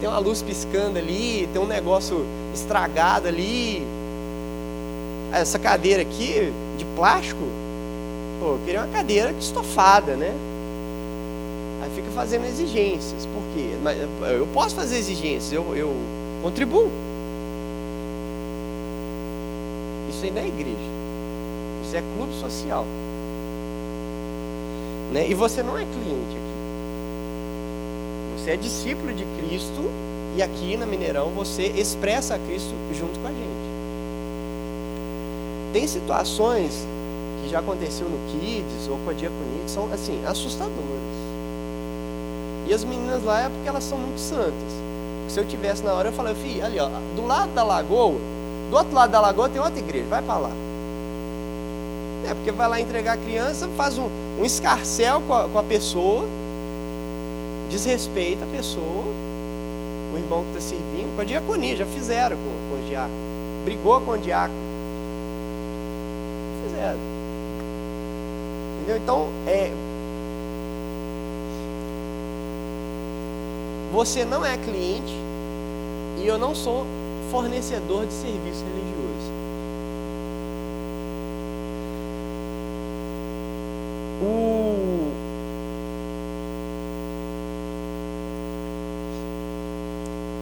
tem 0.00 0.08
uma 0.08 0.18
luz 0.18 0.42
piscando 0.42 0.98
ali, 0.98 1.48
tem 1.50 1.62
um 1.62 1.66
negócio 1.66 2.26
estragado 2.52 3.26
ali. 3.26 4.03
Essa 5.34 5.58
cadeira 5.58 6.02
aqui, 6.02 6.52
de 6.78 6.84
plástico, 6.96 7.42
pô, 8.38 8.52
eu 8.52 8.60
queria 8.64 8.80
uma 8.80 8.92
cadeira 8.92 9.32
estofada, 9.32 10.14
né? 10.14 10.32
Aí 11.82 11.90
fica 11.94 12.10
fazendo 12.10 12.46
exigências. 12.46 13.26
Por 13.26 13.42
quê? 13.54 13.76
Mas 13.82 13.98
eu 14.32 14.46
posso 14.54 14.74
fazer 14.74 14.96
exigências, 14.96 15.52
eu, 15.52 15.76
eu 15.76 15.94
contribuo. 16.42 16.88
Isso 20.08 20.24
ainda 20.24 20.40
é 20.40 20.46
igreja. 20.46 20.76
Isso 21.84 21.96
é 21.96 22.02
clube 22.16 22.32
social. 22.40 22.86
Né? 25.12 25.26
E 25.28 25.34
você 25.34 25.62
não 25.62 25.76
é 25.76 25.84
cliente 25.84 26.36
aqui. 26.36 26.54
Você 28.38 28.50
é 28.52 28.56
discípulo 28.56 29.12
de 29.12 29.24
Cristo 29.38 29.90
e 30.36 30.42
aqui 30.42 30.76
na 30.76 30.86
Mineirão 30.86 31.30
você 31.30 31.64
expressa 31.76 32.34
a 32.34 32.38
Cristo 32.38 32.74
junto 32.92 33.18
com 33.20 33.26
a 33.26 33.30
gente. 33.30 33.63
Tem 35.74 35.88
situações 35.88 36.86
que 37.42 37.50
já 37.50 37.58
aconteceu 37.58 38.08
no 38.08 38.16
Kids 38.30 38.88
ou 38.88 38.96
com 38.98 39.10
a 39.10 39.12
Diaconia 39.12 39.64
que 39.64 39.70
são 39.72 39.92
assim 39.92 40.24
assustadoras. 40.24 40.78
E 42.68 42.72
as 42.72 42.84
meninas 42.84 43.24
lá 43.24 43.40
é 43.40 43.48
porque 43.48 43.68
elas 43.68 43.82
são 43.82 43.98
muito 43.98 44.20
santas. 44.20 44.54
Se 45.28 45.40
eu 45.40 45.44
tivesse 45.44 45.82
na 45.82 45.92
hora 45.92 46.10
eu 46.10 46.12
falei, 46.12 46.32
filho, 46.36 46.64
ali 46.64 46.78
ó, 46.78 46.88
do 47.16 47.26
lado 47.26 47.52
da 47.52 47.64
lagoa, 47.64 48.20
do 48.70 48.76
outro 48.76 48.94
lado 48.94 49.10
da 49.10 49.20
lagoa 49.20 49.48
tem 49.48 49.60
outra 49.60 49.80
igreja, 49.80 50.06
vai 50.08 50.22
para 50.22 50.38
lá. 50.38 50.50
É 52.30 52.34
porque 52.34 52.52
vai 52.52 52.68
lá 52.68 52.80
entregar 52.80 53.14
a 53.14 53.16
criança, 53.16 53.68
faz 53.76 53.98
um, 53.98 54.08
um 54.40 54.44
escarcel 54.44 55.20
com 55.26 55.34
a, 55.34 55.48
com 55.48 55.58
a 55.58 55.64
pessoa 55.64 56.24
desrespeita 57.68 58.44
a 58.44 58.56
pessoa, 58.56 59.04
o 60.14 60.16
irmão 60.16 60.44
que 60.44 60.58
está 60.58 60.76
servindo, 60.76 61.16
com 61.16 61.22
a 61.22 61.24
diaconia, 61.24 61.74
já 61.74 61.86
fizeram 61.86 62.36
com, 62.36 62.76
com 62.76 62.80
o 62.80 62.86
diácono. 62.88 63.14
Brigou 63.64 64.00
com 64.02 64.12
o 64.12 64.18
diácono. 64.18 64.73
Fizeram. 66.64 66.98
Entendeu? 68.80 68.96
Então, 68.96 69.28
é, 69.46 69.70
você 73.94 74.24
não 74.24 74.44
é 74.44 74.56
cliente 74.56 75.14
e 76.20 76.26
eu 76.26 76.36
não 76.36 76.52
sou 76.52 76.84
fornecedor 77.30 78.06
de 78.06 78.12
serviço 78.12 78.64
religioso. 78.64 79.32
O... 84.20 85.12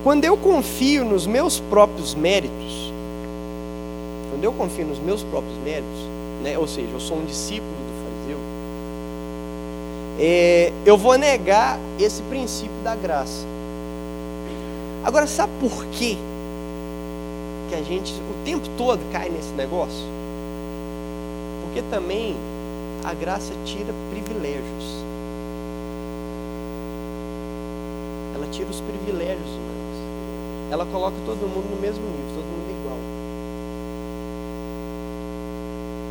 Quando 0.02 0.24
eu 0.24 0.36
confio 0.36 1.04
nos 1.04 1.26
meus 1.26 1.60
próprios 1.60 2.14
méritos, 2.14 2.92
quando 4.30 4.44
eu 4.44 4.52
confio 4.52 4.86
nos 4.86 4.98
meus 4.98 5.22
próprios 5.22 5.56
méritos, 5.58 6.11
né, 6.42 6.58
ou 6.58 6.66
seja, 6.66 6.88
eu 6.92 7.00
sou 7.00 7.18
um 7.18 7.24
discípulo 7.24 7.70
do 7.70 7.92
fariseu, 8.04 8.38
é, 10.18 10.72
eu 10.84 10.96
vou 10.98 11.16
negar 11.16 11.78
esse 11.98 12.22
princípio 12.22 12.76
da 12.82 12.94
graça. 12.94 13.46
Agora, 15.04 15.26
sabe 15.26 15.52
por 15.58 15.86
quê 15.86 16.16
que 17.68 17.74
a 17.74 17.82
gente 17.82 18.12
o 18.12 18.44
tempo 18.44 18.68
todo 18.76 19.00
cai 19.10 19.28
nesse 19.30 19.52
negócio? 19.52 20.06
Porque 21.62 21.82
também 21.90 22.36
a 23.04 23.14
graça 23.14 23.52
tira 23.64 23.92
privilégios. 24.10 25.02
Ela 28.34 28.46
tira 28.50 28.68
os 28.70 28.80
privilégios 28.80 29.48
humanos. 29.48 30.70
Ela 30.70 30.86
coloca 30.86 31.16
todo 31.26 31.48
mundo 31.48 31.68
no 31.68 31.80
mesmo 31.80 32.04
nível, 32.04 32.34
todo 32.34 32.44
mundo 32.44 32.70
igual. 32.80 32.98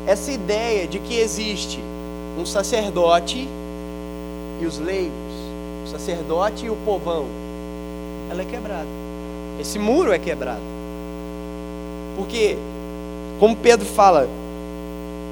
Essa 0.07 0.31
ideia 0.31 0.87
de 0.87 0.99
que 0.99 1.19
existe 1.19 1.79
um 2.39 2.45
sacerdote 2.45 3.47
e 4.59 4.65
os 4.65 4.79
leigos, 4.79 5.11
o 5.85 5.89
sacerdote 5.89 6.65
e 6.65 6.69
o 6.69 6.75
povão, 6.85 7.25
ela 8.29 8.41
é 8.41 8.45
quebrada. 8.45 8.87
Esse 9.59 9.77
muro 9.77 10.11
é 10.11 10.17
quebrado. 10.17 10.61
Porque, 12.17 12.57
como 13.39 13.55
Pedro 13.55 13.85
fala 13.85 14.27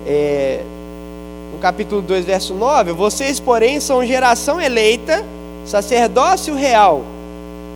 é, 0.05 0.61
no 1.51 1.59
capítulo 1.59 2.01
2, 2.01 2.25
verso 2.25 2.53
9: 2.53 2.91
Vocês, 2.91 3.39
porém, 3.39 3.79
são 3.79 4.05
geração 4.05 4.61
eleita, 4.61 5.25
sacerdócio 5.65 6.53
real, 6.55 7.03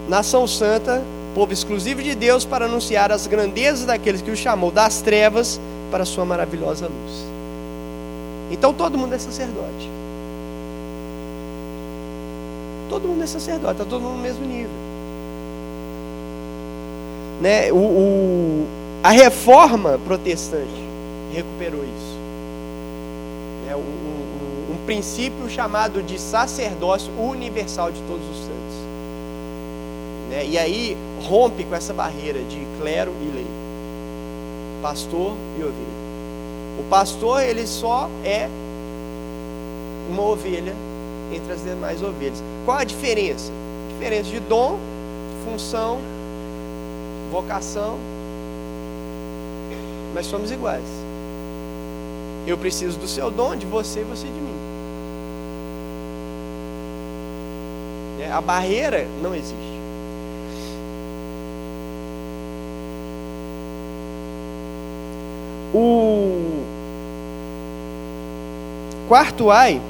nação 0.07 0.45
santa, 0.47 1.03
povo 1.33 1.51
exclusivo 1.51 2.03
de 2.03 2.13
Deus, 2.13 2.45
para 2.45 2.65
anunciar 2.65 3.11
as 3.11 3.25
grandezas 3.25 3.85
daqueles 3.85 4.21
que 4.21 4.31
o 4.31 4.35
chamou 4.35 4.69
das 4.69 5.01
trevas 5.01 5.59
para 5.93 6.01
a 6.01 6.05
sua 6.05 6.25
maravilhosa 6.25 6.87
luz. 6.87 7.25
Então 8.51 8.73
todo 8.73 8.97
mundo 8.97 9.13
é 9.13 9.19
sacerdote. 9.19 9.89
Todo 12.89 13.07
mundo 13.07 13.23
é 13.23 13.27
sacerdote, 13.27 13.73
está 13.73 13.85
todo 13.85 14.01
mundo 14.01 14.17
no 14.17 14.23
mesmo 14.23 14.45
nível 14.45 14.83
né, 17.43 17.73
o, 17.73 17.75
o, 17.75 18.67
a 19.03 19.11
reforma 19.11 19.99
protestante 20.05 20.81
recuperou 21.33 21.83
isso. 21.83 22.13
É 23.69 23.75
um, 23.75 23.79
um, 23.79 24.73
um, 24.73 24.85
princípio 24.85 25.49
chamado 25.49 26.01
de 26.01 26.17
sacerdócio 26.17 27.11
universal 27.19 27.91
de 27.91 27.99
todos 28.03 28.23
os 28.29 28.37
santos. 28.37 28.75
Né? 30.29 30.45
E 30.45 30.57
aí 30.57 30.97
rompe 31.27 31.65
com 31.65 31.75
essa 31.75 31.93
barreira 31.93 32.39
de 32.43 32.65
clero 32.79 33.11
e 33.21 33.35
lei, 33.35 33.47
pastor 34.83 35.35
e 35.57 35.63
ovelha. 35.63 36.03
O 36.79 36.83
pastor 36.89 37.41
ele 37.41 37.65
só 37.65 38.07
é 38.23 38.47
uma 40.11 40.21
ovelha 40.21 40.75
entre 41.33 41.53
as 41.53 41.63
demais 41.63 42.03
ovelhas. 42.03 42.43
Qual 42.65 42.77
a 42.77 42.83
diferença? 42.83 43.51
Diferença 43.89 44.29
de 44.29 44.39
dom, 44.41 44.77
função 45.43 45.99
vocação, 47.33 47.97
mas 50.13 50.27
somos 50.27 50.51
iguais. 50.51 50.85
Eu 52.45 52.57
preciso 52.57 52.99
do 52.99 53.07
seu 53.07 53.31
dom, 53.31 53.55
de 53.55 53.65
você 53.65 54.01
e 54.01 54.03
você 54.03 54.27
de 54.27 54.33
mim. 54.33 54.53
É, 58.21 58.31
a 58.31 58.39
barreira 58.39 59.07
não 59.23 59.33
existe. 59.33 59.82
O 65.73 66.63
quarto 69.07 69.49
ai, 69.49 69.81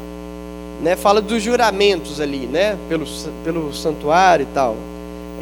né, 0.82 0.96
fala 0.96 1.22
dos 1.22 1.42
juramentos 1.42 2.20
ali, 2.20 2.48
né, 2.48 2.78
pelo, 2.90 3.06
pelo 3.44 3.74
santuário 3.74 4.44
e 4.44 4.54
tal 4.54 4.76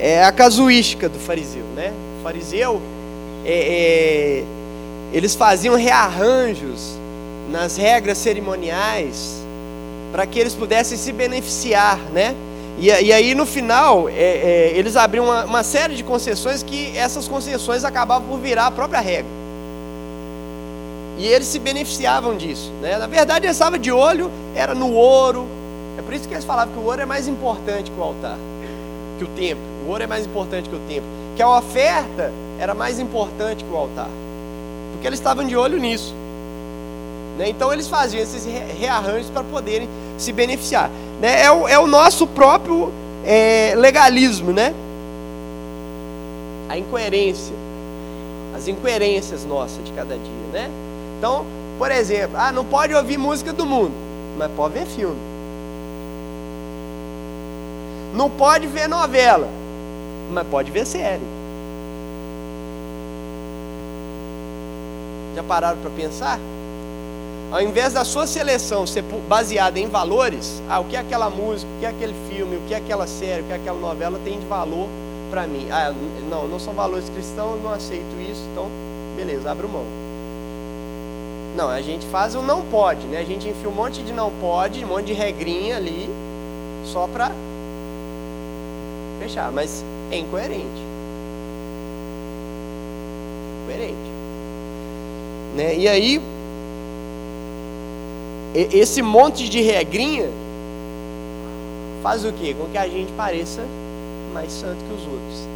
é 0.01 0.23
a 0.23 0.31
casuística 0.31 1.07
do 1.07 1.19
fariseu, 1.19 1.63
né? 1.75 1.93
O 2.19 2.23
fariseu, 2.23 2.81
é, 3.45 3.53
é, 3.53 4.43
eles 5.13 5.35
faziam 5.35 5.75
rearranjos 5.75 6.93
nas 7.51 7.77
regras 7.77 8.17
cerimoniais 8.17 9.35
para 10.11 10.25
que 10.25 10.39
eles 10.39 10.55
pudessem 10.55 10.97
se 10.97 11.11
beneficiar, 11.11 11.99
né? 12.11 12.35
E, 12.79 12.87
e 12.87 13.13
aí 13.13 13.35
no 13.35 13.45
final 13.45 14.09
é, 14.09 14.13
é, 14.13 14.73
eles 14.75 14.95
abriam 14.95 15.25
uma, 15.25 15.45
uma 15.45 15.63
série 15.63 15.93
de 15.93 16.03
concessões 16.03 16.63
que 16.63 16.97
essas 16.97 17.27
concessões 17.27 17.83
acabavam 17.83 18.27
por 18.27 18.39
virar 18.39 18.67
a 18.67 18.71
própria 18.71 18.99
regra. 18.99 19.40
E 21.21 21.27
eles 21.27 21.47
se 21.47 21.59
beneficiavam 21.59 22.35
disso. 22.35 22.71
Né? 22.81 22.97
Na 22.97 23.05
verdade, 23.05 23.45
eles 23.45 23.55
estavam 23.55 23.77
de 23.77 23.91
olho, 23.91 24.31
era 24.55 24.73
no 24.73 24.91
ouro. 24.91 25.45
É 25.95 26.01
por 26.01 26.15
isso 26.15 26.27
que 26.27 26.33
eles 26.33 26.43
falavam 26.43 26.73
que 26.73 26.79
o 26.79 26.83
ouro 26.83 26.99
é 26.99 27.05
mais 27.05 27.27
importante 27.27 27.91
que 27.91 27.99
o 27.99 28.01
altar, 28.01 28.39
que 29.19 29.23
o 29.23 29.27
templo. 29.27 29.61
O 29.85 29.91
ouro 29.91 30.03
é 30.03 30.07
mais 30.07 30.25
importante 30.25 30.67
que 30.67 30.75
o 30.75 30.79
templo. 30.79 31.07
Que 31.35 31.43
a 31.43 31.59
oferta 31.59 32.33
era 32.57 32.73
mais 32.73 32.99
importante 32.99 33.63
que 33.63 33.71
o 33.71 33.77
altar. 33.77 34.09
Porque 34.93 35.05
eles 35.05 35.19
estavam 35.19 35.45
de 35.45 35.55
olho 35.55 35.77
nisso. 35.77 36.11
Né? 37.37 37.49
Então 37.49 37.71
eles 37.71 37.87
faziam 37.87 38.23
esses 38.23 38.43
rearranjos 38.79 39.29
para 39.29 39.43
poderem 39.43 39.87
se 40.17 40.33
beneficiar. 40.33 40.89
Né? 41.21 41.43
É, 41.43 41.51
o, 41.51 41.67
é 41.67 41.77
o 41.77 41.85
nosso 41.85 42.25
próprio 42.25 42.91
é, 43.23 43.75
legalismo, 43.77 44.51
né? 44.51 44.73
A 46.67 46.79
incoerência. 46.79 47.53
As 48.55 48.67
incoerências 48.67 49.45
nossas 49.45 49.85
de 49.85 49.91
cada 49.91 50.15
dia, 50.15 50.51
né? 50.51 50.71
Então, 51.21 51.45
por 51.77 51.91
exemplo, 51.91 52.35
ah, 52.35 52.51
não 52.51 52.65
pode 52.65 52.95
ouvir 52.95 53.15
música 53.15 53.53
do 53.53 53.63
mundo, 53.63 53.93
mas 54.39 54.49
pode 54.53 54.73
ver 54.73 54.87
filme. 54.87 55.19
Não 58.11 58.27
pode 58.27 58.65
ver 58.65 58.89
novela, 58.89 59.47
mas 60.31 60.47
pode 60.47 60.71
ver 60.71 60.83
série. 60.83 61.21
Já 65.35 65.43
pararam 65.43 65.77
para 65.77 65.91
pensar? 65.91 66.39
Ao 67.51 67.61
invés 67.61 67.93
da 67.93 68.03
sua 68.03 68.25
seleção 68.25 68.87
ser 68.87 69.03
baseada 69.29 69.79
em 69.79 69.87
valores, 69.87 70.59
ah, 70.67 70.79
o 70.79 70.85
que 70.85 70.95
é 70.95 70.99
aquela 71.01 71.29
música, 71.29 71.71
o 71.75 71.79
que 71.79 71.85
é 71.85 71.89
aquele 71.89 72.15
filme, 72.31 72.55
o 72.55 72.61
que 72.61 72.73
é 72.73 72.77
aquela 72.77 73.05
série, 73.05 73.43
o 73.43 73.45
que 73.45 73.53
é 73.53 73.57
aquela 73.57 73.79
novela 73.79 74.19
tem 74.23 74.39
de 74.39 74.45
valor 74.47 74.89
para 75.29 75.45
mim? 75.45 75.67
Ah, 75.69 75.93
não, 76.27 76.47
não 76.47 76.57
são 76.57 76.73
valores 76.73 77.07
cristãos, 77.11 77.61
não 77.61 77.71
aceito 77.71 78.19
isso, 78.27 78.41
então, 78.51 78.65
beleza, 79.15 79.51
abro 79.51 79.69
mão. 79.69 80.00
Não, 81.55 81.69
a 81.69 81.81
gente 81.81 82.05
faz 82.05 82.33
o 82.33 82.41
não 82.41 82.63
pode, 82.63 83.05
né? 83.07 83.19
A 83.19 83.25
gente 83.25 83.47
enfia 83.47 83.67
um 83.67 83.73
monte 83.73 84.01
de 84.01 84.13
não 84.13 84.31
pode, 84.39 84.83
um 84.85 84.87
monte 84.87 85.07
de 85.07 85.13
regrinha 85.13 85.75
ali, 85.75 86.09
só 86.85 87.07
para 87.07 87.31
fechar. 89.19 89.51
Mas 89.51 89.83
é 90.11 90.17
incoerente. 90.17 90.65
Incoerente. 93.63 94.11
Né? 95.55 95.75
E 95.75 95.87
aí, 95.89 96.21
esse 98.55 99.01
monte 99.01 99.49
de 99.49 99.61
regrinha 99.61 100.29
faz 102.01 102.23
o 102.25 102.31
quê? 102.31 102.55
Com 102.57 102.67
que 102.67 102.77
a 102.77 102.87
gente 102.87 103.11
pareça 103.13 103.61
mais 104.33 104.51
santo 104.51 104.77
que 104.77 104.93
os 104.93 105.01
outros. 105.01 105.47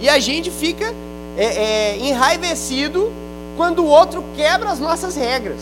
E 0.00 0.08
a 0.10 0.18
gente 0.18 0.50
fica 0.50 0.94
é, 1.36 1.44
é, 1.44 1.98
enraivecido 1.98 3.10
quando 3.56 3.80
o 3.80 3.86
outro 3.86 4.22
quebra 4.36 4.70
as 4.70 4.78
nossas 4.78 5.16
regras. 5.16 5.60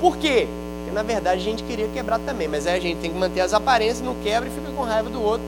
Por 0.00 0.16
quê? 0.16 0.46
na 0.92 1.02
verdade 1.02 1.40
a 1.40 1.44
gente 1.44 1.64
queria 1.64 1.88
quebrar 1.88 2.20
também, 2.20 2.46
mas 2.46 2.68
aí 2.68 2.78
a 2.78 2.80
gente 2.80 3.00
tem 3.00 3.10
que 3.10 3.18
manter 3.18 3.40
as 3.40 3.52
aparências, 3.52 4.00
não 4.00 4.14
quebra 4.22 4.48
e 4.48 4.52
fica 4.52 4.70
com 4.70 4.82
raiva 4.82 5.10
do 5.10 5.20
outro, 5.20 5.44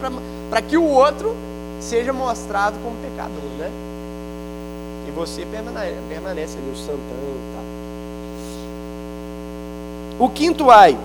para 0.51 0.61
que 0.61 0.77
o 0.77 0.83
outro 0.83 1.37
seja 1.81 2.13
mostrado 2.13 2.77
como 2.83 2.97
pecador, 2.97 3.45
né? 3.57 3.71
E 5.07 5.13
você 5.13 5.47
permanece, 5.47 5.95
permanece 6.09 6.59
ali, 6.59 6.69
o 6.69 6.77
santão 6.77 6.97
e 6.99 7.55
tal. 10.19 10.27
O 10.27 10.31
quinto 10.31 10.69
ai 10.69 10.99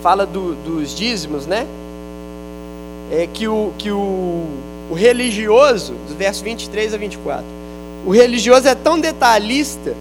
fala 0.00 0.24
do, 0.24 0.54
dos 0.54 0.94
dízimos, 0.94 1.46
né? 1.46 1.66
É 3.10 3.26
que 3.26 3.48
o, 3.48 3.72
que 3.76 3.90
o, 3.90 4.44
o 4.90 4.94
religioso, 4.94 5.94
dos 6.06 6.14
versos 6.16 6.42
23 6.42 6.94
a 6.94 6.96
24, 6.96 7.44
o 8.06 8.10
religioso 8.10 8.68
é 8.68 8.74
tão 8.74 9.00
detalhista 9.00 9.94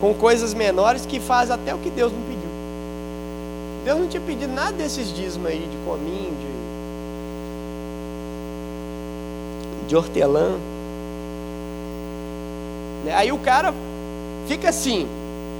com 0.00 0.12
coisas 0.14 0.52
menores 0.52 1.06
que 1.06 1.18
faz 1.18 1.50
até 1.50 1.74
o 1.74 1.78
que 1.78 1.90
Deus 1.90 2.12
não 2.12 2.20
pediu. 2.20 2.38
Deus 3.84 3.98
não 4.00 4.08
tinha 4.08 4.20
pedido 4.20 4.52
nada 4.52 4.72
desses 4.72 5.12
dízimos 5.14 5.46
aí, 5.46 5.66
de 5.66 5.76
cominho, 5.86 6.36
de, 9.82 9.88
de 9.88 9.96
hortelã. 9.96 10.58
Né? 13.04 13.14
Aí 13.14 13.32
o 13.32 13.38
cara 13.38 13.72
fica 14.46 14.68
assim, 14.68 15.08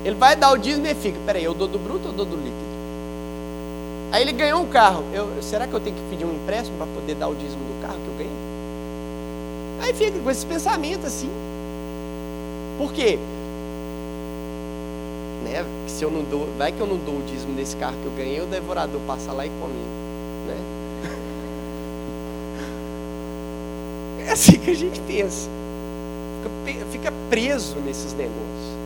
ele 0.04 0.14
vai 0.14 0.36
dar 0.36 0.52
o 0.52 0.58
dízimo 0.58 0.86
e 0.86 0.94
fica, 0.94 1.18
peraí, 1.24 1.44
eu 1.44 1.54
dou 1.54 1.68
do 1.68 1.78
bruto 1.78 2.08
ou 2.08 2.12
dou 2.12 2.26
do 2.26 2.36
líquido? 2.36 2.68
Aí 4.12 4.22
ele 4.22 4.32
ganhou 4.32 4.60
um 4.60 4.66
carro. 4.66 5.04
Eu, 5.12 5.42
será 5.42 5.66
que 5.66 5.72
eu 5.74 5.80
tenho 5.80 5.96
que 5.96 6.02
pedir 6.10 6.24
um 6.24 6.34
empréstimo 6.34 6.76
para 6.78 6.86
poder 6.86 7.14
dar 7.14 7.28
o 7.28 7.34
dízimo 7.34 7.62
do 7.62 7.82
carro 7.82 7.98
que 7.98 8.08
eu 8.08 8.14
ganhei? 8.14 8.47
Aí 9.80 9.94
fica 9.94 10.18
com 10.18 10.30
esse 10.30 10.44
pensamento 10.44 11.06
assim. 11.06 11.30
Por 12.76 12.92
quê? 12.92 13.18
Né? 15.44 15.64
Se 15.86 16.04
eu 16.04 16.10
não 16.10 16.22
dou, 16.24 16.48
vai 16.56 16.72
que 16.72 16.80
eu 16.80 16.86
não 16.86 16.96
dou 16.96 17.18
o 17.18 17.22
dízimo 17.22 17.54
desse 17.54 17.76
carro 17.76 17.96
que 18.02 18.06
eu 18.06 18.12
ganhei, 18.12 18.40
o 18.40 18.46
devorador 18.46 19.00
passa 19.06 19.32
lá 19.32 19.46
e 19.46 19.50
come. 19.60 19.74
Né? 20.46 20.56
É 24.28 24.32
assim 24.32 24.58
que 24.58 24.70
a 24.70 24.74
gente 24.74 25.00
pensa. 25.00 25.48
Fica, 26.64 26.84
fica 26.86 27.12
preso 27.30 27.76
nesses 27.80 28.12
negócios. 28.12 28.78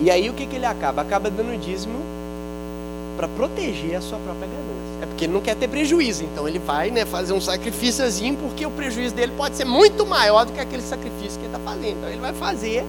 E 0.00 0.10
aí 0.10 0.30
o 0.30 0.32
que, 0.32 0.46
que 0.46 0.56
ele 0.56 0.66
acaba? 0.66 1.02
Acaba 1.02 1.28
dando 1.28 1.58
dízimo 1.60 1.98
para 3.18 3.26
proteger 3.26 3.96
a 3.96 4.00
sua 4.00 4.16
própria 4.20 4.46
ganância. 4.46 5.02
É 5.02 5.06
porque 5.06 5.24
ele 5.24 5.32
não 5.32 5.40
quer 5.40 5.56
ter 5.56 5.66
prejuízo, 5.66 6.22
então 6.22 6.46
ele 6.46 6.60
vai 6.60 6.92
né, 6.92 7.04
fazer 7.04 7.32
um 7.32 7.40
sacrifíciozinho, 7.40 8.36
porque 8.36 8.64
o 8.64 8.70
prejuízo 8.70 9.12
dele 9.12 9.32
pode 9.36 9.56
ser 9.56 9.64
muito 9.64 10.06
maior 10.06 10.46
do 10.46 10.52
que 10.52 10.60
aquele 10.60 10.82
sacrifício 10.82 11.40
que 11.40 11.46
ele 11.46 11.54
está 11.54 11.58
fazendo. 11.58 11.96
Então 11.98 12.08
ele 12.08 12.20
vai 12.20 12.32
fazer 12.32 12.84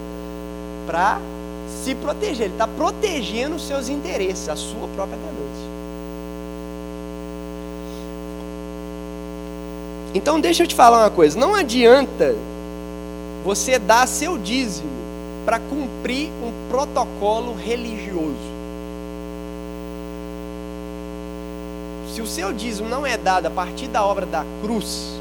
para 0.86 1.20
se 1.84 1.96
proteger. 1.96 2.46
Ele 2.46 2.54
está 2.54 2.68
protegendo 2.68 3.56
os 3.56 3.66
seus 3.66 3.90
interesses, 3.90 4.48
a 4.48 4.56
sua 4.56 4.88
própria 4.90 5.18
ganância. 5.18 5.70
Então 10.14 10.40
deixa 10.40 10.62
eu 10.62 10.68
te 10.68 10.76
falar 10.76 11.00
uma 11.00 11.10
coisa, 11.10 11.40
não 11.40 11.56
adianta 11.56 12.36
você 13.44 13.80
dar 13.80 14.08
seu 14.08 14.38
dízimo 14.38 14.90
para 15.44 15.60
cumprir 15.60 16.30
um 16.44 16.70
protocolo 16.70 17.56
religioso. 17.56 18.59
Se 22.20 22.24
o 22.24 22.28
seu 22.28 22.52
dízimo 22.52 22.90
não 22.90 23.08
é 23.08 23.18
dado 23.18 23.46
a 23.46 23.50
partir 23.50 23.88
da 23.88 24.04
obra 24.04 24.26
da 24.26 24.44
cruz, 24.62 25.14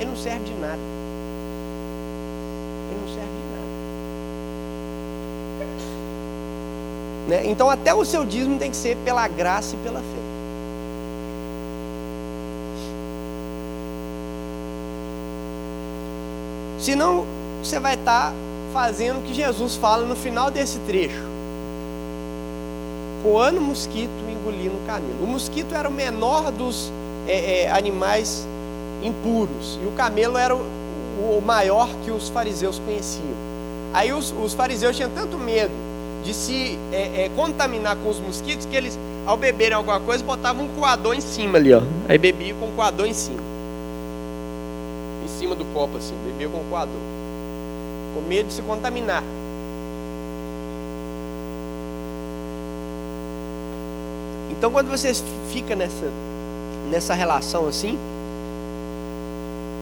ele 0.00 0.10
não 0.10 0.16
serve 0.16 0.44
de 0.44 0.54
nada. 0.54 0.80
Ele 2.90 2.98
não 3.00 3.08
serve 3.14 3.30
de 3.30 3.44
nada. 7.28 7.42
Né? 7.44 7.46
Então, 7.48 7.70
até 7.70 7.94
o 7.94 8.04
seu 8.04 8.24
dízimo 8.24 8.58
tem 8.58 8.68
que 8.68 8.76
ser 8.76 8.96
pela 9.04 9.28
graça 9.28 9.76
e 9.76 9.78
pela 9.78 10.00
fé. 10.00 10.04
Senão, 16.80 17.24
você 17.62 17.78
vai 17.78 17.94
estar 17.94 18.32
fazendo 18.72 19.20
o 19.20 19.22
que 19.22 19.32
Jesus 19.32 19.76
fala 19.76 20.04
no 20.04 20.16
final 20.16 20.50
desse 20.50 20.80
trecho. 20.80 21.35
Coando 23.22 23.60
mosquito 23.60 24.10
e 24.28 24.32
engolindo 24.32 24.74
camelo. 24.86 25.22
O 25.22 25.26
mosquito 25.26 25.74
era 25.74 25.88
o 25.88 25.92
menor 25.92 26.50
dos 26.52 26.92
é, 27.26 27.64
é, 27.64 27.72
animais 27.72 28.46
impuros. 29.02 29.78
E 29.82 29.86
o 29.86 29.92
camelo 29.92 30.36
era 30.36 30.54
o, 30.54 30.58
o, 30.58 31.42
maior 31.44 31.88
que 32.04 32.10
os 32.10 32.28
fariseus 32.28 32.78
conheciam. 32.78 33.34
Aí 33.92 34.12
os, 34.12 34.32
os 34.42 34.54
fariseus 34.54 34.96
tinham 34.96 35.10
tanto 35.10 35.38
medo 35.38 35.72
de 36.24 36.34
se 36.34 36.78
é, 36.92 37.30
contaminar 37.34 37.96
com 37.96 38.08
os 38.10 38.18
mosquitos 38.18 38.66
que 38.66 38.76
eles, 38.76 38.98
ao 39.26 39.36
beberem 39.36 39.74
alguma 39.74 40.00
coisa, 40.00 40.22
botavam 40.24 40.66
um 40.66 40.68
coador 40.68 41.14
em 41.14 41.20
cima 41.20 41.58
ali, 41.58 41.72
ó. 41.72 41.82
Aí 42.08 42.18
bebia 42.18 42.54
com 42.54 42.66
o 42.66 42.72
coador 42.72 43.06
em 43.06 43.14
cima. 43.14 43.42
Em 45.24 45.28
cima 45.38 45.54
do 45.54 45.64
copo, 45.66 45.96
assim, 45.96 46.14
bebia 46.24 46.48
com 46.48 46.58
o 46.58 46.64
coador 46.70 47.16
com 48.16 48.22
medo 48.26 48.48
de 48.48 48.54
se 48.54 48.62
contaminar. 48.62 49.22
Então, 54.50 54.70
quando 54.70 54.88
você 54.88 55.12
fica 55.50 55.74
nessa, 55.74 56.10
nessa 56.90 57.14
relação 57.14 57.66
assim, 57.66 57.98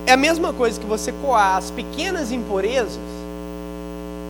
é 0.06 0.12
a 0.12 0.16
mesma 0.16 0.52
coisa 0.52 0.78
que 0.78 0.86
você 0.86 1.12
coar 1.12 1.56
as 1.56 1.70
pequenas 1.70 2.30
impurezas 2.30 2.98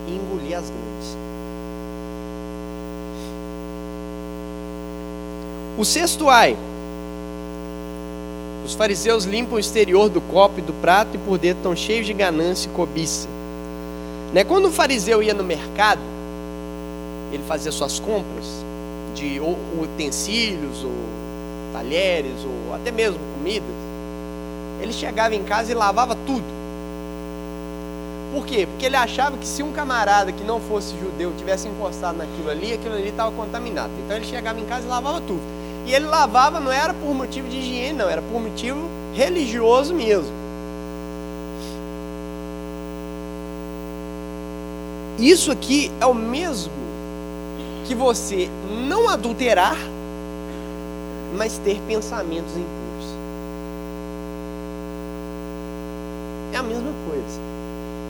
e 0.06 0.12
engolir 0.12 0.56
as 0.56 0.64
grandes. 0.64 1.16
O 5.76 5.84
sexto 5.84 6.28
ai. 6.28 6.56
Os 8.64 8.74
fariseus 8.74 9.24
limpam 9.24 9.56
o 9.56 9.58
exterior 9.58 10.08
do 10.08 10.20
copo 10.20 10.58
e 10.58 10.62
do 10.62 10.72
prato 10.74 11.16
e 11.16 11.18
por 11.18 11.36
dentro 11.36 11.58
estão 11.58 11.76
cheios 11.76 12.06
de 12.06 12.14
ganância 12.14 12.68
e 12.68 12.72
cobiça. 12.72 13.28
Né? 14.32 14.42
Quando 14.42 14.66
o 14.66 14.70
fariseu 14.70 15.22
ia 15.22 15.34
no 15.34 15.44
mercado, 15.44 16.00
ele 17.32 17.42
fazia 17.46 17.70
suas 17.70 17.98
compras 17.98 18.64
de 19.14 19.40
utensílios, 19.40 20.84
ou 20.84 20.92
talheres, 21.72 22.44
ou 22.44 22.74
até 22.74 22.90
mesmo 22.90 23.18
comidas, 23.36 23.74
ele 24.80 24.92
chegava 24.92 25.34
em 25.34 25.42
casa 25.42 25.72
e 25.72 25.74
lavava 25.74 26.14
tudo. 26.26 26.44
Por 28.32 28.44
quê? 28.44 28.66
Porque 28.66 28.86
ele 28.86 28.96
achava 28.96 29.36
que 29.36 29.46
se 29.46 29.62
um 29.62 29.72
camarada 29.72 30.32
que 30.32 30.42
não 30.42 30.60
fosse 30.60 30.92
judeu 30.98 31.32
tivesse 31.38 31.68
encostado 31.68 32.18
naquilo 32.18 32.50
ali, 32.50 32.72
aquilo 32.72 32.94
ali 32.94 33.08
estava 33.08 33.30
contaminado. 33.30 33.90
Então 34.04 34.16
ele 34.16 34.26
chegava 34.26 34.58
em 34.58 34.64
casa 34.64 34.86
e 34.86 34.88
lavava 34.88 35.20
tudo. 35.20 35.40
E 35.86 35.94
ele 35.94 36.06
lavava 36.06 36.58
não 36.58 36.72
era 36.72 36.92
por 36.92 37.14
motivo 37.14 37.48
de 37.48 37.58
higiene, 37.58 37.98
não, 37.98 38.08
era 38.08 38.22
por 38.22 38.40
motivo 38.40 38.88
religioso 39.14 39.94
mesmo. 39.94 40.32
Isso 45.18 45.52
aqui 45.52 45.92
é 46.00 46.06
o 46.06 46.14
mesmo 46.14 46.83
que 47.84 47.94
você 47.94 48.50
não 48.88 49.08
adulterar, 49.08 49.76
mas 51.36 51.58
ter 51.58 51.80
pensamentos 51.86 52.52
impuros. 52.52 53.14
É 56.52 56.56
a 56.56 56.62
mesma 56.62 56.92
coisa. 57.08 57.40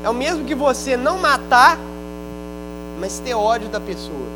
É 0.05 0.11
o 0.11 0.15
mesmo 0.15 0.45
que 0.45 0.55
você 0.55 0.97
não 0.97 1.19
matar, 1.19 1.79
mas 3.01 3.19
ter 3.19 3.35
ódio 3.35 3.69
da 3.69 3.81
pessoa. 3.81 4.35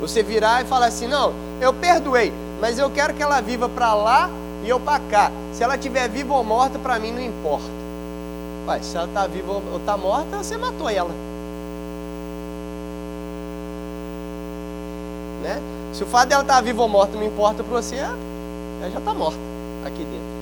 Você 0.00 0.22
virar 0.22 0.62
e 0.62 0.64
falar 0.64 0.86
assim: 0.86 1.06
não, 1.06 1.34
eu 1.60 1.74
perdoei, 1.74 2.32
mas 2.60 2.78
eu 2.78 2.90
quero 2.90 3.12
que 3.14 3.22
ela 3.22 3.40
viva 3.40 3.68
para 3.68 3.94
lá 3.94 4.30
e 4.64 4.68
eu 4.68 4.80
para 4.80 5.00
cá. 5.10 5.30
Se 5.52 5.62
ela 5.62 5.74
estiver 5.74 6.08
viva 6.08 6.32
ou 6.34 6.44
morta, 6.44 6.78
para 6.78 6.98
mim 6.98 7.12
não 7.12 7.20
importa. 7.20 7.80
Pai, 8.64 8.82
se 8.82 8.96
ela 8.96 9.06
está 9.06 9.26
viva 9.26 9.52
ou 9.52 9.78
está 9.78 9.96
morta, 9.96 10.38
você 10.38 10.56
matou 10.56 10.88
ela. 10.88 11.29
Né? 15.42 15.60
Se 15.92 16.02
o 16.02 16.06
fato 16.06 16.28
dela 16.28 16.42
estar 16.42 16.60
viva 16.60 16.82
ou 16.82 16.88
morta 16.88 17.16
não 17.16 17.24
importa 17.24 17.64
para 17.64 17.80
você, 17.80 17.96
ela 17.96 18.90
já 18.92 18.98
está 18.98 19.14
morta 19.14 19.38
aqui 19.84 19.98
dentro. 19.98 20.40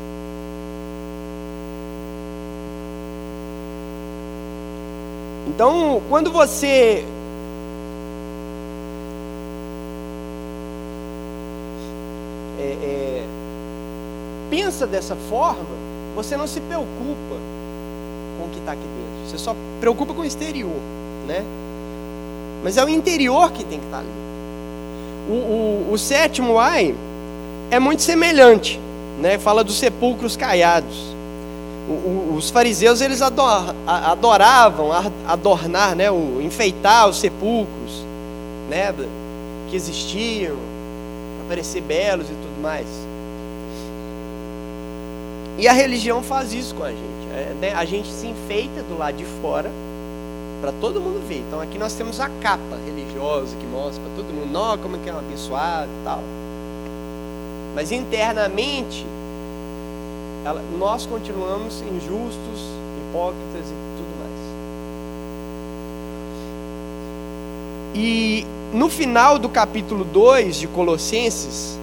Então, 5.49 6.03
quando 6.09 6.31
você 6.31 7.05
é, 12.59 12.63
é, 12.63 13.27
pensa 14.51 14.87
dessa 14.87 15.17
forma, 15.17 15.65
você 16.15 16.37
não 16.37 16.47
se 16.47 16.61
preocupa 16.61 16.87
com 18.39 18.45
o 18.45 18.51
que 18.53 18.59
está 18.59 18.73
aqui 18.73 18.83
dentro. 18.83 19.31
Você 19.31 19.39
só 19.39 19.55
preocupa 19.81 20.13
com 20.13 20.21
o 20.21 20.25
exterior, 20.25 20.77
né? 21.27 21.43
Mas 22.63 22.77
é 22.77 22.85
o 22.85 22.89
interior 22.89 23.51
que 23.53 23.65
tem 23.65 23.79
que 23.79 23.87
estar 23.87 23.99
tá 23.99 24.03
ali 24.03 24.29
o, 25.29 25.33
o, 25.33 25.93
o 25.93 25.99
sétimo 25.99 26.59
ai 26.59 26.95
é 27.71 27.79
muito 27.79 28.03
semelhante, 28.03 28.81
né? 29.21 29.39
Fala 29.39 29.63
dos 29.63 29.79
sepulcros 29.79 30.37
caiados. 30.37 31.09
O, 31.89 32.35
os 32.37 32.51
fariseus 32.51 33.01
eles 33.01 33.21
adoravam 33.23 34.91
adornar, 35.27 35.95
né? 35.95 36.11
O, 36.11 36.41
enfeitar 36.41 37.09
os 37.09 37.19
sepulcros, 37.19 38.05
né? 38.71 38.95
Que 39.69 39.77
existiam, 39.77 40.57
para 41.39 41.49
parecer 41.49 41.83
belos 41.83 42.27
e 42.27 42.33
tudo 42.33 42.63
mais. 42.63 42.87
E 45.59 45.67
a 45.67 45.73
religião 45.73 46.23
faz 46.23 46.53
isso 46.53 46.75
com 46.75 46.85
a 46.85 46.91
gente. 46.91 47.29
É, 47.35 47.55
né? 47.61 47.73
A 47.75 47.85
gente 47.85 48.09
se 48.09 48.27
enfeita 48.27 48.83
do 48.83 48.97
lado 48.97 49.17
de 49.17 49.25
fora 49.43 49.71
para 50.61 50.73
todo 50.73 51.01
mundo 51.01 51.27
ver. 51.27 51.45
Então 51.47 51.61
aqui 51.61 51.79
nós 51.79 51.95
temos 51.95 52.21
a 52.21 52.29
capa 52.29 52.77
religiosa 52.85 53.57
que 53.57 53.67
mostra 53.67 54.03
para 54.03 54.15
todo 54.17 54.35
mundo, 54.35 54.57
ó, 54.57 54.77
como 54.77 54.97
é 54.97 54.99
que 54.99 55.09
é 55.09 55.15
um 55.15 55.19
abençoado 55.19 55.89
e 55.89 56.05
tal. 56.05 56.23
Mas 57.75 57.93
internamente, 57.93 59.07
ela, 60.45 60.63
nós 60.79 61.07
continuamos 61.07 61.81
injustos, 61.83 62.61
hipócritas 63.09 63.67
e 63.67 63.77
tudo 63.97 64.19
mais. 64.19 64.29
E 67.95 68.47
no 68.73 68.89
final 68.89 69.39
do 69.39 69.49
capítulo 69.49 70.05
2 70.05 70.57
de 70.57 70.69
Colossenses, 70.69 71.79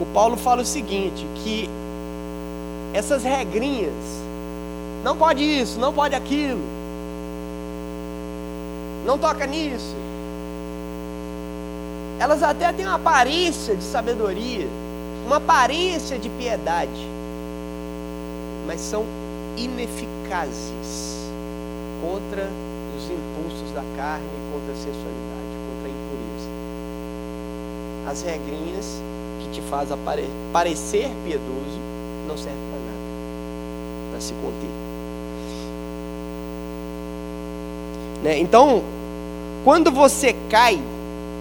o 0.00 0.06
Paulo 0.06 0.36
fala 0.36 0.62
o 0.62 0.66
seguinte: 0.66 1.26
que 1.36 1.70
essas 2.92 3.22
regrinhas, 3.22 3.92
não 5.02 5.16
pode 5.16 5.42
isso, 5.42 5.78
não 5.78 5.92
pode 5.92 6.14
aquilo, 6.14 6.60
não 9.04 9.18
toca 9.18 9.46
nisso, 9.46 9.94
elas 12.18 12.42
até 12.42 12.72
têm 12.72 12.86
uma 12.86 12.94
aparência 12.94 13.74
de 13.74 13.84
sabedoria, 13.84 14.66
uma 15.26 15.36
aparência 15.36 16.18
de 16.18 16.28
piedade, 16.30 17.08
mas 18.66 18.80
são 18.80 19.04
ineficazes 19.56 21.28
contra 22.00 22.48
os 22.96 23.04
impulsos 23.04 23.70
da 23.74 23.82
carne, 23.96 24.26
contra 24.52 24.72
a 24.72 24.76
sensualidade, 24.76 25.54
contra 25.68 25.88
a 25.88 25.90
impureza. 25.90 26.50
As 28.10 28.22
regrinhas 28.22 29.02
que 29.42 29.50
te 29.50 29.60
faz 29.62 29.88
parecer 30.52 31.10
piedoso 31.24 31.78
não 32.26 32.36
servem 32.36 32.62
para 32.70 32.80
nada, 32.80 34.10
para 34.12 34.20
se 34.20 34.32
conter. 34.34 34.93
Né? 38.24 38.38
Então, 38.38 38.82
quando 39.64 39.90
você 39.90 40.34
cai 40.48 40.80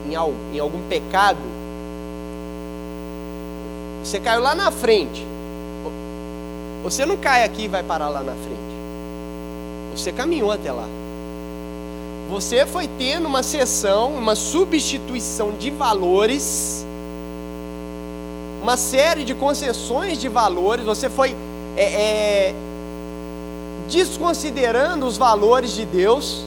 em, 0.10 0.16
algo, 0.16 0.36
em 0.54 0.60
algum 0.60 0.82
pecado, 0.90 1.40
você 4.04 4.20
caiu 4.20 4.42
lá 4.42 4.54
na 4.54 4.70
frente. 4.70 5.26
Você 6.84 7.06
não 7.06 7.16
cai 7.16 7.46
aqui 7.46 7.64
e 7.64 7.68
vai 7.70 7.82
parar 7.82 8.10
lá 8.10 8.22
na 8.22 8.34
frente. 8.34 8.74
Você 9.96 10.12
caminhou 10.12 10.52
até 10.52 10.74
lá. 10.74 10.86
Você 12.30 12.66
foi 12.66 12.90
tendo 12.98 13.28
uma 13.28 13.44
sessão, 13.44 14.14
uma 14.14 14.36
substituição 14.36 15.52
de 15.52 15.72
valores, 15.72 16.86
uma 18.62 18.76
série 18.76 19.24
de 19.24 19.34
concessões 19.34 20.18
de 20.20 20.28
valores. 20.28 20.84
Você 20.84 21.10
foi 21.10 21.34
é, 21.78 21.84
é, 21.84 22.56
desconsiderando 23.88 25.06
os 25.06 25.16
valores 25.16 25.72
de 25.74 25.86
Deus 25.86 26.46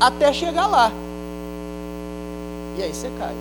até 0.00 0.32
chegar 0.32 0.66
lá. 0.66 0.90
E 2.78 2.82
aí 2.82 2.92
você 2.92 3.10
cai. 3.18 3.34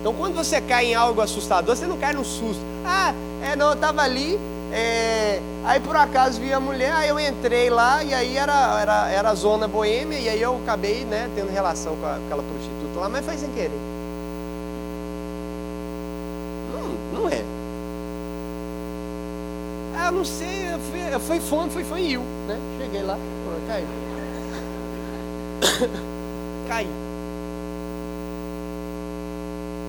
Então 0.00 0.14
quando 0.14 0.34
você 0.34 0.60
cai 0.60 0.86
em 0.86 0.94
algo 0.94 1.20
assustador, 1.20 1.76
você 1.76 1.86
não 1.86 1.98
cai 1.98 2.12
no 2.12 2.24
susto. 2.24 2.62
Ah, 2.84 3.12
é 3.42 3.56
não, 3.56 3.68
eu 3.68 3.74
estava 3.74 4.02
ali, 4.02 4.38
é, 4.72 5.40
aí 5.64 5.80
por 5.80 5.96
acaso 5.96 6.40
vi 6.40 6.52
a 6.52 6.60
mulher, 6.60 6.92
aí 6.92 7.08
eu 7.08 7.18
entrei 7.18 7.68
lá 7.70 8.02
e 8.02 8.14
aí 8.14 8.36
era, 8.36 8.80
era, 8.80 9.10
era 9.10 9.34
zona 9.34 9.66
boêmia 9.66 10.18
e 10.18 10.28
aí 10.28 10.40
eu 10.40 10.56
acabei 10.62 11.04
né, 11.04 11.30
tendo 11.34 11.50
relação 11.50 11.96
com, 11.96 12.06
a, 12.06 12.16
aquela 12.16 12.42
prostituta 12.42 13.00
lá, 13.00 13.08
mas 13.08 13.24
foi 13.24 13.36
sem 13.36 13.50
querer. 13.50 13.70
Não, 16.72 17.20
não 17.20 17.28
é. 17.28 17.42
Ah, 19.98 20.10
não 20.10 20.24
sei, 20.24 20.66
foi, 20.90 21.20
foi 21.20 21.40
fome, 21.40 21.70
foi, 21.70 21.84
foi 21.84 22.02
eu, 22.12 22.20
né? 22.46 22.58
Cheguei 22.78 23.02
lá, 23.02 23.18
cai. 23.66 23.84
Cai. 26.68 26.86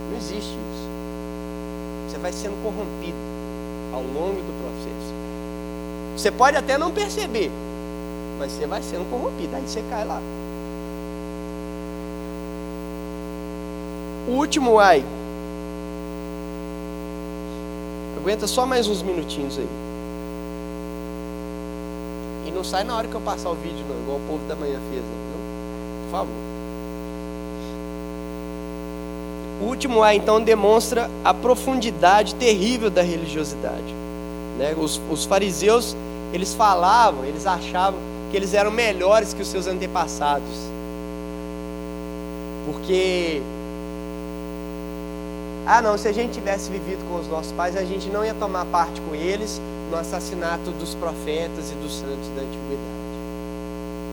Não 0.09 0.17
existe 0.17 0.37
isso. 0.37 0.87
Você 2.07 2.17
vai 2.17 2.31
sendo 2.31 2.61
corrompido 2.63 3.17
ao 3.93 4.01
longo 4.01 4.41
do 4.41 4.53
processo. 4.61 5.13
Você 6.15 6.31
pode 6.31 6.57
até 6.57 6.77
não 6.77 6.91
perceber, 6.91 7.51
mas 8.39 8.51
você 8.51 8.65
vai 8.65 8.81
sendo 8.81 9.09
corrompido. 9.09 9.55
Aí 9.55 9.61
você 9.61 9.83
cai 9.89 10.05
lá. 10.05 10.21
O 14.27 14.31
último 14.31 14.79
ai. 14.79 15.03
Aguenta 18.17 18.45
só 18.47 18.65
mais 18.65 18.87
uns 18.87 19.01
minutinhos 19.01 19.57
aí. 19.57 19.67
E 22.45 22.51
não 22.51 22.63
sai 22.63 22.83
na 22.83 22.97
hora 22.97 23.07
que 23.07 23.15
eu 23.15 23.21
passar 23.21 23.49
o 23.49 23.55
vídeo, 23.55 23.85
não, 23.87 23.97
igual 24.01 24.17
o 24.17 24.21
povo 24.27 24.45
da 24.47 24.55
manhã 24.55 24.79
fez, 24.89 25.01
não, 25.01 25.26
Favor. 26.11 26.47
O 29.61 29.65
último 29.65 30.03
A 30.03 30.13
então 30.13 30.39
demonstra 30.39 31.09
a 31.23 31.33
profundidade 31.33 32.35
terrível 32.35 32.89
da 32.89 33.01
religiosidade. 33.01 33.95
Né? 34.57 34.75
Os, 34.77 35.01
os 35.09 35.25
fariseus, 35.25 35.95
eles 36.31 36.53
falavam, 36.53 37.25
eles 37.25 37.45
achavam 37.47 37.99
que 38.29 38.37
eles 38.37 38.53
eram 38.53 38.69
melhores 38.69 39.33
que 39.33 39.41
os 39.41 39.47
seus 39.47 39.67
antepassados. 39.67 40.67
Porque, 42.65 43.41
ah 45.65 45.81
não, 45.81 45.97
se 45.97 46.07
a 46.07 46.11
gente 46.11 46.33
tivesse 46.33 46.69
vivido 46.69 47.07
com 47.09 47.19
os 47.19 47.27
nossos 47.27 47.51
pais, 47.53 47.75
a 47.77 47.83
gente 47.83 48.09
não 48.09 48.23
ia 48.23 48.33
tomar 48.33 48.65
parte 48.65 48.99
com 49.01 49.15
eles 49.15 49.59
no 49.89 49.97
assassinato 49.97 50.71
dos 50.71 50.93
profetas 50.95 51.71
e 51.71 51.75
dos 51.75 51.97
santos 51.97 52.27
da 52.35 52.41
antiguidade. 52.41 53.06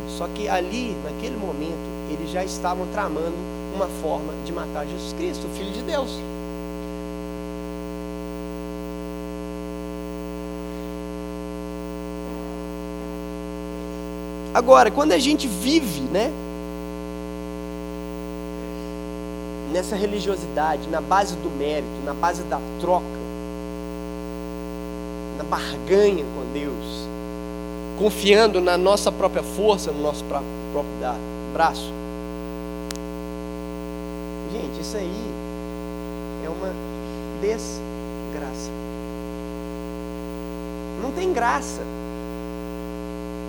Só 0.09 0.29
que 0.29 0.49
ali, 0.49 0.97
naquele 1.05 1.37
momento, 1.37 1.95
eles 2.11 2.31
já 2.31 2.45
estavam 2.45 2.87
tramando 2.89 3.35
uma 3.75 3.89
forma 4.01 4.33
de 4.45 4.53
matar 4.53 4.87
Jesus 4.87 5.13
Cristo, 5.15 5.47
o 5.47 5.51
Filho 5.51 5.73
de 5.73 5.83
Deus. 5.83 6.19
Agora, 14.55 14.89
quando 14.89 15.11
a 15.11 15.19
gente 15.19 15.49
vive, 15.49 16.03
né, 16.03 16.31
nessa 19.73 19.97
religiosidade, 19.97 20.89
na 20.89 21.01
base 21.01 21.35
do 21.35 21.51
mérito, 21.51 21.89
na 22.05 22.15
base 22.15 22.45
da 22.45 22.61
troca, 22.81 23.05
na 25.37 25.43
barganha 25.43 26.25
com 26.37 26.53
Deus, 26.53 27.04
confiando 27.99 28.61
na 28.61 28.77
nossa 28.77 29.11
própria 29.13 29.43
força, 29.43 29.91
no 29.91 30.03
nosso 30.03 30.25
próprio 30.25 30.45
braço, 31.53 31.93
Gente, 34.55 34.81
isso 34.81 34.97
aí 34.97 35.25
é 36.45 36.49
uma 36.49 36.73
desgraça. 37.41 38.71
Não 41.03 41.11
tem 41.11 41.33
graça. 41.33 41.83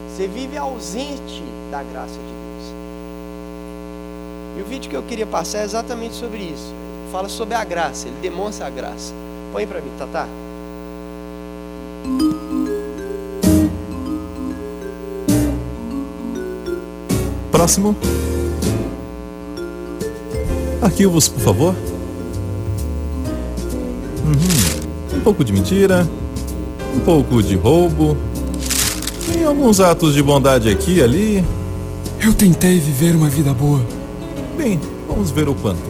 Você 0.10 0.28
vive 0.28 0.58
ausente 0.58 1.43
da 1.70 1.84
graça 1.84 2.16
de 2.16 2.18
Deus. 2.18 2.74
E 4.58 4.62
o 4.62 4.66
vídeo 4.66 4.89
que 4.89 4.96
eu 4.96 5.04
queria 5.04 5.28
passar 5.28 5.60
é 5.60 5.64
exatamente 5.64 6.16
sobre 6.16 6.39
isso. 6.39 6.74
Fala 7.12 7.30
sobre 7.30 7.54
a 7.54 7.64
graça, 7.64 8.08
ele 8.08 8.18
demonstra 8.20 8.66
a 8.66 8.70
graça. 8.72 9.14
Põe 9.54 9.68
para 9.68 9.82
mim, 9.82 9.91
Tatá. 10.00 10.28
Próximo. 17.66 17.95
Arquivos, 20.84 21.28
por 21.28 21.41
favor. 21.41 21.76
Uhum. 24.24 25.18
Um 25.18 25.22
pouco 25.22 25.43
de 25.43 25.51
mentira, 25.51 26.07
um 26.95 26.99
pouco 26.99 27.41
de 27.41 27.55
roubo, 27.55 28.16
tem 29.34 29.45
alguns 29.45 29.80
atos 29.80 30.13
de 30.13 30.22
bondade 30.22 30.70
aqui 30.70 30.97
e 30.97 31.01
ali. 31.01 31.43
Eu 32.22 32.36
tentei 32.36 32.80
viver 32.80 33.16
uma 33.16 33.30
vida 33.30 33.51
boa. 33.51 33.82
Bem, 34.55 34.80
vamos 35.07 35.32
ver 35.32 35.49
o 35.49 35.55
quanto. 35.55 35.82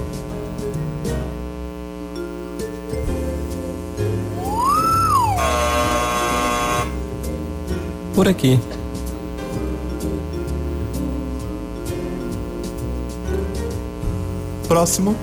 Por 8.14 8.30
aqui. 8.30 8.62
Próximo. 14.76 15.16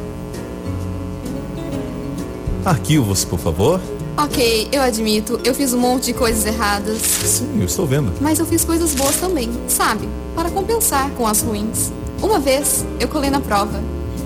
Arquivos, 2.64 3.22
por 3.22 3.38
favor. 3.38 3.78
Ok, 4.16 4.68
eu 4.72 4.80
admito, 4.80 5.38
eu 5.44 5.54
fiz 5.54 5.74
um 5.74 5.78
monte 5.78 6.06
de 6.06 6.14
coisas 6.14 6.46
erradas. 6.46 7.02
Sim, 7.02 7.60
eu 7.60 7.66
estou 7.66 7.86
vendo. 7.86 8.14
Mas 8.18 8.38
eu 8.38 8.46
fiz 8.46 8.64
coisas 8.64 8.94
boas 8.94 9.16
também, 9.16 9.50
sabe? 9.68 10.08
Para 10.34 10.50
compensar 10.50 11.10
com 11.10 11.26
as 11.26 11.42
ruins. 11.42 11.92
Uma 12.22 12.40
vez, 12.40 12.86
eu 12.98 13.06
colei 13.08 13.28
na 13.28 13.40
prova. 13.40 13.78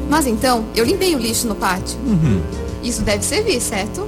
Mas 0.08 0.28
então, 0.28 0.64
eu 0.76 0.84
limpei 0.84 1.12
o 1.16 1.18
lixo 1.18 1.48
no 1.48 1.56
pátio. 1.56 1.98
Uhum. 2.06 2.40
Isso 2.84 3.02
deve 3.02 3.24
servir, 3.24 3.60
certo? 3.60 4.06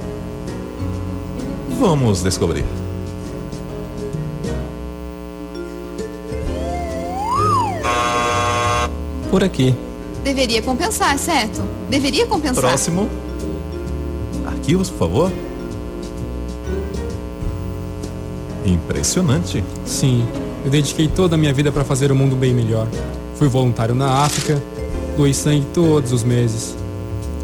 Vamos 1.77 2.23
descobrir. 2.23 2.63
por 9.29 9.43
aqui. 9.43 9.75
Deveria 10.23 10.61
compensar, 10.61 11.17
certo? 11.17 11.63
Deveria 11.89 12.25
compensar. 12.25 12.63
Próximo. 12.63 13.09
Arquivos, 14.45 14.89
por 14.89 14.97
favor. 14.99 15.31
Impressionante. 18.65 19.63
Sim, 19.85 20.27
eu 20.63 20.69
dediquei 20.69 21.07
toda 21.07 21.35
a 21.35 21.37
minha 21.37 21.53
vida 21.53 21.71
para 21.71 21.83
fazer 21.83 22.11
o 22.11 22.15
mundo 22.15 22.35
bem 22.35 22.53
melhor. 22.53 22.87
Fui 23.35 23.47
voluntário 23.47 23.95
na 23.95 24.23
África, 24.23 24.61
doei 25.15 25.33
sangue 25.33 25.65
todos 25.73 26.11
os 26.11 26.23
meses. 26.23 26.75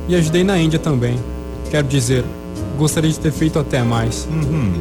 E 0.07 0.15
ajudei 0.15 0.43
na 0.43 0.59
Índia 0.59 0.77
também. 0.77 1.17
Quero 1.71 1.87
dizer, 1.87 2.23
gostaria 2.77 3.09
de 3.09 3.19
ter 3.19 3.31
feito 3.31 3.57
até 3.57 3.81
mais. 3.81 4.27
Uhum. 4.29 4.73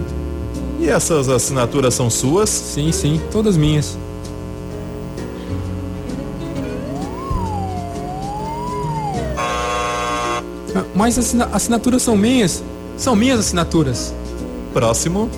E 0.81 0.89
essas 0.89 1.29
assinaturas 1.29 1.95
são 1.95 2.11
suas? 2.11 2.51
Sim, 2.51 2.93
sim, 2.93 3.21
todas 3.31 3.57
minhas. 3.57 3.97
Mas 10.95 11.19
as 11.19 11.27
assina- 11.27 11.49
assinaturas 11.53 12.03
são 12.03 12.17
minhas. 12.17 12.63
São 12.97 13.17
minhas 13.17 13.41
assinaturas. 13.41 14.15
Próximo. 14.73 15.29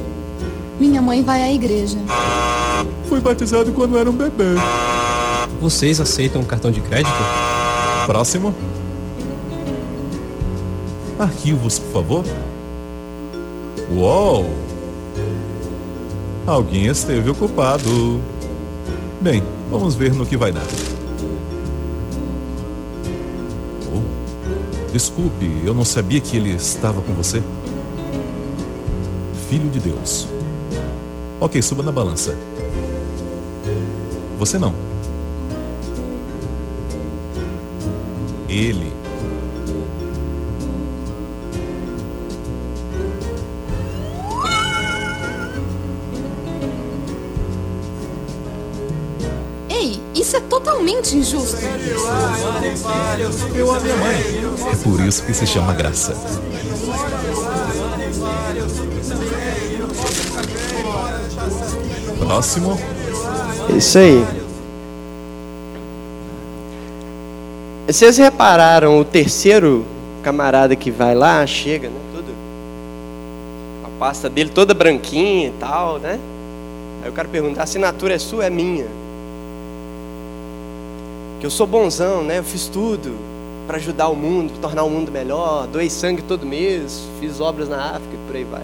Minha 0.78 1.00
mãe 1.00 1.22
vai 1.22 1.42
à 1.42 1.52
igreja. 1.52 1.98
Fui 3.08 3.20
batizado 3.20 3.72
quando 3.72 3.96
era 3.98 4.10
um 4.10 4.12
bebê. 4.14 4.54
Vocês 5.60 6.00
aceitam 6.00 6.42
cartão 6.44 6.70
de 6.70 6.80
crédito? 6.80 7.10
Próximo. 8.04 8.54
Arquivos, 11.18 11.78
por 11.78 11.92
favor. 11.92 12.24
Uou! 13.94 14.50
Alguém 16.46 16.86
esteve 16.86 17.30
ocupado. 17.30 18.20
Bem, 19.20 19.42
vamos 19.70 19.94
ver 19.94 20.12
no 20.12 20.26
que 20.26 20.36
vai 20.36 20.52
dar. 20.52 20.62
Desculpe, 24.92 25.62
eu 25.64 25.74
não 25.74 25.84
sabia 25.84 26.20
que 26.20 26.36
ele 26.36 26.50
estava 26.50 27.00
com 27.02 27.12
você. 27.14 27.42
Filho 29.48 29.70
de 29.70 29.80
Deus. 29.80 30.28
Ok, 31.40 31.60
suba 31.62 31.82
na 31.82 31.92
balança. 31.92 32.36
Você 34.38 34.58
não. 34.58 34.74
Ele. 38.48 38.92
Totalmente 50.76 51.16
injusto. 51.16 51.56
Eu 53.54 53.74
a 53.74 53.80
minha 53.80 53.96
mãe. 53.96 54.16
É 54.72 54.76
por 54.82 55.00
isso 55.00 55.24
que 55.24 55.32
se 55.32 55.46
chama 55.46 55.72
graça. 55.72 56.14
Próximo. 62.18 62.78
Isso 63.74 63.98
aí. 63.98 64.24
Vocês 67.86 68.18
repararam 68.18 68.98
o 68.98 69.04
terceiro 69.04 69.84
camarada 70.22 70.74
que 70.74 70.90
vai 70.90 71.14
lá, 71.14 71.46
chega, 71.46 71.88
né? 71.88 72.00
Tudo. 72.12 72.34
A 73.84 73.98
pasta 73.98 74.28
dele 74.28 74.50
toda 74.50 74.74
branquinha 74.74 75.48
e 75.48 75.52
tal, 75.52 75.98
né? 75.98 76.18
Aí 77.02 77.08
o 77.08 77.12
cara 77.12 77.28
pergunta, 77.28 77.60
a 77.60 77.62
assinatura 77.62 78.14
é 78.14 78.18
sua, 78.18 78.44
é 78.44 78.50
minha. 78.50 79.05
Que 81.40 81.46
eu 81.46 81.50
sou 81.50 81.66
bonzão, 81.66 82.22
né? 82.22 82.38
Eu 82.38 82.44
fiz 82.44 82.68
tudo 82.68 83.14
para 83.66 83.76
ajudar 83.76 84.08
o 84.08 84.16
mundo, 84.16 84.52
tornar 84.60 84.84
o 84.84 84.90
mundo 84.90 85.10
melhor, 85.10 85.66
doei 85.66 85.90
sangue 85.90 86.22
todo 86.22 86.46
mês, 86.46 87.02
fiz 87.20 87.40
obras 87.40 87.68
na 87.68 87.96
África 87.96 88.14
e 88.14 88.26
por 88.26 88.36
aí 88.36 88.44
vai. 88.44 88.62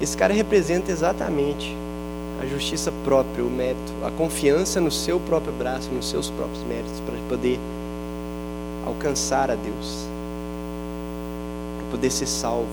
Esse 0.00 0.16
cara 0.16 0.34
representa 0.34 0.92
exatamente 0.92 1.74
a 2.40 2.46
justiça 2.46 2.92
própria, 3.02 3.42
o 3.42 3.50
mérito, 3.50 3.92
a 4.04 4.10
confiança 4.10 4.78
no 4.78 4.90
seu 4.90 5.18
próprio 5.18 5.52
braço, 5.54 5.88
nos 5.90 6.08
seus 6.08 6.28
próprios 6.28 6.62
méritos, 6.64 7.00
para 7.00 7.14
poder 7.30 7.58
alcançar 8.86 9.50
a 9.50 9.54
Deus, 9.54 10.06
para 11.78 11.90
poder 11.92 12.10
ser 12.10 12.26
salvo. 12.26 12.66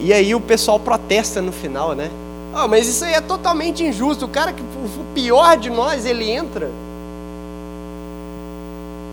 E 0.00 0.12
aí 0.12 0.34
o 0.34 0.40
pessoal 0.40 0.80
protesta 0.80 1.40
no 1.40 1.52
final, 1.52 1.94
né? 1.94 2.10
Ah, 2.54 2.68
mas 2.68 2.86
isso 2.86 3.04
aí 3.04 3.14
é 3.14 3.20
totalmente 3.20 3.82
injusto. 3.82 4.26
O 4.26 4.28
cara 4.28 4.52
que 4.52 4.62
o 4.62 5.14
pior 5.14 5.56
de 5.56 5.70
nós, 5.70 6.04
ele 6.04 6.30
entra. 6.30 6.70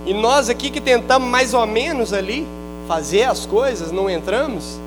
E 0.06 0.14
nós 0.14 0.50
aqui 0.50 0.70
que 0.70 0.82
tentamos 0.82 1.30
mais 1.30 1.54
ou 1.54 1.66
menos 1.66 2.14
ali 2.14 2.46
fazer 2.88 3.24
as 3.24 3.46
coisas, 3.46 3.92
não 3.92 4.10
entramos. 4.10 4.80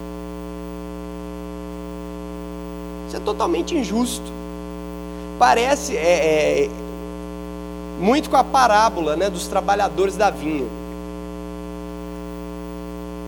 Isso 3.07 3.17
é 3.17 3.21
totalmente 3.21 3.75
injusto. 3.75 4.25
Parece 5.39 5.97
é, 5.97 6.65
é, 6.65 6.71
muito 8.01 8.29
com 8.29 8.37
a 8.37 8.43
parábola 8.45 9.17
né, 9.17 9.31
dos 9.31 9.47
trabalhadores 9.47 10.17
da 10.17 10.31
vinha. 10.31 10.67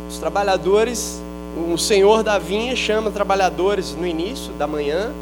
Os 0.08 0.18
trabalhadores, 0.18 1.22
o 1.57 1.78
senhor 1.78 2.22
da 2.22 2.38
vinha 2.38 2.74
chama 2.74 3.11
trabalhadores 3.11 3.94
no 3.94 4.07
início 4.07 4.52
da 4.55 4.66
manhã, 4.66 5.12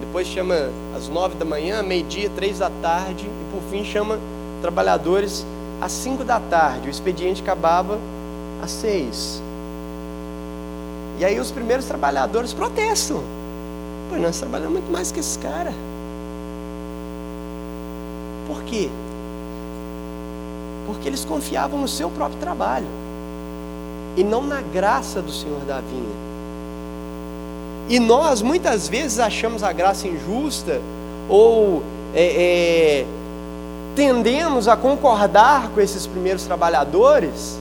depois 0.00 0.26
chama 0.26 0.70
às 0.96 1.08
nove 1.08 1.34
da 1.34 1.44
manhã, 1.44 1.82
meio-dia, 1.82 2.30
três 2.34 2.58
da 2.58 2.70
tarde, 2.82 3.26
e 3.26 3.52
por 3.52 3.62
fim 3.70 3.84
chama 3.84 4.18
trabalhadores 4.62 5.44
às 5.80 5.92
cinco 5.92 6.24
da 6.24 6.40
tarde. 6.40 6.88
O 6.88 6.90
expediente 6.90 7.42
acabava 7.42 7.98
às 8.62 8.70
seis. 8.70 9.42
E 11.18 11.24
aí 11.24 11.38
os 11.38 11.50
primeiros 11.50 11.84
trabalhadores 11.84 12.54
protestam. 12.54 13.22
Pô, 14.08 14.16
nós 14.16 14.38
trabalhamos 14.38 14.72
muito 14.72 14.90
mais 14.90 15.12
que 15.12 15.20
esse 15.20 15.38
cara. 15.38 15.72
Por 18.46 18.62
quê? 18.62 18.88
Porque 20.86 21.08
eles 21.08 21.24
confiavam 21.24 21.80
no 21.80 21.88
seu 21.88 22.08
próprio 22.08 22.38
trabalho 22.38 22.86
e 24.16 24.24
não 24.24 24.42
na 24.42 24.60
graça 24.60 25.20
do 25.20 25.30
Senhor 25.30 25.60
da 25.60 25.80
vinha. 25.80 26.26
E 27.88 28.00
nós 28.00 28.42
muitas 28.42 28.88
vezes 28.88 29.18
achamos 29.18 29.62
a 29.62 29.72
graça 29.72 30.08
injusta 30.08 30.80
ou 31.28 31.82
é, 32.14 32.24
é, 32.24 33.06
tendemos 33.94 34.66
a 34.66 34.76
concordar 34.76 35.68
com 35.70 35.80
esses 35.80 36.06
primeiros 36.06 36.44
trabalhadores 36.44 37.60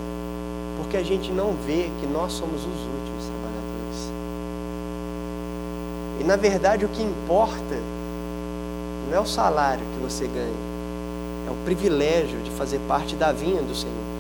porque 0.77 0.97
a 0.97 1.03
gente 1.03 1.31
não 1.31 1.53
vê 1.65 1.89
que 1.99 2.07
nós 2.07 2.31
somos 2.31 2.61
os 2.61 2.65
últimos 2.65 3.25
trabalhadores. 3.25 4.11
E 6.21 6.23
na 6.23 6.35
verdade 6.35 6.85
o 6.85 6.89
que 6.89 7.03
importa 7.03 7.77
não 9.09 9.17
é 9.17 9.19
o 9.19 9.25
salário 9.25 9.83
que 9.93 10.03
você 10.03 10.25
ganha, 10.25 10.53
é 11.47 11.51
o 11.51 11.65
privilégio 11.65 12.39
de 12.39 12.51
fazer 12.51 12.79
parte 12.87 13.15
da 13.15 13.31
vinha 13.31 13.61
do 13.61 13.75
Senhor. 13.75 14.14